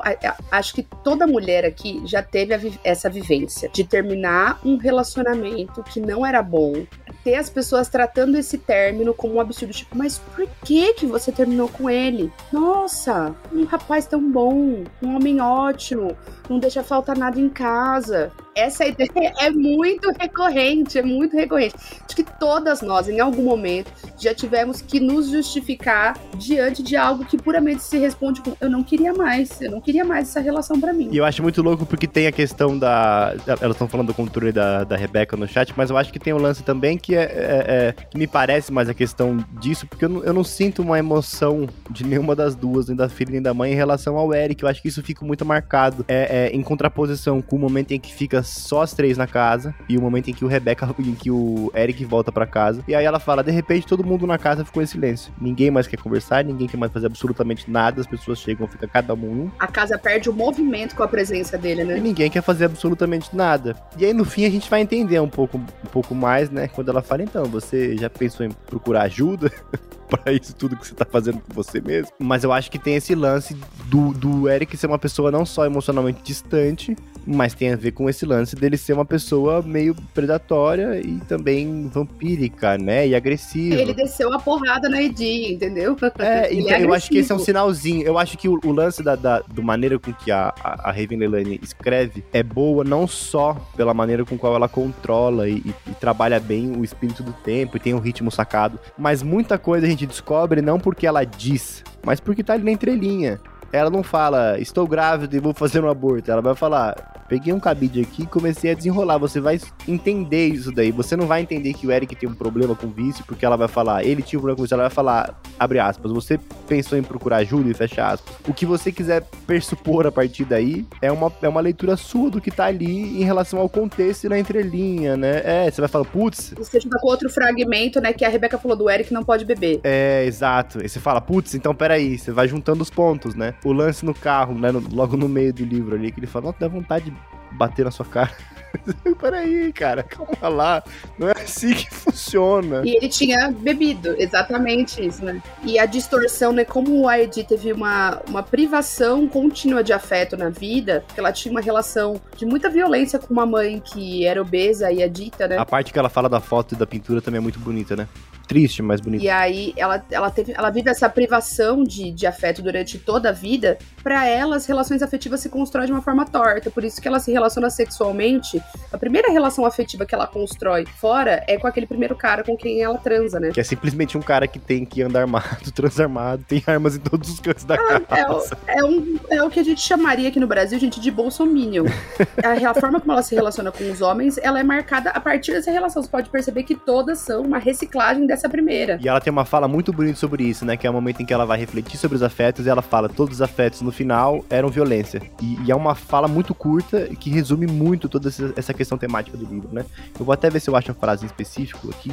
acho 0.52 0.76
que 0.76 0.84
toda 1.04 1.26
mulher 1.26 1.66
aqui 1.66 2.00
já 2.06 2.22
teve 2.22 2.80
essa 2.84 3.10
vivência 3.10 3.72
de 3.74 3.84
terminar 3.84 4.60
um 4.64 4.78
relacionamento 4.78 5.82
que 5.82 6.00
não 6.00 6.24
era 6.24 6.44
bom, 6.44 6.86
ter 7.24 7.36
as 7.36 7.50
pessoas 7.50 7.88
tratando 7.88 8.38
esse 8.38 8.58
término 8.58 9.14
como 9.14 9.36
um 9.36 9.40
absurdo, 9.40 9.74
tipo, 9.74 9.98
mas 9.98 10.18
por 10.18 10.48
que 10.66 10.94
que 10.94 11.06
você 11.06 11.32
terminou 11.32 11.70
com 11.70 11.90
ele? 11.90 12.32
Nossa, 12.52 13.36
um 13.52 13.64
rapaz 13.64 14.06
tão 14.06 14.32
bom, 14.32 14.84
um 15.02 15.16
homem 15.16 15.40
ótimo, 15.40 16.18
não 16.50 16.60
deixa 16.60 16.84
faltar 16.84 17.18
nada 17.18 17.40
em 17.40 17.50
casa. 17.50 18.32
Essa 18.56 18.86
ideia 18.86 19.34
é 19.40 19.50
muito 19.50 20.12
recorrente, 20.20 21.00
é 21.00 21.04
muito 21.04 21.36
recorrente. 21.36 21.76
Acho 22.06 22.16
que 22.16 22.24
todas 22.24 22.82
nós, 22.82 23.10
em 23.10 23.20
algum 23.20 23.44
momento, 23.44 23.92
já 24.18 24.34
tivemos 24.34 24.82
que 24.82 25.00
nos 25.00 25.30
justificar 25.30 26.18
diante 26.38 26.84
de 26.84 26.96
algo 26.96 27.26
que 27.26 27.38
puramente 27.38 27.84
se 27.84 27.98
responde 27.98 28.42
com 28.42 28.54
eu 28.62 28.70
não 28.70 28.84
queria 28.84 29.14
mais, 29.14 29.60
eu 29.62 29.72
não 29.72 29.82
queria 29.82 30.06
mais 30.06 30.30
essa 30.30 30.40
relação 30.40 30.80
para 30.80 30.94
mim. 30.94 31.10
E 31.12 31.18
eu 31.18 31.26
acho 31.26 31.42
muito 31.42 31.62
louco 31.62 31.86
porque 31.86 32.08
tem 32.08 32.28
a 32.28 32.32
questão 32.32 32.78
da. 32.78 33.34
Elas 33.48 33.76
estão 33.76 33.88
falando 33.88 34.08
do 34.08 34.14
controle 34.14 34.52
da, 34.52 34.84
da 34.84 34.96
Rebeca 34.96 35.36
no 35.36 35.48
chat, 35.48 35.74
mas 35.76 35.90
eu 35.90 35.98
acho 35.98 36.14
que 36.14 36.20
tem 36.20 36.34
um 36.34 36.38
lance 36.38 36.64
também 36.64 36.98
que 36.98 37.16
é, 37.16 37.24
é, 37.24 37.66
é 37.68 37.92
que 37.92 38.18
me 38.18 38.28
parece 38.28 38.72
mais 38.72 38.88
a 38.88 38.94
questão 38.94 39.44
disso, 39.60 39.88
porque 39.88 40.06
eu 40.06 40.10
não, 40.10 40.24
eu 40.24 40.34
não 40.34 40.44
sinto 40.44 40.82
uma 40.82 41.00
emoção 41.00 41.68
de 41.90 42.06
nenhuma 42.06 42.36
das 42.36 42.56
duas, 42.56 42.88
nem 42.88 42.96
da 42.96 43.10
filha 43.10 43.32
nem 43.32 43.42
da 43.42 43.54
mãe, 43.54 43.72
em 43.72 43.76
relação 43.76 44.16
ao 44.18 44.34
Eric. 44.34 44.62
Eu 44.62 44.70
acho 44.70 44.82
que 44.82 44.88
isso 44.88 45.02
fica 45.02 45.26
muito 45.26 45.44
marcado. 45.44 46.06
É, 46.08 46.52
é 46.52 46.56
em 46.56 46.62
contraposição 46.62 47.42
com 47.42 47.56
o 47.56 47.60
momento 47.60 47.92
em 47.92 48.00
que 48.00 48.14
fica 48.14 48.43
só 48.44 48.82
as 48.82 48.94
três 48.94 49.18
na 49.18 49.28
casa 49.28 49.74
e 49.88 49.98
o 49.98 50.02
momento 50.02 50.30
em 50.30 50.34
que 50.34 50.46
o 50.46 50.48
Rebeca, 50.48 50.88
em 51.00 51.16
que 51.16 51.32
o 51.32 51.72
Eric 51.76 52.04
volta 52.06 52.32
para 52.32 52.46
casa. 52.46 52.84
E 52.88 52.96
aí 52.96 53.06
ela 53.06 53.20
fala: 53.20 53.44
de 53.44 53.52
repente 53.52 53.88
todo 53.88 54.04
mundo 54.04 54.28
na 54.28 54.38
casa 54.38 54.66
ficou 54.66 54.82
em 54.82 54.86
silêncio. 54.86 55.34
Ninguém 55.40 55.72
mais 55.72 55.88
quer 55.88 55.98
conversar, 55.98 56.44
ninguém 56.44 56.68
quer 56.68 56.78
mais 56.78 56.92
fazer 56.92 57.08
absolutamente 57.08 57.70
nada. 57.70 58.02
As 58.02 58.08
pessoas 58.08 58.40
chegam, 58.40 58.68
fica 58.68 58.88
cada 58.88 59.14
um. 59.14 59.50
A 59.60 59.68
casa 59.68 59.98
perde 59.98 60.30
o 60.30 60.34
movimento 60.34 60.96
com 60.96 61.04
a 61.04 61.08
presença 61.08 61.58
dele, 61.58 61.84
né? 61.84 61.98
E 61.98 62.02
ninguém 62.02 62.30
quer 62.30 62.42
fazer 62.42 62.66
absolutamente 62.66 63.36
nada. 63.36 63.76
E 63.98 64.06
aí 64.06 64.14
no 64.14 64.26
fim 64.26 64.46
a 64.46 64.50
gente 64.50 64.70
vai 64.70 64.82
entender 64.82 65.20
um 65.20 65.30
pouco, 65.30 65.58
um 65.58 65.88
pouco 65.92 66.14
mais, 66.14 66.50
né? 66.50 66.68
Quando 66.68 66.90
ela 66.90 67.02
fala: 67.02 67.24
então, 67.24 67.46
você 67.46 67.98
já 67.98 68.10
pensou 68.10 68.46
em 68.46 68.52
procurar 68.52 69.04
ajuda? 69.04 69.52
pra 70.18 70.32
isso 70.32 70.56
tudo 70.56 70.76
que 70.76 70.86
você 70.86 70.94
tá 70.94 71.06
fazendo 71.06 71.40
com 71.40 71.54
você 71.54 71.82
mesmo. 71.82 72.12
Mas 72.20 72.44
eu 72.44 72.52
acho 72.52 72.70
que 72.70 72.78
tem 72.78 72.96
esse 72.96 73.16
lance 73.16 73.58
do, 73.86 74.14
do 74.14 74.50
Eric 74.50 74.76
ser 74.78 74.88
uma 74.88 75.00
pessoa 75.00 75.32
não 75.32 75.46
só 75.46 75.66
emocionalmente 75.66 76.22
distante, 76.24 76.96
mas 77.26 77.54
tem 77.54 77.74
a 77.74 77.76
ver 77.76 77.92
com 77.92 78.10
esse 78.10 78.26
lance 78.26 78.56
dele 78.56 78.78
ser 78.78 78.94
uma 78.94 79.06
pessoa 79.06 79.62
meio 79.62 79.96
predatória 80.14 81.00
e 81.00 81.20
também 81.28 81.88
vampírica, 81.88 82.78
né? 82.78 83.08
E 83.08 83.16
agressiva. 83.16 83.76
Ele 83.76 83.94
desceu 83.94 84.34
a 84.34 84.40
porrada 84.40 84.90
na 84.90 85.02
Edi, 85.02 85.54
entendeu? 85.54 85.96
É, 86.20 86.54
então, 86.54 86.76
é 86.76 86.84
eu 86.84 86.94
acho 86.94 87.10
que 87.10 87.18
esse 87.18 87.32
é 87.32 87.36
um 87.36 87.40
sinalzinho. 87.40 88.04
Eu 88.04 88.18
acho 88.18 88.38
que 88.38 88.48
o, 88.48 88.60
o 88.64 88.72
lance 88.72 89.02
da, 89.04 89.16
da, 89.16 89.40
do 89.40 89.64
maneira 89.64 89.98
com 89.98 90.14
que 90.14 90.32
a, 90.32 90.54
a, 90.64 90.90
a 90.90 90.92
Raven 90.92 91.18
Leilani 91.18 91.60
escreve 91.62 92.24
é 92.32 92.44
boa 92.44 92.84
não 92.84 93.08
só 93.08 93.56
pela 93.76 93.94
maneira 93.94 94.24
com 94.24 94.38
qual 94.38 94.56
ela 94.56 94.70
controla 94.70 95.50
e, 95.50 95.58
e, 95.58 95.74
e 95.90 95.96
trabalha 96.00 96.40
bem 96.40 96.72
o 96.78 96.84
espírito 96.84 97.24
do 97.24 97.34
tempo 97.34 97.78
e 97.78 97.80
tem 97.80 97.94
um 97.94 98.00
ritmo 98.00 98.32
sacado, 98.32 98.80
mas 98.98 99.24
muita 99.24 99.58
coisa 99.58 99.86
a 99.86 99.90
gente 99.90 100.06
descobre 100.06 100.62
não 100.62 100.80
porque 100.80 101.08
ela 101.08 101.24
diz, 101.24 101.84
mas 102.06 102.20
porque 102.20 102.44
tá 102.44 102.54
ali 102.54 102.64
na 102.64 102.72
entrelinha 102.72 103.40
ela 103.74 103.90
não 103.90 104.04
fala, 104.04 104.60
estou 104.60 104.88
grávida 104.88 105.36
e 105.36 105.40
vou 105.40 105.52
fazer 105.52 105.84
um 105.84 105.90
aborto. 105.90 106.32
Ela 106.32 106.44
vai 106.44 106.54
falar, 106.54 107.26
peguei 107.28 107.52
um 107.52 107.60
cabide 107.60 108.02
aqui 108.02 108.22
e 108.22 108.28
comecei 108.28 108.70
a 108.70 108.76
desenrolar. 108.76 109.18
Você 109.18 109.42
vai 109.42 109.60
entender 109.88 110.50
isso 110.50 110.72
daí. 110.72 110.92
Você 110.92 111.16
não 111.16 111.26
vai 111.26 111.42
entender 111.42 111.74
que 111.74 111.88
o 111.88 111.92
Eric 111.92 112.16
tem 112.16 112.30
um 112.30 112.36
problema 112.36 112.76
com 112.76 112.88
vício, 112.88 113.26
porque 113.26 113.44
ela 113.44 113.58
vai 113.58 113.68
falar, 113.68 114.06
ele 114.06 114.22
tinha 114.22 114.38
um 114.38 114.42
problema 114.42 114.58
com 114.58 114.62
vício. 114.62 114.76
Ela 114.76 114.84
vai 114.84 114.92
falar, 114.92 115.42
abre 115.60 115.80
aspas, 115.80 116.12
você 116.12 116.40
pensou 116.68 117.00
em 117.00 117.02
procurar 117.02 117.38
ajuda 117.38 117.68
e 117.68 117.74
fecha 117.74 118.06
aspas. 118.06 118.36
O 118.48 118.54
que 118.54 118.64
você 118.64 118.92
quiser 118.92 119.26
persupor 119.48 120.06
a 120.06 120.12
partir 120.12 120.46
daí 120.46 120.86
é 121.02 121.12
uma, 121.12 121.34
é 121.42 121.50
uma 121.50 121.60
leitura 121.60 121.98
sua 121.98 122.30
do 122.30 122.40
que 122.40 122.52
tá 122.52 122.66
ali 122.66 123.20
em 123.20 123.24
relação 123.24 123.58
ao 123.60 123.68
contexto 123.68 124.26
e 124.26 124.30
na 124.30 124.38
entrelinha, 124.38 125.18
né? 125.18 125.42
É, 125.44 125.72
você 125.72 125.82
vai 125.82 125.88
falar, 125.88 126.06
putz. 126.06 126.54
Você 126.56 126.80
junta 126.80 127.00
com 127.00 127.08
outro 127.08 127.28
fragmento, 127.28 128.00
né? 128.00 128.14
Que 128.14 128.24
a 128.24 128.30
Rebeca 128.30 128.60
falou 128.60 128.78
do 128.78 128.88
Eric 128.88 129.12
não 129.12 129.24
pode 129.24 129.46
beber. 129.46 129.80
É, 129.84 130.24
exato. 130.28 130.86
E 130.86 130.88
você 130.88 131.00
fala, 131.00 131.20
putz, 131.20 131.56
então 131.56 131.74
peraí, 131.74 132.20
você 132.20 132.32
vai 132.32 132.48
juntando 132.48 132.84
os 132.84 132.92
pontos, 132.92 133.34
né? 133.34 133.56
O 133.64 133.72
lance 133.72 134.06
no 134.06 134.14
carro, 134.14 134.54
né? 134.58 134.72
No, 134.72 134.84
logo 134.92 135.18
no 135.18 135.28
meio 135.28 135.54
do 135.54 135.64
livro 135.64 135.96
ali, 135.96 136.12
que 136.12 136.20
ele 136.20 136.28
fala, 136.28 136.46
nossa, 136.46 136.60
dá 136.60 136.68
vontade 136.68 137.06
de 137.06 137.18
bater 137.52 137.86
na 137.86 137.92
sua 137.92 138.06
cara. 138.06 138.32
Peraí, 139.20 139.72
cara, 139.72 140.04
calma 140.04 140.50
lá. 140.50 140.84
Não 141.18 141.30
é 141.30 141.34
assim 141.34 141.74
que 141.74 141.90
funciona. 141.94 142.82
E 142.84 142.96
ele 142.96 143.08
tinha 143.08 143.52
bebido, 143.52 144.16
exatamente 144.18 145.06
isso, 145.06 145.24
né? 145.24 145.42
E 145.64 145.78
a 145.78 145.86
distorção, 145.86 146.52
né? 146.52 146.66
Como 146.66 147.08
a 147.08 147.20
Edi 147.20 147.44
teve 147.44 147.72
uma, 147.72 148.22
uma 148.28 148.42
privação 148.42 149.28
contínua 149.28 149.84
de 149.84 149.94
afeto 149.94 150.36
na 150.36 150.50
vida, 150.50 151.06
que 151.14 151.20
ela 151.20 151.32
tinha 151.32 151.52
uma 151.52 151.62
relação 151.62 152.20
de 152.36 152.46
muita 152.46 152.70
violência 152.70 153.20
com 153.20 153.32
uma 153.34 153.46
mãe 153.46 153.80
que 153.80 154.26
era 154.26 154.42
obesa 154.42 154.92
e 154.92 155.04
adita, 155.04 155.48
né? 155.48 155.58
A 155.58 155.66
parte 155.66 155.94
que 155.94 156.00
ela 156.00 156.10
fala 156.10 156.28
da 156.28 156.40
foto 156.40 156.74
e 156.74 156.78
da 156.78 156.88
pintura 156.88 157.22
também 157.22 157.38
é 157.38 157.42
muito 157.42 157.60
bonita, 157.60 157.96
né? 157.96 158.08
Triste, 158.48 158.82
mas 158.82 159.02
bonito. 159.02 159.24
E 159.24 159.30
aí 159.30 159.74
ela, 159.78 160.04
ela, 160.12 160.30
teve, 160.30 160.54
ela 160.56 160.70
vive 160.70 160.90
essa 160.90 161.10
privação 161.10 161.84
de, 161.84 162.12
de 162.12 162.28
afeto 162.28 162.62
durante 162.62 162.98
toda 162.98 163.30
a 163.30 163.32
vida. 163.32 163.78
Para 164.04 164.26
ela, 164.26 164.56
as 164.56 164.66
relações 164.66 165.02
afetivas 165.02 165.40
se 165.40 165.50
constroem 165.50 165.88
de 165.88 165.94
uma 165.94 166.02
forma 166.02 166.26
torta. 166.26 166.70
Por 166.70 166.84
isso 166.84 167.02
que 167.02 167.08
ela 167.08 167.20
se 167.20 167.32
relaciona 167.32 167.70
sexualmente. 167.70 168.62
A 168.92 168.98
primeira 168.98 169.32
relação 169.32 169.66
afetiva 169.66 170.06
que 170.06 170.14
ela 170.14 170.28
constrói 170.28 170.86
fora 170.86 171.44
é 171.48 171.58
com 171.58 171.68
aquele 171.68 171.88
primeiro 171.88 172.16
cara 172.16 172.44
com 172.44 172.56
quem 172.56 172.82
ela 172.82 172.98
transa, 172.98 173.40
né? 173.40 173.52
Que 173.52 173.60
é 173.60 173.64
simplesmente 173.64 174.18
um 174.18 174.22
cara 174.22 174.48
que 174.48 174.60
tem 174.60 174.86
que 174.86 175.02
andar 175.02 175.22
armado, 175.22 175.72
transarmado, 175.74 176.44
tem 176.48 176.64
armas 176.68 176.96
em 176.96 177.00
todos 177.00 177.30
os 177.30 177.40
cantos 177.40 177.64
da 177.64 177.76
ela, 177.76 178.00
casa. 178.00 178.58
É, 178.68 178.80
é, 178.80 178.84
um, 178.84 179.20
é 179.30 179.44
o 179.44 179.50
que 179.50 179.60
a 179.60 179.64
gente 179.64 179.82
chamaria 179.82 180.30
aqui 180.30 180.40
no 180.40 180.48
Brasil, 180.48 180.80
gente, 180.80 181.00
de 181.00 181.12
bolsominion. 181.12 181.86
a, 182.44 182.72
a 182.72 182.74
forma 182.74 183.00
como 183.00 183.12
ela 183.12 183.24
se 183.24 183.36
relaciona 183.36 183.72
com 183.72 183.90
os 183.92 184.02
homens, 184.02 184.38
ela 184.38 184.60
é 184.60 184.64
marcada 184.64 185.10
a 185.10 185.20
partir 185.20 185.54
dessa 185.54 185.72
relação. 185.72 186.02
Você 186.02 186.10
pode 186.10 186.30
perceber 186.30 186.64
que 186.64 186.76
todas 186.76 187.20
são 187.20 187.42
uma 187.42 187.58
reciclagem 187.58 188.26
dessa 188.34 188.50
primeira. 188.50 189.00
E 189.02 189.08
ela 189.08 189.22
tem 189.22 189.32
uma 189.32 189.46
fala 189.46 189.68
muito 189.68 189.94
bonita 189.94 190.18
sobre 190.18 190.44
isso, 190.44 190.66
né? 190.66 190.76
Que 190.76 190.86
é 190.86 190.90
o 190.90 190.94
momento 190.94 191.22
em 191.22 191.26
que 191.26 191.34
ela 191.34 191.46
vai 191.46 191.58
refletir 191.58 191.98
sobre 191.98 192.16
os 192.16 192.24
afetos 192.24 192.66
e 192.66 192.70
ela 192.70 192.82
fala: 192.82 193.08
todos 193.08 193.36
os 193.36 193.42
afetos 193.42 193.82
no 193.82 193.92
final 193.92 194.44
eram 194.50 194.70
violência. 194.70 195.22
E, 195.42 195.58
e 195.66 195.72
é 195.72 195.76
uma 195.76 195.96
fala 195.96 196.28
muito 196.28 196.54
curta 196.54 197.08
que 197.20 197.30
resume 197.30 197.68
muito 197.68 198.10
toda 198.10 198.30
essa 198.56 198.74
questão 198.74 198.98
temática 198.98 199.38
do 199.38 199.46
livro, 199.46 199.70
né? 199.72 199.86
Eu 200.20 200.26
vou 200.26 200.34
até 200.34 200.50
ver 200.50 200.60
se 200.60 200.70
eu 200.70 200.76
acho 200.76 200.92
uma 200.92 201.00
frase 201.00 201.24
em 201.24 201.28
específico 201.28 201.90
aqui. 201.90 202.12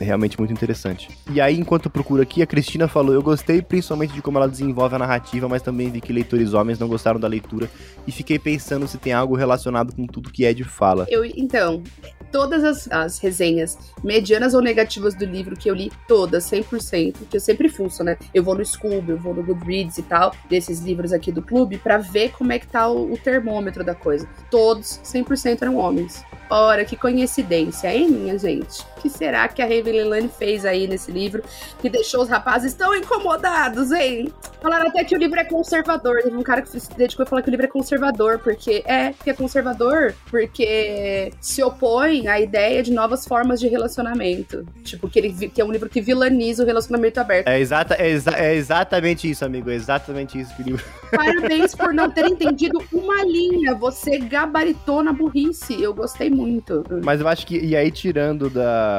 É 0.00 0.04
realmente 0.04 0.38
muito 0.38 0.52
interessante. 0.52 1.08
E 1.30 1.40
aí, 1.40 1.58
enquanto 1.58 1.86
eu 1.86 1.90
procuro 1.90 2.22
aqui, 2.22 2.42
a 2.42 2.46
Cristina 2.46 2.86
falou: 2.86 3.14
eu 3.14 3.22
gostei 3.22 3.62
principalmente 3.62 4.12
de 4.12 4.22
como 4.22 4.38
ela 4.38 4.48
desenvolve 4.48 4.94
a 4.94 4.98
narrativa, 4.98 5.48
mas 5.48 5.62
também 5.62 5.90
vi 5.90 6.00
que 6.00 6.12
leitores 6.12 6.54
homens 6.54 6.78
não 6.78 6.88
gostaram 6.88 7.18
da 7.18 7.28
leitura. 7.28 7.68
E 8.06 8.12
fiquei 8.12 8.38
pensando 8.38 8.86
se 8.86 8.98
tem 8.98 9.12
algo 9.12 9.34
relacionado 9.34 9.94
com 9.94 10.06
tudo 10.06 10.30
que 10.30 10.44
Ed 10.44 10.62
fala. 10.64 11.06
Eu, 11.08 11.24
então, 11.24 11.82
todas 12.36 12.62
as, 12.62 12.86
as 12.92 13.18
resenhas 13.18 13.78
medianas 14.04 14.52
ou 14.52 14.60
negativas 14.60 15.14
do 15.14 15.24
livro 15.24 15.56
que 15.56 15.70
eu 15.70 15.74
li, 15.74 15.90
todas, 16.06 16.44
100%, 16.44 17.28
que 17.30 17.38
eu 17.38 17.40
sempre 17.40 17.66
fuço, 17.66 18.04
né? 18.04 18.18
Eu 18.34 18.44
vou 18.44 18.54
no 18.54 18.62
Scooby, 18.62 19.12
eu 19.12 19.16
vou 19.16 19.32
no 19.32 19.42
Goodreads 19.42 19.96
e 19.96 20.02
tal, 20.02 20.34
desses 20.46 20.80
livros 20.80 21.14
aqui 21.14 21.32
do 21.32 21.40
clube, 21.40 21.78
para 21.78 21.96
ver 21.96 22.32
como 22.32 22.52
é 22.52 22.58
que 22.58 22.66
tá 22.66 22.90
o, 22.90 23.10
o 23.10 23.16
termômetro 23.16 23.82
da 23.82 23.94
coisa. 23.94 24.28
Todos, 24.50 25.00
100% 25.02 25.62
eram 25.62 25.76
homens. 25.76 26.22
Ora, 26.50 26.84
que 26.84 26.94
coincidência, 26.94 27.88
hein, 27.88 28.10
minha 28.10 28.38
gente? 28.38 28.84
Que 29.06 29.10
será 29.10 29.46
que 29.46 29.62
a 29.62 29.64
Raven 29.64 29.92
Leilani 29.92 30.28
fez 30.28 30.64
aí 30.64 30.88
nesse 30.88 31.12
livro 31.12 31.40
que 31.80 31.88
deixou 31.88 32.22
os 32.22 32.28
rapazes 32.28 32.74
tão 32.74 32.92
incomodados, 32.92 33.92
hein? 33.92 34.32
Falaram 34.60 34.88
até 34.88 35.04
que 35.04 35.14
o 35.14 35.18
livro 35.18 35.38
é 35.38 35.44
conservador. 35.44 36.22
Teve 36.24 36.36
um 36.36 36.42
cara 36.42 36.60
que 36.60 36.68
se 36.80 36.92
dedicou 36.96 37.22
a 37.22 37.26
falar 37.26 37.42
que 37.42 37.48
o 37.48 37.52
livro 37.52 37.66
é 37.66 37.68
conservador, 37.68 38.40
porque 38.40 38.82
é, 38.84 39.12
que 39.12 39.30
é 39.30 39.32
conservador, 39.32 40.12
porque 40.28 41.30
se 41.40 41.62
opõe 41.62 42.26
à 42.26 42.40
ideia 42.40 42.82
de 42.82 42.92
novas 42.92 43.24
formas 43.24 43.60
de 43.60 43.68
relacionamento. 43.68 44.66
Tipo, 44.82 45.08
que, 45.08 45.20
ele, 45.20 45.48
que 45.50 45.60
é 45.60 45.64
um 45.64 45.70
livro 45.70 45.88
que 45.88 46.00
vilaniza 46.00 46.64
o 46.64 46.66
relacionamento 46.66 47.20
aberto. 47.20 47.46
É, 47.46 47.60
exata, 47.60 47.94
é, 47.94 48.10
exa 48.10 48.32
é 48.32 48.56
exatamente 48.56 49.30
isso, 49.30 49.44
amigo. 49.44 49.70
É 49.70 49.74
exatamente 49.74 50.36
isso 50.40 50.52
que 50.56 50.62
o 50.62 50.64
livro. 50.64 50.84
Parabéns 51.14 51.72
por 51.76 51.94
não 51.94 52.10
ter 52.10 52.26
entendido 52.26 52.82
uma 52.92 53.22
linha. 53.22 53.72
Você 53.76 54.18
gabaritou 54.18 55.00
na 55.00 55.12
burrice. 55.12 55.80
Eu 55.80 55.94
gostei 55.94 56.28
muito. 56.28 56.82
Mas 57.04 57.20
eu 57.20 57.28
acho 57.28 57.46
que, 57.46 57.56
e 57.56 57.76
aí 57.76 57.92
tirando 57.92 58.50
da, 58.50 58.95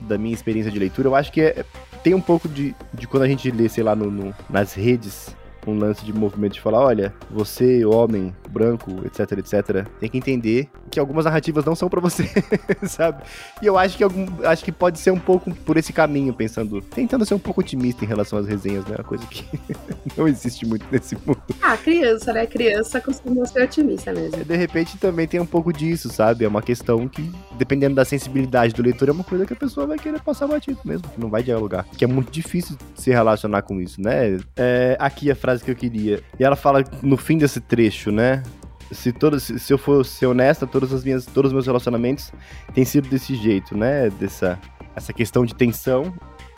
da 0.00 0.18
minha 0.18 0.34
experiência 0.34 0.70
de 0.70 0.78
leitura, 0.78 1.08
eu 1.08 1.14
acho 1.14 1.32
que 1.32 1.40
é, 1.40 1.64
tem 2.02 2.14
um 2.14 2.20
pouco 2.20 2.48
de, 2.48 2.74
de 2.92 3.06
quando 3.06 3.22
a 3.22 3.28
gente 3.28 3.50
lê, 3.50 3.68
sei 3.68 3.82
lá, 3.82 3.96
no, 3.96 4.10
no 4.10 4.34
nas 4.48 4.74
redes, 4.74 5.34
um 5.70 5.78
lance 5.78 6.04
de 6.04 6.12
movimento 6.12 6.54
de 6.54 6.60
falar, 6.60 6.80
olha, 6.80 7.14
você, 7.30 7.84
homem, 7.84 8.34
branco, 8.48 8.90
etc, 9.04 9.38
etc, 9.38 9.86
tem 9.98 10.08
que 10.08 10.18
entender 10.18 10.68
que 10.90 11.00
algumas 11.00 11.24
narrativas 11.24 11.64
não 11.64 11.74
são 11.74 11.88
para 11.88 12.00
você, 12.00 12.28
sabe? 12.86 13.22
E 13.60 13.66
eu 13.66 13.76
acho 13.76 13.96
que 13.96 14.04
algum, 14.04 14.26
acho 14.44 14.64
que 14.64 14.70
pode 14.70 14.98
ser 14.98 15.10
um 15.10 15.18
pouco 15.18 15.52
por 15.52 15.76
esse 15.76 15.92
caminho, 15.92 16.32
pensando, 16.32 16.80
tentando 16.80 17.24
ser 17.26 17.34
um 17.34 17.38
pouco 17.38 17.60
otimista 17.60 18.04
em 18.04 18.08
relação 18.08 18.38
às 18.38 18.46
resenhas, 18.46 18.84
né? 18.86 18.96
Uma 18.96 19.04
coisa 19.04 19.26
que 19.26 19.44
não 20.16 20.28
existe 20.28 20.66
muito 20.66 20.86
nesse 20.90 21.16
mundo. 21.26 21.42
Ah, 21.60 21.76
criança, 21.76 22.32
né? 22.32 22.46
Criança 22.46 23.00
costuma 23.00 23.44
ser 23.46 23.64
otimista 23.64 24.12
mesmo. 24.12 24.44
De 24.44 24.56
repente 24.56 24.96
também 24.98 25.26
tem 25.26 25.40
um 25.40 25.46
pouco 25.46 25.72
disso, 25.72 26.08
sabe? 26.08 26.44
É 26.44 26.48
uma 26.48 26.62
questão 26.62 27.08
que, 27.08 27.30
dependendo 27.56 27.94
da 27.94 28.04
sensibilidade 28.04 28.72
do 28.72 28.82
leitor, 28.82 29.08
é 29.08 29.12
uma 29.12 29.24
coisa 29.24 29.44
que 29.44 29.52
a 29.52 29.56
pessoa 29.56 29.86
vai 29.86 29.98
querer 29.98 30.20
passar 30.20 30.46
batido 30.46 30.78
mesmo, 30.84 31.08
que 31.08 31.20
não 31.20 31.28
vai 31.28 31.42
dialogar. 31.42 31.86
Que 31.96 32.04
é 32.04 32.08
muito 32.08 32.30
difícil 32.30 32.76
se 32.94 33.10
relacionar 33.10 33.62
com 33.62 33.80
isso, 33.80 34.00
né? 34.00 34.38
É, 34.56 34.96
aqui 35.00 35.30
a 35.30 35.36
frase 35.36 35.53
que 35.62 35.70
eu 35.70 35.76
queria. 35.76 36.22
E 36.38 36.44
ela 36.44 36.56
fala 36.56 36.84
no 37.02 37.16
fim 37.16 37.38
desse 37.38 37.60
trecho, 37.60 38.10
né? 38.10 38.42
se, 38.90 39.12
todo, 39.12 39.40
se, 39.40 39.58
se 39.58 39.72
eu 39.72 39.78
for 39.78 40.04
ser 40.04 40.26
honesta, 40.26 40.66
todas 40.66 40.92
as 40.92 41.04
minhas, 41.04 41.26
todos 41.26 41.50
os 41.50 41.52
meus 41.52 41.66
relacionamentos 41.66 42.32
têm 42.72 42.84
sido 42.84 43.08
desse 43.08 43.34
jeito, 43.34 43.76
né? 43.76 44.10
Dessa 44.10 44.58
essa 44.96 45.12
questão 45.12 45.44
de 45.44 45.54
tensão. 45.54 46.14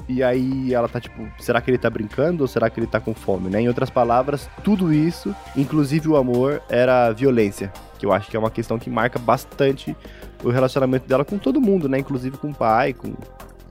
E 0.08 0.22
aí 0.22 0.72
ela 0.72 0.88
tá 0.88 1.00
tipo, 1.00 1.26
será 1.40 1.60
que 1.60 1.68
ele 1.68 1.78
tá 1.78 1.90
brincando 1.90 2.44
ou 2.44 2.48
será 2.48 2.70
que 2.70 2.78
ele 2.78 2.86
tá 2.86 3.00
com 3.00 3.12
fome, 3.12 3.50
né? 3.50 3.62
Em 3.62 3.68
outras 3.68 3.90
palavras, 3.90 4.48
tudo 4.62 4.92
isso, 4.92 5.34
inclusive 5.56 6.08
o 6.08 6.16
amor, 6.16 6.62
era 6.68 7.10
violência. 7.10 7.72
Que 7.98 8.06
eu 8.06 8.12
acho 8.12 8.30
que 8.30 8.36
é 8.36 8.38
uma 8.38 8.50
questão 8.50 8.78
que 8.78 8.88
marca 8.88 9.18
bastante 9.18 9.96
o 10.44 10.50
relacionamento 10.50 11.08
dela 11.08 11.24
com 11.24 11.38
todo 11.38 11.60
mundo, 11.60 11.88
né? 11.88 11.98
Inclusive 11.98 12.36
com 12.36 12.50
o 12.50 12.54
pai, 12.54 12.92
com, 12.92 13.14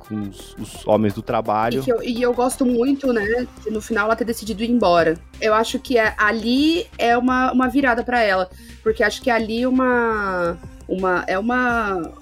com 0.07 0.29
os, 0.29 0.55
os 0.59 0.87
homens 0.87 1.13
do 1.13 1.21
trabalho. 1.21 1.83
E 1.85 1.89
eu, 1.89 2.03
e 2.03 2.21
eu, 2.21 2.33
gosto 2.33 2.65
muito, 2.65 3.11
né, 3.11 3.47
de 3.63 3.71
no 3.71 3.81
final 3.81 4.05
ela 4.05 4.15
ter 4.15 4.25
decidido 4.25 4.63
ir 4.63 4.71
embora. 4.71 5.17
Eu 5.41 5.53
acho 5.53 5.79
que 5.79 5.97
é, 5.97 6.13
ali 6.17 6.87
é 6.97 7.17
uma, 7.17 7.51
uma 7.51 7.67
virada 7.67 8.03
para 8.03 8.21
ela, 8.21 8.49
porque 8.83 9.03
acho 9.03 9.21
que 9.21 9.29
ali 9.29 9.65
uma 9.65 10.57
uma 10.87 11.23
é 11.27 11.37
uma 11.39 12.13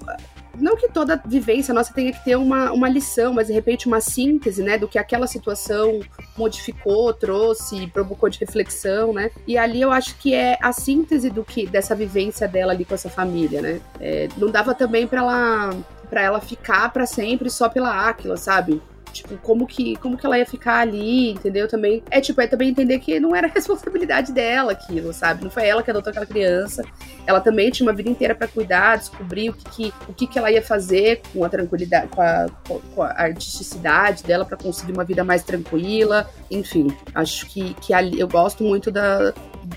não 0.58 0.76
que 0.76 0.88
toda 0.88 1.20
vivência 1.24 1.74
nossa 1.74 1.92
tenha 1.92 2.12
que 2.12 2.24
ter 2.24 2.36
uma, 2.36 2.72
uma 2.72 2.88
lição, 2.88 3.32
mas 3.32 3.48
de 3.48 3.52
repente 3.52 3.86
uma 3.86 4.00
síntese, 4.00 4.62
né, 4.62 4.78
do 4.78 4.86
que 4.86 4.98
aquela 4.98 5.26
situação 5.26 6.00
modificou, 6.36 7.12
trouxe, 7.12 7.86
provocou 7.88 8.28
de 8.28 8.38
reflexão, 8.38 9.12
né? 9.12 9.30
E 9.46 9.58
ali 9.58 9.80
eu 9.80 9.90
acho 9.90 10.16
que 10.16 10.34
é 10.34 10.56
a 10.60 10.72
síntese 10.72 11.30
do 11.30 11.44
que 11.44 11.66
dessa 11.66 11.94
vivência 11.94 12.46
dela 12.46 12.72
ali 12.72 12.84
com 12.84 12.94
essa 12.94 13.10
família, 13.10 13.60
né? 13.60 13.80
É, 14.00 14.28
não 14.36 14.50
dava 14.50 14.74
também 14.74 15.06
para 15.06 15.20
ela 15.20 15.70
para 16.14 16.22
ela 16.22 16.40
ficar 16.40 16.92
para 16.92 17.06
sempre 17.06 17.50
só 17.50 17.68
pela 17.68 18.08
Aquila, 18.08 18.36
sabe? 18.36 18.80
Tipo, 19.12 19.36
como 19.38 19.66
que, 19.66 19.96
como 19.96 20.16
que 20.16 20.24
ela 20.24 20.38
ia 20.38 20.46
ficar 20.46 20.78
ali, 20.78 21.32
entendeu? 21.32 21.66
Também. 21.66 22.04
É 22.08 22.20
tipo, 22.20 22.40
é 22.40 22.46
também 22.46 22.68
entender 22.68 23.00
que 23.00 23.18
não 23.18 23.34
era 23.34 23.48
responsabilidade 23.52 24.32
dela 24.32 24.72
aquilo, 24.72 25.12
sabe? 25.12 25.42
Não 25.42 25.50
foi 25.50 25.66
ela 25.66 25.82
que 25.82 25.90
adotou 25.90 26.12
aquela 26.12 26.26
criança. 26.26 26.84
Ela 27.26 27.40
também 27.40 27.68
tinha 27.70 27.88
uma 27.88 27.92
vida 27.92 28.08
inteira 28.08 28.32
para 28.32 28.46
cuidar, 28.46 28.96
descobrir 28.96 29.50
o 29.50 29.54
que, 29.54 29.64
que, 29.70 29.94
o 30.08 30.14
que, 30.14 30.26
que 30.28 30.38
ela 30.38 30.52
ia 30.52 30.62
fazer 30.62 31.20
com 31.32 31.44
a 31.44 31.48
tranquilidade, 31.48 32.08
com 32.08 32.22
a, 32.22 32.46
com 32.94 33.02
a 33.02 33.10
artisticidade 33.10 34.22
dela 34.22 34.44
para 34.44 34.56
conseguir 34.56 34.92
uma 34.92 35.04
vida 35.04 35.24
mais 35.24 35.42
tranquila. 35.42 36.30
Enfim, 36.48 36.96
acho 37.12 37.46
que, 37.46 37.74
que 37.74 37.92
ali 37.92 38.20
eu 38.20 38.28
gosto 38.28 38.62
muito 38.62 38.90
da, 38.92 39.34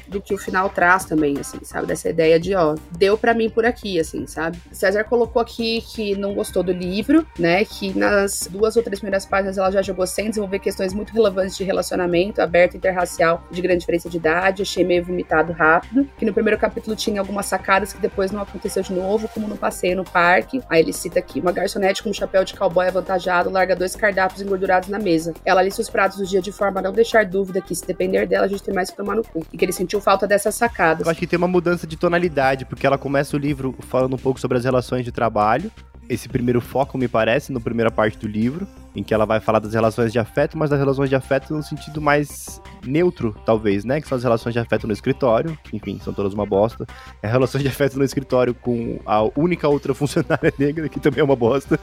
do 0.07 0.21
que 0.21 0.33
o 0.33 0.37
final 0.37 0.69
traz 0.69 1.05
também, 1.05 1.37
assim, 1.39 1.59
sabe? 1.63 1.87
Dessa 1.87 2.09
ideia 2.09 2.39
de, 2.39 2.55
ó, 2.55 2.75
deu 2.97 3.17
para 3.17 3.33
mim 3.33 3.49
por 3.49 3.65
aqui, 3.65 3.99
assim, 3.99 4.25
sabe? 4.27 4.57
César 4.71 5.03
colocou 5.03 5.41
aqui 5.41 5.81
que 5.81 6.15
não 6.15 6.33
gostou 6.33 6.63
do 6.63 6.71
livro, 6.71 7.25
né? 7.37 7.63
Que 7.65 7.97
nas 7.97 8.47
duas 8.49 8.75
ou 8.75 8.83
três 8.83 8.99
primeiras 8.99 9.25
páginas 9.25 9.57
ela 9.57 9.71
já 9.71 9.81
jogou 9.81 10.05
sem 10.07 10.29
desenvolver 10.29 10.59
questões 10.59 10.93
muito 10.93 11.13
relevantes 11.13 11.57
de 11.57 11.63
relacionamento 11.63 12.41
aberto, 12.41 12.77
interracial, 12.77 13.45
de 13.51 13.61
grande 13.61 13.79
diferença 13.79 14.09
de 14.09 14.17
idade. 14.17 14.61
Achei 14.61 14.83
meio 14.83 15.03
vomitado 15.03 15.53
rápido. 15.53 16.07
Que 16.17 16.25
no 16.25 16.33
primeiro 16.33 16.59
capítulo 16.59 16.95
tinha 16.95 17.19
algumas 17.19 17.45
sacadas 17.45 17.93
que 17.93 17.99
depois 17.99 18.31
não 18.31 18.41
aconteceu 18.41 18.83
de 18.83 18.93
novo, 18.93 19.27
como 19.29 19.47
no 19.47 19.57
passeio 19.57 19.95
no 19.95 20.03
parque. 20.03 20.61
Aí 20.69 20.81
ele 20.81 20.93
cita 20.93 21.19
aqui: 21.19 21.39
uma 21.39 21.51
garçonete 21.51 22.03
com 22.03 22.09
um 22.09 22.13
chapéu 22.13 22.43
de 22.43 22.55
cowboy 22.55 22.87
avantajado 22.87 23.49
larga 23.49 23.75
dois 23.75 23.95
cardápios 23.95 24.41
engordurados 24.41 24.89
na 24.89 24.99
mesa. 24.99 25.33
Ela 25.45 25.61
lista 25.61 25.81
os 25.81 25.89
pratos 25.89 26.17
do 26.17 26.25
dia 26.25 26.41
de 26.41 26.51
forma 26.51 26.79
a 26.79 26.83
não 26.83 26.91
deixar 26.91 27.25
dúvida 27.25 27.61
que, 27.61 27.75
se 27.75 27.85
depender 27.85 28.25
dela, 28.25 28.45
a 28.45 28.49
gente 28.49 28.63
tem 28.63 28.73
mais 28.73 28.89
que 28.89 28.97
tomar 28.97 29.15
no 29.15 29.23
cu. 29.23 29.45
E 29.51 29.57
que 29.57 29.65
ele 29.65 29.73
sentiu 29.77 30.01
falta 30.01 30.27
dessas 30.27 30.55
sacadas. 30.55 31.05
Eu 31.05 31.11
acho 31.11 31.19
que 31.19 31.27
tem 31.27 31.37
uma 31.37 31.47
mudança 31.47 31.87
de 31.87 31.95
tonalidade, 31.95 32.65
porque 32.65 32.85
ela 32.85 32.97
começa 32.97 33.35
o 33.35 33.39
livro 33.39 33.75
falando 33.87 34.15
um 34.15 34.17
pouco 34.17 34.39
sobre 34.39 34.57
as 34.57 34.65
relações 34.65 35.05
de 35.05 35.11
trabalho. 35.11 35.71
Esse 36.09 36.27
primeiro 36.27 36.59
foco, 36.61 36.97
me 36.97 37.07
parece, 37.07 37.51
na 37.51 37.59
primeira 37.59 37.91
parte 37.91 38.17
do 38.17 38.27
livro 38.27 38.67
em 38.97 39.03
que 39.03 39.13
ela 39.13 39.25
vai 39.25 39.39
falar 39.39 39.59
das 39.59 39.75
relações 39.75 40.11
de 40.11 40.17
afeto, 40.17 40.57
mas 40.57 40.71
das 40.71 40.79
relações 40.79 41.07
de 41.07 41.15
afeto 41.15 41.53
no 41.53 41.61
sentido 41.61 42.01
mais 42.01 42.59
neutro, 42.83 43.35
talvez, 43.45 43.85
né? 43.85 44.01
Que 44.01 44.07
são 44.07 44.17
as 44.17 44.23
relações 44.23 44.53
de 44.53 44.59
afeto 44.59 44.87
no 44.87 44.93
escritório, 44.93 45.55
que, 45.63 45.77
enfim, 45.77 45.99
são 46.03 46.11
todas 46.11 46.33
uma 46.33 46.47
bosta. 46.47 46.87
É 47.21 47.27
relações 47.27 47.61
de 47.61 47.69
afeto 47.69 47.95
no 47.97 48.03
escritório 48.03 48.55
com 48.55 48.99
a 49.05 49.21
única 49.39 49.67
outra 49.67 49.93
funcionária 49.93 50.51
negra, 50.57 50.89
que 50.89 50.99
também 50.99 51.19
é 51.19 51.23
uma 51.23 51.35
bosta. 51.35 51.79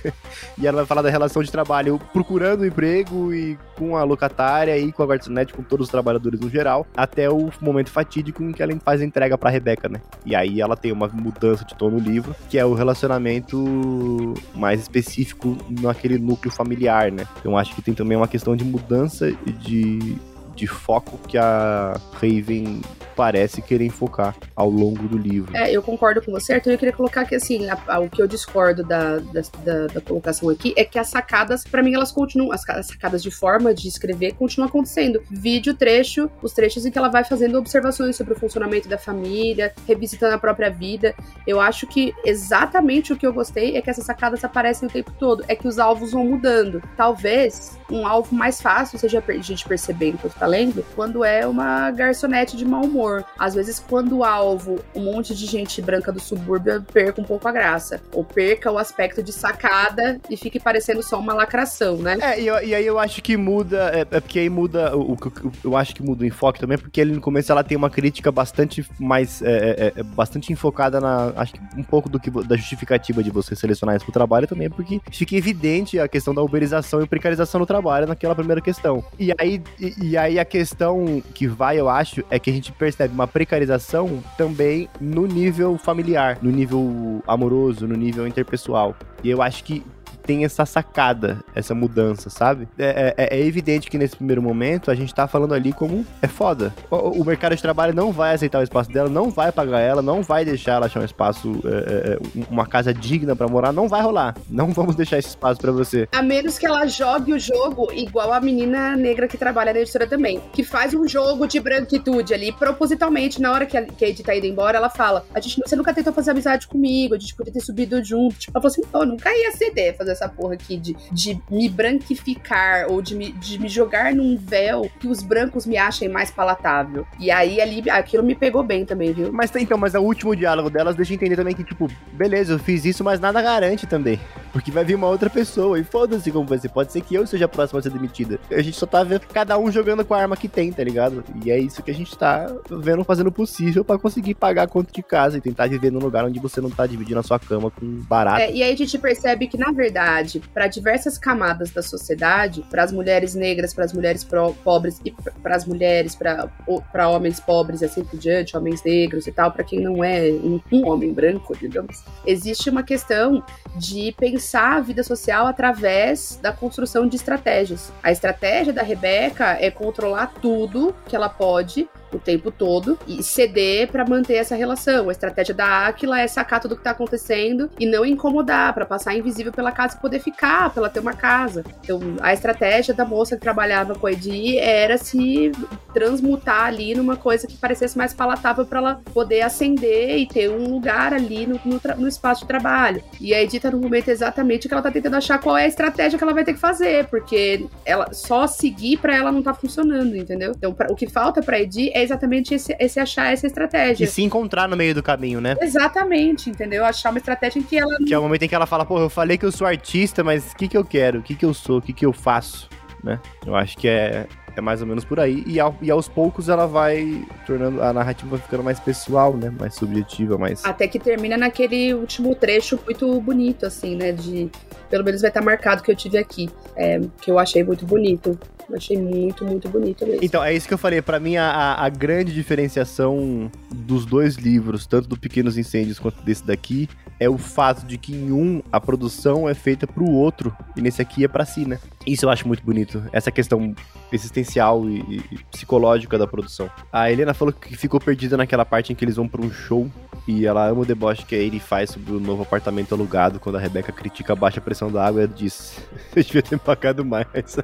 e 0.58 0.66
ela 0.66 0.78
vai 0.78 0.86
falar 0.86 1.00
da 1.00 1.08
relação 1.08 1.42
de 1.42 1.50
trabalho 1.50 1.98
procurando 2.12 2.66
emprego 2.66 3.32
e 3.32 3.58
com 3.78 3.96
a 3.96 4.04
locatária 4.04 4.76
e 4.76 4.92
com 4.92 5.02
a 5.02 5.06
garçonete, 5.06 5.54
com 5.54 5.62
todos 5.62 5.86
os 5.86 5.90
trabalhadores 5.90 6.38
no 6.38 6.50
geral, 6.50 6.86
até 6.94 7.30
o 7.30 7.50
momento 7.62 7.90
fatídico 7.90 8.42
em 8.42 8.52
que 8.52 8.62
ela 8.62 8.78
faz 8.84 9.00
a 9.00 9.04
entrega 9.04 9.38
pra 9.38 9.48
Rebeca, 9.48 9.88
né? 9.88 10.02
E 10.26 10.36
aí 10.36 10.60
ela 10.60 10.76
tem 10.76 10.92
uma 10.92 11.08
mudança 11.08 11.64
de 11.64 11.74
tom 11.74 11.88
no 11.88 11.98
livro, 11.98 12.36
que 12.50 12.58
é 12.58 12.64
o 12.66 12.74
relacionamento 12.74 14.34
mais 14.54 14.80
específico 14.80 15.56
naquele 15.80 16.18
núcleo 16.18 16.52
familiar, 16.58 17.12
né? 17.12 17.24
Então 17.38 17.56
acho 17.56 17.74
que 17.74 17.80
tem 17.80 17.94
também 17.94 18.18
uma 18.18 18.28
questão 18.28 18.56
de 18.56 18.64
mudança 18.64 19.30
de, 19.60 20.18
de 20.58 20.66
foco 20.66 21.18
que 21.28 21.38
a 21.38 21.98
Raven 22.14 22.82
parece 23.18 23.60
querer 23.60 23.84
enfocar 23.84 24.36
ao 24.54 24.70
longo 24.70 25.08
do 25.08 25.18
livro. 25.18 25.56
É, 25.56 25.72
eu 25.72 25.82
concordo 25.82 26.22
com 26.22 26.30
você, 26.30 26.52
Arthur. 26.52 26.70
Eu 26.70 26.78
queria 26.78 26.94
colocar 26.94 27.24
que, 27.24 27.34
assim, 27.34 27.68
a, 27.68 27.76
a, 27.88 27.98
o 27.98 28.08
que 28.08 28.22
eu 28.22 28.28
discordo 28.28 28.84
da, 28.84 29.18
da, 29.18 29.42
da, 29.64 29.86
da 29.88 30.00
colocação 30.00 30.48
aqui 30.48 30.72
é 30.76 30.84
que 30.84 31.00
as 31.00 31.08
sacadas, 31.08 31.64
para 31.64 31.82
mim, 31.82 31.94
elas 31.94 32.12
continuam, 32.12 32.52
as, 32.52 32.68
as, 32.68 32.86
sacadas 32.86 33.20
de 33.20 33.32
forma 33.32 33.74
de 33.74 33.88
escrever 33.88 34.34
continuam 34.34 34.68
acontecendo. 34.68 35.20
Vídeo, 35.28 35.74
trecho, 35.74 36.30
os 36.40 36.52
trechos 36.52 36.86
em 36.86 36.92
que 36.92 36.98
ela 36.98 37.08
vai 37.08 37.24
fazendo 37.24 37.58
observações 37.58 38.14
sobre 38.14 38.34
o 38.34 38.38
funcionamento 38.38 38.88
da 38.88 38.96
família, 38.96 39.74
revisitando 39.84 40.36
a 40.36 40.38
própria 40.38 40.70
vida. 40.70 41.12
Eu 41.44 41.60
acho 41.60 41.88
que 41.88 42.14
exatamente 42.24 43.12
o 43.12 43.16
que 43.16 43.26
eu 43.26 43.32
gostei 43.32 43.76
é 43.76 43.82
que 43.82 43.90
essas 43.90 44.04
sacadas 44.04 44.44
aparecem 44.44 44.88
o 44.88 44.92
tempo 44.92 45.10
todo, 45.18 45.44
é 45.48 45.56
que 45.56 45.66
os 45.66 45.80
alvos 45.80 46.12
vão 46.12 46.24
mudando. 46.24 46.80
Talvez 46.96 47.76
um 47.90 48.06
alvo 48.06 48.32
mais 48.32 48.60
fácil 48.62 48.96
seja 48.96 49.22
a 49.26 49.32
gente 49.38 49.66
perceber 49.66 50.10
enquanto 50.10 50.34
tá 50.34 50.46
lendo, 50.48 50.84
quando 50.96 51.24
é 51.24 51.46
uma 51.46 51.90
garçonete 51.90 52.56
de 52.56 52.64
mau 52.64 52.82
humor. 52.82 53.24
Às 53.38 53.54
vezes, 53.54 53.78
quando 53.78 54.24
alvo, 54.24 54.80
um 54.94 55.04
monte 55.04 55.34
de 55.34 55.46
gente 55.46 55.80
branca 55.80 56.10
do 56.10 56.20
subúrbio, 56.20 56.82
perca 56.82 57.20
um 57.20 57.24
pouco 57.24 57.46
a 57.46 57.52
graça. 57.52 58.00
Ou 58.12 58.24
perca 58.24 58.72
o 58.72 58.78
aspecto 58.78 59.22
de 59.22 59.32
sacada 59.32 60.20
e 60.28 60.36
fique 60.36 60.58
parecendo 60.58 61.02
só 61.02 61.18
uma 61.18 61.34
lacração, 61.34 61.96
né? 61.96 62.18
É, 62.20 62.40
e, 62.40 62.44
e 62.44 62.74
aí 62.74 62.86
eu 62.86 62.98
acho 62.98 63.22
que 63.22 63.36
muda, 63.36 63.90
é, 63.94 64.00
é 64.00 64.20
porque 64.20 64.38
aí 64.38 64.48
muda, 64.48 64.96
o, 64.96 65.12
o, 65.12 65.18
eu 65.64 65.76
acho 65.76 65.94
que 65.94 66.02
muda 66.02 66.24
o 66.24 66.26
enfoque 66.26 66.60
também, 66.60 66.78
porque 66.78 67.00
ele 67.00 67.12
no 67.12 67.20
começo 67.20 67.52
ela 67.52 67.62
tem 67.62 67.76
uma 67.76 67.90
crítica 67.90 68.32
bastante 68.32 68.84
mais, 68.98 69.42
é, 69.42 69.92
é, 69.96 70.00
é, 70.00 70.02
bastante 70.02 70.52
enfocada 70.52 71.00
na, 71.00 71.32
acho 71.36 71.54
que 71.54 71.60
um 71.76 71.82
pouco 71.82 72.08
do 72.08 72.18
que, 72.18 72.30
da 72.30 72.56
justificativa 72.56 73.22
de 73.22 73.30
você 73.30 73.54
selecionar 73.54 73.96
isso 73.96 74.04
pro 74.04 74.12
trabalho 74.12 74.46
também, 74.46 74.70
porque 74.70 75.00
fica 75.10 75.36
evidente 75.36 75.98
a 75.98 76.08
questão 76.08 76.34
da 76.34 76.42
uberização 76.42 77.02
e 77.02 77.06
precarização 77.06 77.60
no 77.60 77.66
trabalho 77.66 78.06
naquela 78.06 78.34
primeira 78.34 78.60
questão. 78.60 79.04
E 79.18 79.32
aí, 79.38 79.62
e, 79.78 80.08
e 80.08 80.16
aí 80.16 80.37
a 80.38 80.44
questão 80.44 81.22
que 81.34 81.46
vai, 81.46 81.78
eu 81.78 81.88
acho, 81.88 82.24
é 82.30 82.38
que 82.38 82.50
a 82.50 82.52
gente 82.52 82.72
percebe 82.72 83.14
uma 83.14 83.26
precarização 83.26 84.22
também 84.36 84.88
no 85.00 85.26
nível 85.26 85.76
familiar, 85.78 86.38
no 86.42 86.50
nível 86.50 87.22
amoroso, 87.26 87.86
no 87.86 87.96
nível 87.96 88.26
interpessoal. 88.26 88.96
E 89.22 89.30
eu 89.30 89.42
acho 89.42 89.64
que 89.64 89.84
tem 90.28 90.44
essa 90.44 90.66
sacada, 90.66 91.38
essa 91.54 91.74
mudança, 91.74 92.28
sabe? 92.28 92.68
É, 92.78 93.14
é, 93.16 93.38
é, 93.38 93.46
evidente 93.46 93.90
que 93.90 93.96
nesse 93.96 94.14
primeiro 94.14 94.42
momento 94.42 94.90
a 94.90 94.94
gente 94.94 95.14
tá 95.14 95.26
falando 95.26 95.54
ali 95.54 95.72
como 95.72 96.04
é 96.20 96.28
foda. 96.28 96.74
O, 96.90 97.22
o, 97.22 97.24
mercado 97.24 97.56
de 97.56 97.62
trabalho 97.62 97.94
não 97.94 98.12
vai 98.12 98.34
aceitar 98.34 98.58
o 98.58 98.62
espaço 98.62 98.92
dela, 98.92 99.08
não 99.08 99.30
vai 99.30 99.50
pagar 99.50 99.80
ela, 99.80 100.02
não 100.02 100.22
vai 100.22 100.44
deixar 100.44 100.72
ela 100.72 100.84
achar 100.84 101.00
um 101.00 101.04
espaço, 101.06 101.62
é, 101.64 101.68
é, 101.68 102.12
é 102.12 102.44
uma 102.50 102.66
casa 102.66 102.92
digna 102.92 103.34
para 103.34 103.48
morar, 103.48 103.72
não 103.72 103.88
vai 103.88 104.02
rolar. 104.02 104.36
Não 104.50 104.68
vamos 104.70 104.94
deixar 104.96 105.16
esse 105.16 105.28
espaço 105.28 105.62
para 105.62 105.72
você. 105.72 106.06
A 106.12 106.20
menos 106.20 106.58
que 106.58 106.66
ela 106.66 106.84
jogue 106.86 107.32
o 107.32 107.38
jogo 107.38 107.90
igual 107.94 108.30
a 108.30 108.38
menina 108.38 108.94
negra 108.96 109.26
que 109.26 109.38
trabalha 109.38 109.72
na 109.72 109.80
editora 109.80 110.06
também, 110.06 110.42
que 110.52 110.62
faz 110.62 110.92
um 110.92 111.08
jogo 111.08 111.46
de 111.46 111.58
branquitude 111.58 112.34
ali, 112.34 112.52
propositalmente, 112.52 113.40
na 113.40 113.50
hora 113.50 113.64
que 113.64 113.78
a 113.78 113.86
Kate 113.86 114.22
tá 114.22 114.36
indo 114.36 114.46
embora, 114.46 114.76
ela 114.76 114.90
fala: 114.90 115.24
a 115.34 115.40
gente, 115.40 115.58
você 115.66 115.74
nunca 115.74 115.94
tentou 115.94 116.12
fazer 116.12 116.32
amizade 116.32 116.68
comigo, 116.68 117.14
a 117.14 117.18
gente 117.18 117.34
podia 117.34 117.50
ter 117.50 117.60
subido 117.60 118.04
junto. 118.04 118.36
Tipo, 118.36 118.58
ela 118.58 118.60
falou 118.60 118.72
assim: 118.72 118.82
eu 118.92 119.06
nunca 119.06 119.30
ia 119.34 119.52
ceder 119.52 119.96
fazer 119.96 120.17
essa 120.18 120.28
porra 120.28 120.54
aqui 120.54 120.76
de, 120.76 120.96
de 121.12 121.40
me 121.50 121.68
branquificar 121.68 122.90
ou 122.90 123.00
de 123.00 123.14
me, 123.14 123.32
de 123.32 123.58
me 123.58 123.68
jogar 123.68 124.14
num 124.14 124.36
véu 124.36 124.90
que 124.98 125.06
os 125.06 125.22
brancos 125.22 125.66
me 125.66 125.76
achem 125.76 126.08
mais 126.08 126.30
palatável. 126.30 127.06
E 127.18 127.30
aí 127.30 127.60
ali 127.60 127.88
aquilo 127.88 128.22
me 128.22 128.34
pegou 128.34 128.62
bem 128.62 128.84
também, 128.84 129.12
viu? 129.12 129.32
Mas 129.32 129.54
então, 129.56 129.78
mas 129.78 129.94
o 129.94 130.00
último 130.00 130.34
diálogo 130.34 130.70
delas 130.70 130.96
deixa 130.96 131.14
entender 131.14 131.36
também 131.36 131.54
que, 131.54 131.64
tipo, 131.64 131.88
beleza, 132.12 132.54
eu 132.54 132.58
fiz 132.58 132.84
isso, 132.84 133.04
mas 133.04 133.20
nada 133.20 133.40
garante 133.40 133.86
também. 133.86 134.20
Porque 134.52 134.70
vai 134.70 134.84
vir 134.84 134.94
uma 134.94 135.08
outra 135.08 135.30
pessoa 135.30 135.78
e 135.78 135.84
foda-se 135.84 136.30
como 136.30 136.46
vai 136.46 136.58
ser. 136.58 136.68
Pode 136.68 136.92
ser 136.92 137.00
que 137.02 137.14
eu 137.14 137.26
seja 137.26 137.44
a 137.44 137.48
próxima 137.48 137.80
a 137.80 137.82
ser 137.82 137.90
demitida. 137.90 138.38
A 138.50 138.62
gente 138.62 138.76
só 138.76 138.86
tá 138.86 139.02
vendo 139.04 139.26
cada 139.32 139.58
um 139.58 139.70
jogando 139.70 140.04
com 140.04 140.14
a 140.14 140.20
arma 140.20 140.36
que 140.36 140.48
tem, 140.48 140.72
tá 140.72 140.82
ligado? 140.82 141.24
E 141.44 141.50
é 141.50 141.58
isso 141.58 141.82
que 141.82 141.90
a 141.90 141.94
gente 141.94 142.16
tá 142.16 142.50
vendo, 142.70 143.04
fazendo 143.04 143.28
o 143.28 143.32
possível 143.32 143.84
para 143.84 143.98
conseguir 143.98 144.34
pagar 144.34 144.64
a 144.64 144.68
conta 144.68 144.90
de 144.92 145.02
casa 145.02 145.38
e 145.38 145.40
tentar 145.40 145.68
viver 145.68 145.92
num 145.92 145.98
lugar 145.98 146.24
onde 146.24 146.40
você 146.40 146.60
não 146.60 146.70
tá 146.70 146.86
dividindo 146.86 147.20
a 147.20 147.22
sua 147.22 147.38
cama 147.38 147.70
com 147.70 147.86
barato. 148.08 148.40
É, 148.40 148.52
e 148.52 148.62
aí 148.62 148.72
a 148.72 148.76
gente 148.76 148.98
percebe 148.98 149.46
que, 149.46 149.58
na 149.58 149.70
verdade, 149.70 150.07
para 150.52 150.66
diversas 150.66 151.18
camadas 151.18 151.70
da 151.70 151.82
sociedade, 151.82 152.64
para 152.70 152.82
as 152.82 152.92
mulheres 152.92 153.34
negras, 153.34 153.74
para 153.74 153.84
as 153.84 153.92
mulheres 153.92 154.26
pobres 154.64 155.00
e 155.04 155.10
para 155.42 155.56
as 155.56 155.64
mulheres, 155.64 156.14
para 156.14 157.08
homens 157.08 157.40
pobres 157.40 157.82
e 157.82 157.84
assim 157.84 158.04
por 158.04 158.18
diante, 158.18 158.56
homens 158.56 158.82
negros 158.82 159.26
e 159.26 159.32
tal, 159.32 159.52
para 159.52 159.64
quem 159.64 159.80
não 159.80 160.02
é 160.02 160.30
um, 160.30 160.60
um 160.72 160.88
homem 160.88 161.12
branco, 161.12 161.56
digamos, 161.56 162.02
existe 162.26 162.70
uma 162.70 162.82
questão 162.82 163.42
de 163.76 164.12
pensar 164.12 164.76
a 164.76 164.80
vida 164.80 165.02
social 165.02 165.46
através 165.46 166.38
da 166.42 166.52
construção 166.52 167.06
de 167.06 167.16
estratégias. 167.16 167.92
A 168.02 168.10
estratégia 168.10 168.72
da 168.72 168.82
Rebeca 168.82 169.56
é 169.60 169.70
controlar 169.70 170.34
tudo 170.40 170.94
que 171.06 171.14
ela 171.14 171.28
pode 171.28 171.88
o 172.12 172.18
tempo 172.18 172.50
todo 172.50 172.98
e 173.06 173.22
ceder 173.22 173.88
para 173.90 174.04
manter 174.04 174.34
essa 174.34 174.54
relação. 174.54 175.08
A 175.08 175.12
estratégia 175.12 175.54
da 175.54 175.86
Aquila 175.86 176.20
é 176.20 176.26
sacar 176.26 176.60
tudo 176.60 176.76
que 176.76 176.82
tá 176.82 176.90
acontecendo 176.90 177.70
e 177.78 177.86
não 177.86 178.04
incomodar, 178.04 178.72
para 178.74 178.86
passar 178.86 179.14
invisível 179.14 179.52
pela 179.52 179.72
casa 179.72 179.96
e 179.96 180.00
poder 180.00 180.20
ficar, 180.20 180.70
pra 180.70 180.82
ela 180.82 180.90
ter 180.90 181.00
uma 181.00 181.12
casa. 181.12 181.64
Então, 181.82 182.00
a 182.20 182.32
estratégia 182.32 182.94
da 182.94 183.04
moça 183.04 183.36
que 183.36 183.42
trabalhava 183.42 183.94
com 183.94 184.06
a 184.06 184.12
Edi 184.12 184.58
era 184.58 184.96
se 184.98 185.52
transmutar 185.92 186.66
ali 186.66 186.94
numa 186.94 187.16
coisa 187.16 187.46
que 187.46 187.56
parecesse 187.56 187.96
mais 187.96 188.12
palatável 188.12 188.64
para 188.64 188.78
ela 188.78 189.00
poder 189.12 189.42
ascender 189.42 190.18
e 190.18 190.26
ter 190.26 190.50
um 190.50 190.70
lugar 190.70 191.12
ali 191.12 191.46
no, 191.46 191.60
no, 191.64 191.80
no, 191.96 192.08
espaço 192.08 192.42
de 192.42 192.48
trabalho. 192.48 193.02
E 193.20 193.34
a 193.34 193.42
Edi 193.42 193.58
tá 193.58 193.70
no 193.70 193.78
momento 193.78 194.08
exatamente 194.08 194.68
que 194.68 194.74
ela 194.74 194.82
tá 194.82 194.90
tentando 194.90 195.16
achar 195.16 195.38
qual 195.38 195.56
é 195.56 195.64
a 195.64 195.68
estratégia 195.68 196.18
que 196.18 196.24
ela 196.24 196.34
vai 196.34 196.44
ter 196.44 196.54
que 196.54 196.60
fazer, 196.60 197.06
porque 197.06 197.66
ela 197.84 198.12
só 198.12 198.46
seguir 198.46 198.98
para 198.98 199.14
ela 199.14 199.32
não 199.32 199.42
tá 199.42 199.54
funcionando, 199.54 200.16
entendeu? 200.16 200.52
Então, 200.56 200.72
pra, 200.72 200.90
o 200.90 200.94
que 200.94 201.08
falta 201.08 201.42
pra 201.42 201.60
Edi 201.60 201.90
é 201.94 201.97
exatamente 202.02 202.54
esse, 202.54 202.76
esse, 202.78 203.00
achar 203.00 203.32
essa 203.32 203.46
estratégia. 203.46 204.04
E 204.04 204.06
se 204.06 204.22
encontrar 204.22 204.68
no 204.68 204.76
meio 204.76 204.94
do 204.94 205.02
caminho, 205.02 205.40
né? 205.40 205.56
Exatamente, 205.60 206.50
entendeu? 206.50 206.84
Achar 206.84 207.10
uma 207.10 207.18
estratégia 207.18 207.58
em 207.58 207.62
que 207.62 207.78
ela. 207.78 207.96
Que 208.06 208.14
é 208.14 208.18
o 208.18 208.22
momento 208.22 208.42
em 208.42 208.48
que 208.48 208.54
ela 208.54 208.66
fala, 208.66 208.84
pô, 208.84 208.98
eu 208.98 209.10
falei 209.10 209.38
que 209.38 209.44
eu 209.44 209.52
sou 209.52 209.66
artista, 209.66 210.24
mas 210.24 210.52
o 210.52 210.56
que, 210.56 210.68
que 210.68 210.76
eu 210.76 210.84
quero? 210.84 211.20
O 211.20 211.22
que, 211.22 211.34
que 211.34 211.44
eu 211.44 211.54
sou? 211.54 211.78
O 211.78 211.82
que, 211.82 211.92
que 211.92 212.06
eu 212.06 212.12
faço? 212.12 212.68
Né? 213.02 213.20
Eu 213.46 213.54
acho 213.54 213.76
que 213.78 213.86
é, 213.86 214.26
é 214.56 214.60
mais 214.60 214.80
ou 214.80 214.86
menos 214.86 215.04
por 215.04 215.20
aí. 215.20 215.44
E, 215.46 215.60
ao, 215.60 215.76
e 215.80 215.90
aos 215.90 216.08
poucos 216.08 216.48
ela 216.48 216.66
vai 216.66 217.24
tornando. 217.46 217.82
A 217.82 217.92
narrativa 217.92 218.30
vai 218.30 218.40
ficando 218.40 218.64
mais 218.64 218.80
pessoal, 218.80 219.36
né? 219.36 219.50
Mais 219.50 219.74
subjetiva, 219.74 220.36
mais. 220.36 220.64
Até 220.64 220.88
que 220.88 220.98
termina 220.98 221.36
naquele 221.36 221.94
último 221.94 222.34
trecho 222.34 222.78
muito 222.84 223.20
bonito, 223.20 223.64
assim, 223.66 223.96
né? 223.96 224.12
De 224.12 224.50
pelo 224.88 225.04
menos 225.04 225.20
vai 225.20 225.30
estar 225.30 225.42
marcado 225.42 225.82
que 225.82 225.90
eu 225.90 225.96
tive 225.96 226.18
aqui, 226.18 226.48
é, 226.76 227.00
que 227.20 227.30
eu 227.30 227.38
achei 227.38 227.62
muito 227.62 227.84
bonito. 227.86 228.38
Achei 228.74 228.98
muito, 228.98 229.46
muito 229.46 229.66
bonito 229.68 230.06
mesmo. 230.06 230.20
Então, 230.22 230.44
é 230.44 230.52
isso 230.52 230.68
que 230.68 230.74
eu 230.74 230.78
falei. 230.78 231.00
Pra 231.00 231.18
mim, 231.18 231.36
a, 231.36 231.74
a 231.74 231.88
grande 231.88 232.34
diferenciação 232.34 233.50
dos 233.74 234.04
dois 234.04 234.34
livros, 234.34 234.86
tanto 234.86 235.08
do 235.08 235.18
Pequenos 235.18 235.56
Incêndios 235.56 235.98
quanto 235.98 236.22
desse 236.22 236.44
daqui, 236.44 236.86
é 237.20 237.28
o 237.28 237.38
fato 237.38 237.84
de 237.84 237.98
que 237.98 238.14
em 238.14 238.32
um 238.32 238.62
a 238.72 238.80
produção 238.80 239.48
é 239.48 239.54
feita 239.54 239.86
pro 239.86 240.08
outro 240.08 240.54
e 240.76 240.80
nesse 240.80 241.02
aqui 241.02 241.24
é 241.24 241.28
pra 241.28 241.44
si, 241.44 241.66
né? 241.66 241.78
Isso 242.06 242.24
eu 242.24 242.30
acho 242.30 242.46
muito 242.46 242.62
bonito. 242.62 243.02
Essa 243.12 243.30
questão 243.30 243.74
existencial 244.10 244.88
e, 244.88 245.22
e 245.30 245.38
psicológica 245.50 246.16
da 246.16 246.26
produção. 246.26 246.70
A 246.92 247.10
Helena 247.10 247.34
falou 247.34 247.52
que 247.52 247.76
ficou 247.76 248.00
perdida 248.00 248.36
naquela 248.36 248.64
parte 248.64 248.92
em 248.92 248.96
que 248.96 249.04
eles 249.04 249.16
vão 249.16 249.28
pra 249.28 249.42
um 249.42 249.50
show 249.50 249.90
e 250.26 250.46
ela 250.46 250.66
ama 250.66 250.82
o 250.82 250.86
deboche 250.86 251.24
que 251.24 251.34
a 251.34 251.38
Amy 251.38 251.58
faz 251.58 251.90
sobre 251.90 252.12
o 252.12 252.20
novo 252.20 252.42
apartamento 252.42 252.94
alugado 252.94 253.40
quando 253.40 253.56
a 253.56 253.60
Rebeca 253.60 253.90
critica 253.90 254.34
a 254.34 254.36
baixa 254.36 254.60
pressão 254.60 254.90
da 254.90 255.04
água. 255.04 255.22
Ela 255.22 255.32
diz: 255.34 255.80
Eu 256.14 256.22
devia 256.22 256.42
ter 256.42 256.58
pagado 256.58 257.04
mais. 257.04 257.56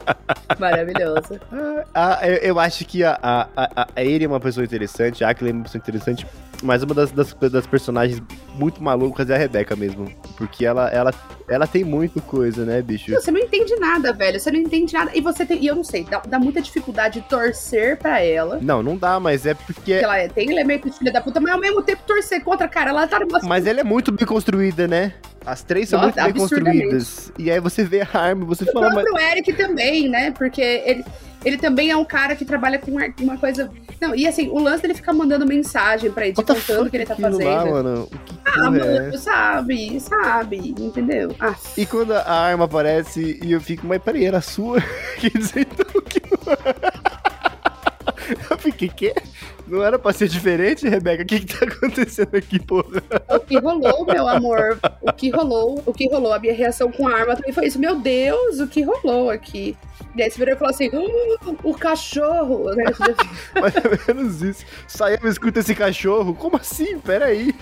Maravilhoso. 0.58 1.40
Ah, 1.94 2.20
eu, 2.22 2.36
eu 2.36 2.60
acho 2.60 2.84
que 2.84 3.02
a, 3.04 3.18
a, 3.22 3.48
a, 3.56 3.82
a 3.96 4.00
Amy 4.00 4.24
é 4.24 4.28
uma 4.28 4.40
pessoa 4.40 4.64
interessante, 4.64 5.24
a 5.24 5.30
Akela 5.30 5.50
é 5.50 5.52
uma 5.52 5.64
pessoa 5.64 5.80
interessante, 5.80 6.26
mas 6.62 6.82
uma 6.82 6.94
das, 6.94 7.10
das, 7.10 7.34
das 7.34 7.66
personagens 7.66 8.22
muito 8.54 8.82
malucas 8.82 9.28
é 9.28 9.34
a 9.34 9.38
Rebeca 9.38 9.74
mesmo. 9.76 10.08
Porque 10.36 10.64
ela, 10.64 10.88
ela, 10.90 11.12
ela 11.48 11.66
tem 11.66 11.84
muita 11.84 12.20
coisa, 12.20 12.64
né, 12.64 12.80
bicho? 12.80 13.12
Você 13.12 13.30
não 13.30 13.40
entende 13.40 13.74
nada, 13.76 14.12
velho. 14.12 14.38
Você 14.40 14.50
não 14.50 14.58
entende 14.60 14.92
nada. 14.94 15.10
E 15.14 15.20
você 15.20 15.44
tem. 15.44 15.62
E 15.62 15.66
eu 15.66 15.74
não 15.74 15.84
sei, 15.84 16.04
dá, 16.04 16.22
dá 16.26 16.38
muita 16.38 16.60
dificuldade 16.62 17.20
de 17.20 17.28
torcer 17.28 17.98
pra 17.98 18.20
ela. 18.20 18.58
Não, 18.62 18.82
não 18.82 18.96
dá, 18.96 19.18
mas 19.20 19.44
é 19.46 19.54
porque. 19.54 19.72
Porque 19.72 20.04
ela 20.04 20.18
é- 20.18 20.28
tem 20.28 20.50
elemento 20.50 20.88
de 20.88 20.96
filha 20.96 21.12
da 21.12 21.20
puta, 21.20 21.40
mas 21.40 21.52
ao 21.52 21.60
mesmo 21.60 21.82
tempo 21.82 22.02
torcer 22.06 22.42
contra, 22.42 22.68
cara, 22.68 22.90
ela 22.90 23.06
tá 23.06 23.18
numa. 23.18 23.40
Mas 23.42 23.66
ela 23.66 23.80
é 23.80 23.84
muito 23.84 24.12
bem 24.12 24.26
construída, 24.26 24.86
né? 24.86 25.14
As 25.44 25.62
três 25.64 25.88
são 25.88 26.00
Nossa, 26.00 26.22
muito 26.22 26.32
bem 26.34 26.40
construídas. 26.40 27.32
E 27.38 27.50
aí 27.50 27.58
você 27.58 27.82
vê 27.84 28.02
a 28.02 28.08
arma, 28.18 28.44
você 28.44 28.62
O 28.62 28.72
fala, 28.72 28.90
mas. 28.94 29.04
próprio 29.04 29.18
Eric 29.18 29.52
também, 29.54 30.08
né? 30.08 30.30
Porque 30.30 30.60
ele, 30.60 31.04
ele 31.44 31.56
também 31.56 31.90
é 31.90 31.96
um 31.96 32.04
cara 32.04 32.34
que 32.36 32.44
trabalha 32.44 32.78
com 32.78 32.90
uma 33.20 33.36
coisa. 33.38 33.70
Não, 34.00 34.14
e 34.14 34.26
assim, 34.26 34.48
o 34.48 34.58
lance 34.58 34.82
dele 34.82 34.94
ficar 34.94 35.12
mandando 35.12 35.46
mensagem 35.46 36.10
pra 36.10 36.26
ele, 36.26 36.34
What 36.36 36.52
contando 36.52 36.86
o 36.86 36.90
que 36.90 36.96
ele 36.96 37.06
tá 37.06 37.16
fazendo. 37.16 37.44
lá, 37.48 37.64
mano? 37.64 38.02
O 38.04 38.06
que 38.06 38.34
ah, 38.44 38.52
é 38.56 38.62
mano, 38.62 38.84
essa? 38.84 39.18
sabe, 39.18 40.00
sabe, 40.00 40.74
entendeu? 40.78 41.34
Ah, 41.40 41.54
E 41.76 41.86
quando 41.86 42.12
a 42.12 42.30
arma 42.30 42.64
aparece 42.64 43.38
e 43.42 43.52
eu 43.52 43.60
fico, 43.60 43.86
mas 43.86 44.02
peraí, 44.02 44.24
era 44.24 44.40
sua? 44.40 44.80
Quer 45.18 45.30
dizer, 45.30 45.66
então 45.70 46.02
que. 46.02 46.22
eu 48.50 48.58
fiquei, 48.58 48.88
quê? 48.88 49.14
Não 49.66 49.82
era 49.82 49.98
pra 49.98 50.12
ser 50.12 50.28
diferente, 50.28 50.88
Rebeca? 50.88 51.22
O 51.22 51.26
que 51.26 51.40
que 51.40 51.58
tá 51.58 51.64
acontecendo 51.64 52.34
aqui, 52.34 52.58
porra? 52.58 53.02
o 53.28 53.40
que 53.40 53.58
rolou, 53.58 54.04
meu 54.06 54.28
amor? 54.28 54.78
O 55.00 55.12
que 55.12 55.30
rolou? 55.30 55.82
O 55.86 55.92
que 55.92 56.08
rolou? 56.08 56.32
A 56.32 56.38
minha 56.38 56.54
reação 56.54 56.90
com 56.90 57.06
a 57.08 57.14
arma 57.14 57.36
também 57.36 57.52
foi 57.52 57.66
isso. 57.66 57.78
Meu 57.78 57.98
Deus, 57.98 58.60
o 58.60 58.66
que 58.66 58.82
rolou 58.82 59.30
aqui? 59.30 59.76
E 60.14 60.22
aí 60.22 60.30
você 60.30 60.38
virou 60.38 60.54
e 60.54 60.58
falou 60.58 60.74
assim: 60.74 60.90
"Ah, 60.92 61.54
o 61.62 61.74
cachorro! 61.74 62.74
Né? 62.74 62.84
Mais 63.60 63.74
ou 63.76 64.14
menos 64.14 64.42
isso. 64.42 64.64
Saiu, 64.86 65.18
escuta 65.26 65.60
esse 65.60 65.74
cachorro. 65.74 66.34
Como 66.34 66.56
assim? 66.56 66.98
Peraí. 66.98 67.54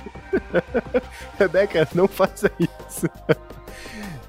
Rebeca, 1.38 1.86
não 1.94 2.08
faça 2.08 2.50
isso. 2.58 3.08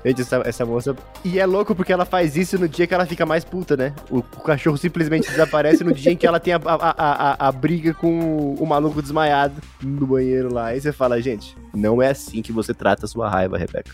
Gente, 0.04 0.22
essa, 0.22 0.42
essa 0.46 0.66
moça. 0.66 0.96
E 1.24 1.40
é 1.40 1.46
louco 1.46 1.76
porque 1.76 1.94
ela 1.94 2.06
faz 2.06 2.36
isso 2.36 2.58
no 2.58 2.68
dia 2.68 2.88
que 2.88 2.94
ela 2.94 3.06
fica 3.06 3.26
mais 3.26 3.46
puta, 3.46 3.78
né? 3.78 3.94
O, 4.10 4.18
o 4.18 4.22
cachorro 4.22 4.78
simplesmente 4.78 5.30
desaparece 5.30 5.84
no 5.84 5.94
dia 5.94 6.12
em 6.12 6.18
que 6.18 6.26
ela 6.26 6.40
tem 6.40 6.54
a, 6.54 6.60
a, 6.66 6.96
a, 6.98 7.48
a- 7.48 7.52
briga 7.52 7.94
com 7.94 8.56
o, 8.56 8.66
maluco 8.66 9.02
desmaiado 9.02 9.62
no 9.82 10.08
banheiro 10.08 10.52
lá. 10.52 10.68
Aí 10.68 10.82
você 10.82 10.92
fala, 10.92 11.22
gente, 11.22 11.56
não 11.74 12.02
é 12.02 12.10
assim 12.10 12.42
que 12.42 12.52
você 12.52 12.74
trata 12.74 13.06
a 13.06 13.08
sua 13.08 13.30
raiva, 13.30 13.58
Rebeca. 13.58 13.92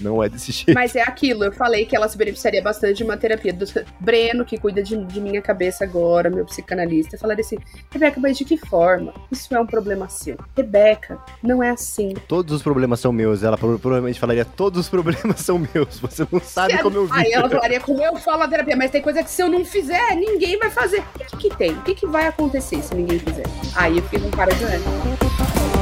Não 0.00 0.22
é 0.22 0.28
desse 0.28 0.50
jeito. 0.52 0.72
Mas 0.74 0.94
é 0.96 1.02
aquilo, 1.02 1.44
eu 1.44 1.52
falei 1.52 1.84
que 1.86 1.94
ela 1.94 2.08
se 2.08 2.16
beneficiaria 2.16 2.62
bastante 2.62 2.98
de 2.98 3.04
uma 3.04 3.16
terapia. 3.16 3.52
Do 3.52 3.64
Breno, 4.00 4.44
que 4.44 4.58
cuida 4.58 4.82
de, 4.82 4.96
de 5.04 5.20
minha 5.20 5.42
cabeça 5.42 5.84
agora, 5.84 6.30
meu 6.30 6.44
psicanalista, 6.44 7.18
falaria 7.18 7.42
assim: 7.44 7.56
Rebeca, 7.90 8.18
mas 8.20 8.36
de 8.38 8.44
que 8.44 8.56
forma? 8.56 9.12
Isso 9.30 9.54
é 9.54 9.60
um 9.60 9.66
problema 9.66 10.08
seu. 10.08 10.36
Rebeca, 10.56 11.18
não 11.42 11.62
é 11.62 11.70
assim. 11.70 12.14
Todos 12.28 12.54
os 12.54 12.62
problemas 12.62 13.00
são 13.00 13.12
meus. 13.12 13.42
Ela 13.42 13.56
prova- 13.58 13.78
provavelmente 13.78 14.18
falaria, 14.18 14.44
todos 14.44 14.80
os 14.80 14.88
problemas 14.88 15.40
são 15.44 15.58
meus. 15.58 15.98
Você 16.00 16.26
não 16.30 16.40
sabe 16.40 16.76
Se- 16.76 16.82
como 16.82 16.96
eu 16.96 17.06
vi. 17.06 17.12
Aí 17.18 17.32
ela 17.32 17.48
falaria 17.48 17.80
como 17.80 18.02
eu 18.02 18.16
falo 18.16 18.38
na 18.38 18.48
terapia, 18.48 18.76
mas 18.76 18.90
tem 18.90 19.02
coisa 19.02 19.22
que 19.22 19.30
se 19.30 19.42
eu 19.42 19.48
não 19.48 19.64
fizer, 19.64 20.14
ninguém 20.16 20.58
vai 20.58 20.70
fazer. 20.70 21.00
O 21.00 21.36
que, 21.36 21.48
que 21.50 21.56
tem? 21.56 21.72
O 21.72 21.82
que, 21.82 21.94
que 21.94 22.06
vai 22.06 22.26
acontecer 22.26 22.82
se 22.82 22.94
ninguém 22.94 23.18
fizer? 23.18 23.44
Aí 23.74 23.98
eu 23.98 24.02
fiquei 24.04 24.20
com 24.20 24.30
cara 24.30 24.52
de 24.54 24.64
né? 24.64 25.79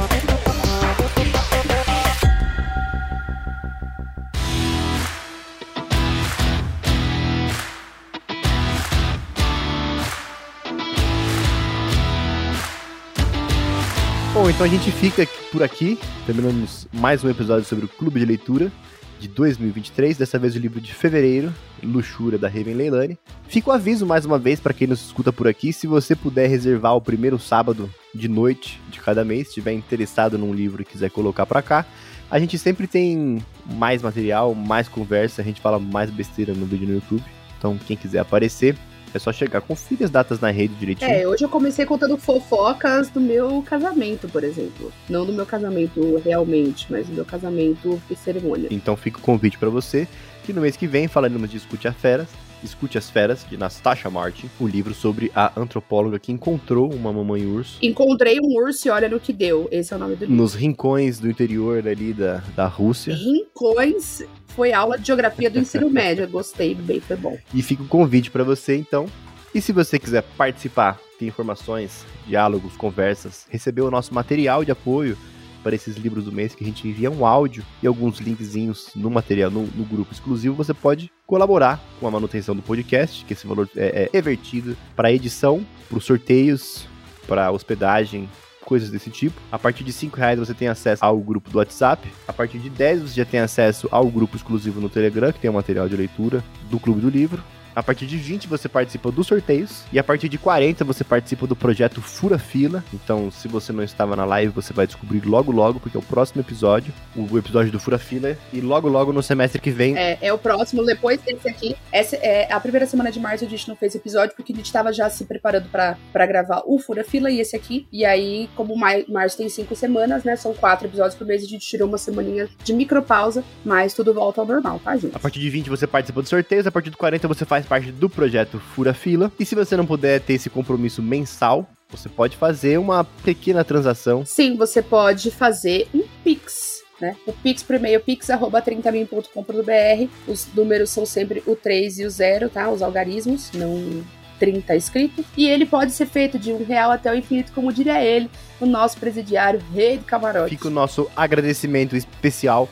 Bom, 14.39 14.49
então 14.49 14.65
a 14.65 14.69
gente 14.69 14.89
fica 14.89 15.27
por 15.51 15.61
aqui. 15.61 15.99
Terminamos 16.25 16.87
mais 16.93 17.21
um 17.25 17.29
episódio 17.29 17.65
sobre 17.65 17.83
o 17.83 17.89
Clube 17.89 18.21
de 18.21 18.25
Leitura 18.25 18.71
de 19.19 19.27
2023. 19.27 20.17
Dessa 20.17 20.39
vez 20.39 20.55
o 20.55 20.59
livro 20.59 20.79
de 20.79 20.93
fevereiro, 20.93 21.53
Luxúria, 21.83 22.39
da 22.39 22.47
Raven 22.47 22.73
Leilani. 22.73 23.19
Fica 23.49 23.69
o 23.69 23.73
aviso 23.73 24.05
mais 24.05 24.23
uma 24.23 24.39
vez 24.39 24.61
para 24.61 24.73
quem 24.73 24.87
nos 24.87 25.05
escuta 25.05 25.33
por 25.33 25.45
aqui. 25.45 25.73
Se 25.73 25.87
você 25.87 26.15
puder 26.15 26.47
reservar 26.47 26.95
o 26.95 27.01
primeiro 27.01 27.37
sábado 27.37 27.93
de 28.15 28.29
noite 28.29 28.79
de 28.89 29.01
cada 29.01 29.25
mês, 29.25 29.49
estiver 29.49 29.73
interessado 29.73 30.37
num 30.37 30.53
livro 30.53 30.81
e 30.81 30.85
quiser 30.85 31.11
colocar 31.11 31.45
para 31.45 31.61
cá, 31.61 31.85
a 32.31 32.39
gente 32.39 32.57
sempre 32.57 32.87
tem 32.87 33.43
mais 33.65 34.01
material, 34.01 34.55
mais 34.55 34.87
conversa. 34.87 35.41
A 35.41 35.45
gente 35.45 35.59
fala 35.59 35.79
mais 35.79 36.09
besteira 36.09 36.53
no 36.53 36.65
vídeo 36.65 36.87
no 36.87 36.93
YouTube. 36.93 37.25
Então, 37.57 37.77
quem 37.85 37.97
quiser 37.97 38.19
aparecer, 38.19 38.77
é 39.13 39.19
só 39.19 39.31
chegar. 39.31 39.61
Confira 39.61 40.05
as 40.05 40.11
datas 40.11 40.39
na 40.39 40.49
rede 40.49 40.75
direitinho. 40.75 41.11
É, 41.11 41.27
hoje 41.27 41.43
eu 41.43 41.49
comecei 41.49 41.85
contando 41.85 42.17
fofocas 42.17 43.09
do 43.09 43.19
meu 43.19 43.61
casamento, 43.63 44.27
por 44.27 44.43
exemplo. 44.43 44.91
Não 45.09 45.25
do 45.25 45.33
meu 45.33 45.45
casamento 45.45 46.21
realmente, 46.23 46.87
mas 46.89 47.07
do 47.07 47.13
meu 47.13 47.25
casamento 47.25 48.01
e 48.09 48.15
cerimônia. 48.15 48.67
Então 48.71 48.95
fica 48.95 49.17
o 49.17 49.21
convite 49.21 49.57
pra 49.57 49.69
você 49.69 50.07
que 50.43 50.53
no 50.53 50.61
mês 50.61 50.75
que 50.75 50.87
vem 50.87 51.07
falaremos 51.07 51.49
de 51.49 51.57
Escute 51.57 51.87
as 51.87 51.95
Feras, 51.95 52.27
Escute 52.63 52.97
as 52.97 53.09
Feras, 53.09 53.45
de 53.49 53.57
Nastasha 53.57 54.09
Martin, 54.09 54.49
o 54.59 54.67
livro 54.67 54.93
sobre 54.93 55.31
a 55.35 55.51
antropóloga 55.59 56.19
que 56.19 56.31
encontrou 56.31 56.93
uma 56.93 57.11
mamãe 57.13 57.45
urso 57.45 57.77
Encontrei 57.81 58.39
um 58.39 58.55
urso 58.57 58.87
e 58.87 58.91
olha 58.91 59.07
no 59.09 59.19
que 59.19 59.31
deu. 59.31 59.67
Esse 59.71 59.93
é 59.93 59.95
o 59.95 59.99
nome 59.99 60.15
do 60.15 60.21
livro. 60.21 60.35
nos 60.35 60.53
rincões 60.53 61.19
do 61.19 61.29
interior 61.29 61.87
ali 61.87 62.13
da, 62.13 62.43
da 62.55 62.67
Rússia. 62.67 63.13
Rincões 63.13 64.23
foi 64.47 64.73
aula 64.73 64.97
de 64.97 65.07
geografia 65.07 65.49
do 65.49 65.59
ensino 65.59 65.89
médio. 65.91 66.27
Gostei, 66.27 66.75
bem, 66.75 66.99
foi 66.99 67.15
bom. 67.15 67.37
E 67.53 67.61
fica 67.61 67.83
o 67.83 67.87
convite 67.87 68.29
pra 68.29 68.43
você 68.43 68.75
então. 68.75 69.07
E 69.53 69.61
se 69.61 69.71
você 69.71 69.97
quiser 69.97 70.23
participar, 70.37 70.99
ter 71.17 71.25
informações, 71.25 72.05
diálogos, 72.27 72.75
conversas, 72.75 73.47
receber 73.49 73.81
o 73.81 73.89
nosso 73.89 74.13
material 74.13 74.63
de 74.63 74.71
apoio 74.71 75.17
para 75.63 75.75
esses 75.75 75.97
livros 75.97 76.25
do 76.25 76.31
mês 76.31 76.55
que 76.55 76.63
a 76.63 76.67
gente 76.67 76.87
envia 76.87 77.11
um 77.11 77.25
áudio 77.25 77.63
e 77.81 77.87
alguns 77.87 78.19
linkzinhos 78.19 78.91
no 78.95 79.09
material, 79.09 79.51
no, 79.51 79.67
no 79.67 79.85
grupo 79.85 80.13
exclusivo, 80.13 80.55
você 80.55 80.73
pode 80.73 81.11
colaborar 81.25 81.79
com 81.99 82.07
a 82.07 82.11
manutenção 82.11 82.55
do 82.55 82.61
podcast, 82.61 83.23
que 83.25 83.33
esse 83.33 83.45
valor 83.45 83.69
é, 83.75 84.03
é 84.03 84.09
revertido 84.11 84.75
para 84.95 85.11
edição, 85.11 85.65
para 85.87 85.97
os 85.97 86.05
sorteios, 86.05 86.87
para 87.27 87.51
hospedagem, 87.51 88.27
coisas 88.69 88.89
desse 88.91 89.09
tipo. 89.09 89.41
A 89.51 89.57
partir 89.57 89.83
de 89.83 89.91
5 89.91 90.15
reais 90.15 90.39
você 90.39 90.53
tem 90.53 90.67
acesso 90.67 91.03
ao 91.03 91.17
grupo 91.17 91.49
do 91.49 91.57
WhatsApp. 91.57 92.07
A 92.27 92.33
partir 92.33 92.59
de 92.59 92.69
10 92.69 93.01
você 93.01 93.15
já 93.15 93.25
tem 93.25 93.39
acesso 93.39 93.87
ao 93.91 94.05
grupo 94.05 94.35
exclusivo 94.35 94.79
no 94.79 94.89
Telegram, 94.89 95.33
que 95.33 95.39
tem 95.39 95.49
o 95.49 95.53
material 95.53 95.89
de 95.89 95.95
leitura 95.95 96.43
do 96.69 96.79
Clube 96.79 97.01
do 97.01 97.09
Livro. 97.09 97.43
A 97.79 97.83
partir 97.83 98.05
de 98.05 98.17
20 98.17 98.45
você 98.45 98.67
participa 98.67 99.09
dos 99.09 99.25
sorteios. 99.25 99.83
E 99.93 99.97
a 99.97 100.03
partir 100.03 100.27
de 100.27 100.37
40 100.37 100.83
você 100.83 101.01
participa 101.01 101.47
do 101.47 101.55
projeto 101.55 102.01
Fura 102.01 102.37
Fila. 102.37 102.83
Então, 102.93 103.31
se 103.31 103.47
você 103.47 103.71
não 103.71 103.81
estava 103.81 104.17
na 104.17 104.25
live, 104.25 104.51
você 104.51 104.73
vai 104.73 104.85
descobrir 104.85 105.25
logo 105.25 105.49
logo, 105.49 105.79
porque 105.79 105.95
é 105.95 105.99
o 105.99 106.03
próximo 106.03 106.41
episódio, 106.41 106.93
o 107.15 107.37
episódio 107.37 107.71
do 107.71 107.79
Fura 107.79 107.97
Fila. 107.97 108.37
E 108.51 108.59
logo 108.59 108.89
logo 108.89 109.13
no 109.13 109.23
semestre 109.23 109.61
que 109.61 109.71
vem. 109.71 109.97
É, 109.97 110.17
é 110.21 110.33
o 110.33 110.37
próximo, 110.37 110.85
depois 110.85 111.21
desse 111.21 111.47
aqui. 111.47 111.73
Essa 111.89 112.17
é 112.17 112.51
a 112.51 112.59
primeira 112.59 112.85
semana 112.85 113.09
de 113.13 113.19
março 113.19 113.45
a 113.45 113.47
gente 113.47 113.65
não 113.69 113.77
fez 113.77 113.95
episódio, 113.95 114.35
porque 114.35 114.51
a 114.51 114.55
gente 114.57 114.73
tava 114.73 114.91
já 114.91 115.09
se 115.09 115.23
preparando 115.23 115.69
pra 115.69 115.95
pra 116.11 116.25
gravar 116.25 116.63
o 116.65 116.77
Fura 116.79 117.01
Fila 117.03 117.31
e 117.31 117.39
esse 117.39 117.55
aqui. 117.55 117.87
E 117.93 118.03
aí, 118.03 118.49
como 118.55 118.75
março 118.75 119.37
tem 119.37 119.47
cinco 119.47 119.73
semanas, 119.73 120.25
né? 120.25 120.35
São 120.35 120.53
quatro 120.53 120.87
episódios 120.87 121.15
por 121.15 121.25
mês, 121.25 121.43
a 121.43 121.47
gente 121.47 121.65
tirou 121.65 121.87
uma 121.87 121.97
semaninha 121.97 122.49
de 122.61 122.73
micropausa, 122.73 123.41
mas 123.63 123.93
tudo 123.93 124.13
volta 124.13 124.41
ao 124.41 124.47
normal, 124.47 124.81
tá, 124.83 124.97
gente? 124.97 125.15
A 125.15 125.19
partir 125.19 125.39
de 125.39 125.49
20 125.49 125.69
você 125.69 125.87
participa 125.87 126.21
dos 126.21 126.29
sorteios, 126.29 126.67
a 126.67 126.71
partir 126.71 126.89
do 126.89 126.97
40 126.97 127.25
você 127.27 127.45
faz 127.45 127.65
parte 127.69 127.91
do 127.91 128.09
projeto 128.09 128.59
Fura 128.59 128.95
Fila. 128.95 129.31
E 129.39 129.45
se 129.45 129.53
você 129.53 129.77
não 129.77 129.85
puder 129.85 130.19
ter 130.19 130.33
esse 130.33 130.49
compromisso 130.49 131.03
mensal, 131.03 131.69
você 131.89 132.09
pode 132.09 132.35
fazer 132.35 132.79
uma 132.79 133.03
pequena 133.03 133.63
transação. 133.63 134.25
Sim, 134.25 134.57
você 134.57 134.81
pode 134.81 135.29
fazer 135.29 135.87
um 135.93 136.03
Pix. 136.23 136.79
Né? 136.99 137.15
O 137.25 137.31
Pix 137.31 137.63
por 137.63 137.75
e-mail, 137.75 138.01
pix.30min.com.br. 138.01 140.11
Os 140.27 140.47
números 140.53 140.89
são 140.89 141.05
sempre 141.05 141.41
o 141.45 141.55
3 141.55 141.99
e 141.99 142.05
o 142.05 142.09
0, 142.09 142.49
tá? 142.49 142.69
Os 142.69 142.81
algarismos, 142.81 143.51
não 143.53 144.03
30 144.39 144.75
escrito. 144.75 145.23
E 145.37 145.47
ele 145.47 145.65
pode 145.65 145.91
ser 145.91 146.07
feito 146.07 146.39
de 146.39 146.51
um 146.51 146.65
real 146.65 146.91
até 146.91 147.11
o 147.11 147.15
infinito, 147.15 147.51
como 147.53 147.71
diria 147.71 148.03
ele, 148.03 148.29
o 148.59 148.65
nosso 148.65 148.97
presidiário, 148.97 149.61
rei 149.73 149.97
do 149.97 150.05
camarote. 150.05 150.49
Fica 150.49 150.67
o 150.67 150.71
nosso 150.71 151.09
agradecimento 151.15 151.95
especial 151.95 152.67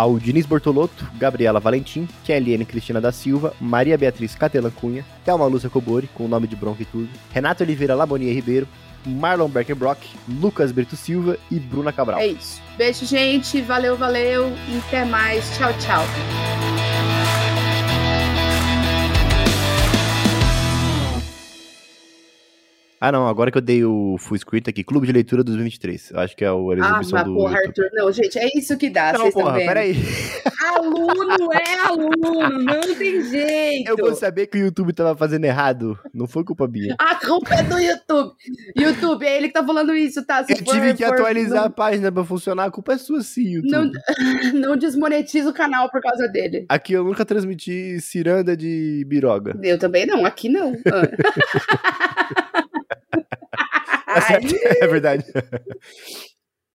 ao 0.00 0.18
Diniz 0.18 0.46
Bortolotto, 0.46 1.06
Gabriela 1.18 1.60
Valentim, 1.60 2.08
Kellyane 2.24 2.64
Cristina 2.64 3.02
da 3.02 3.12
Silva, 3.12 3.52
Maria 3.60 3.98
Beatriz 3.98 4.34
Catela 4.34 4.70
Cunha, 4.70 5.04
Thelma 5.26 5.44
Lúcia 5.44 5.68
Cobori, 5.68 6.08
com 6.14 6.24
o 6.24 6.28
nome 6.28 6.46
de 6.46 6.56
bronca 6.56 6.82
e 6.82 6.86
tudo, 6.86 7.10
Renato 7.30 7.62
Oliveira 7.62 7.94
Labonier 7.94 8.34
Ribeiro, 8.34 8.66
Marlon 9.04 9.48
Beckenbrock, 9.48 10.08
Lucas 10.26 10.72
Brito 10.72 10.96
Silva 10.96 11.36
e 11.50 11.58
Bruna 11.58 11.92
Cabral. 11.92 12.18
É 12.18 12.28
isso. 12.28 12.62
Beijo, 12.78 13.04
gente. 13.04 13.60
Valeu, 13.60 13.94
valeu. 13.94 14.50
E 14.68 14.78
até 14.78 15.04
mais. 15.04 15.44
Tchau, 15.56 15.72
tchau. 15.78 16.02
Ah, 23.02 23.10
não, 23.10 23.26
agora 23.26 23.50
que 23.50 23.56
eu 23.56 23.62
dei 23.62 23.82
o 23.82 24.16
full 24.18 24.36
script 24.36 24.68
aqui, 24.68 24.84
Clube 24.84 25.06
de 25.06 25.12
Leitura 25.14 25.42
2023. 25.42 26.10
Eu 26.10 26.20
acho 26.20 26.36
que 26.36 26.44
é 26.44 26.52
o- 26.52 26.70
Ah, 26.70 26.74
exibição 26.74 27.18
mas 27.18 27.24
do. 27.24 27.34
porra, 27.34 27.56
YouTube. 27.64 27.84
Arthur. 27.86 27.90
Não, 27.94 28.12
gente, 28.12 28.38
é 28.38 28.48
isso 28.54 28.76
que 28.76 28.90
dá. 28.90 29.12
Não, 29.12 29.20
Vocês 29.20 29.28
estão 29.28 29.42
porra, 29.44 29.56
vendo. 29.56 29.66
peraí. 29.68 29.96
Aluno 30.74 31.52
é 31.54 31.78
aluno, 31.88 32.58
não 32.62 32.94
tem 32.98 33.22
jeito. 33.24 33.88
Eu 33.90 33.96
vou 33.96 34.14
saber 34.14 34.46
que 34.48 34.58
o 34.58 34.60
YouTube 34.60 34.92
tava 34.92 35.16
fazendo 35.16 35.44
errado. 35.46 35.98
Não 36.12 36.26
foi 36.28 36.44
culpa 36.44 36.68
minha. 36.68 36.94
A 36.98 37.14
culpa 37.14 37.54
é 37.54 37.62
do 37.62 37.78
YouTube. 37.78 38.34
YouTube, 38.76 39.24
é 39.26 39.36
ele 39.38 39.48
que 39.48 39.54
tá 39.54 39.64
falando 39.64 39.94
isso, 39.94 40.22
tá? 40.26 40.44
Se 40.44 40.52
Eu 40.52 40.56
tive 40.58 40.88
for- 40.88 40.96
que 40.96 41.04
for- 41.06 41.14
atualizar 41.14 41.64
a 41.64 41.70
página 41.70 42.12
pra 42.12 42.22
funcionar. 42.22 42.64
A 42.66 42.70
culpa 42.70 42.92
é 42.92 42.98
sua, 42.98 43.22
sim, 43.22 43.48
YouTube. 43.54 43.70
Não, 43.72 43.84
não, 43.86 43.96
não 44.72 44.76
desmonetiza 44.76 45.48
o 45.48 45.54
canal 45.54 45.90
por 45.90 46.02
causa 46.02 46.28
dele. 46.28 46.66
Aqui 46.68 46.92
eu 46.92 47.02
nunca 47.04 47.24
transmiti 47.24 47.98
ciranda 48.00 48.54
de 48.54 49.02
biroga. 49.08 49.58
Eu 49.62 49.78
também 49.78 50.04
não, 50.04 50.26
aqui 50.26 50.50
não. 50.50 50.74
Ah. 50.92 52.09
Tá 54.12 54.20
certo? 54.22 54.54
Ai, 54.54 54.76
É 54.82 54.86
verdade. 54.86 55.24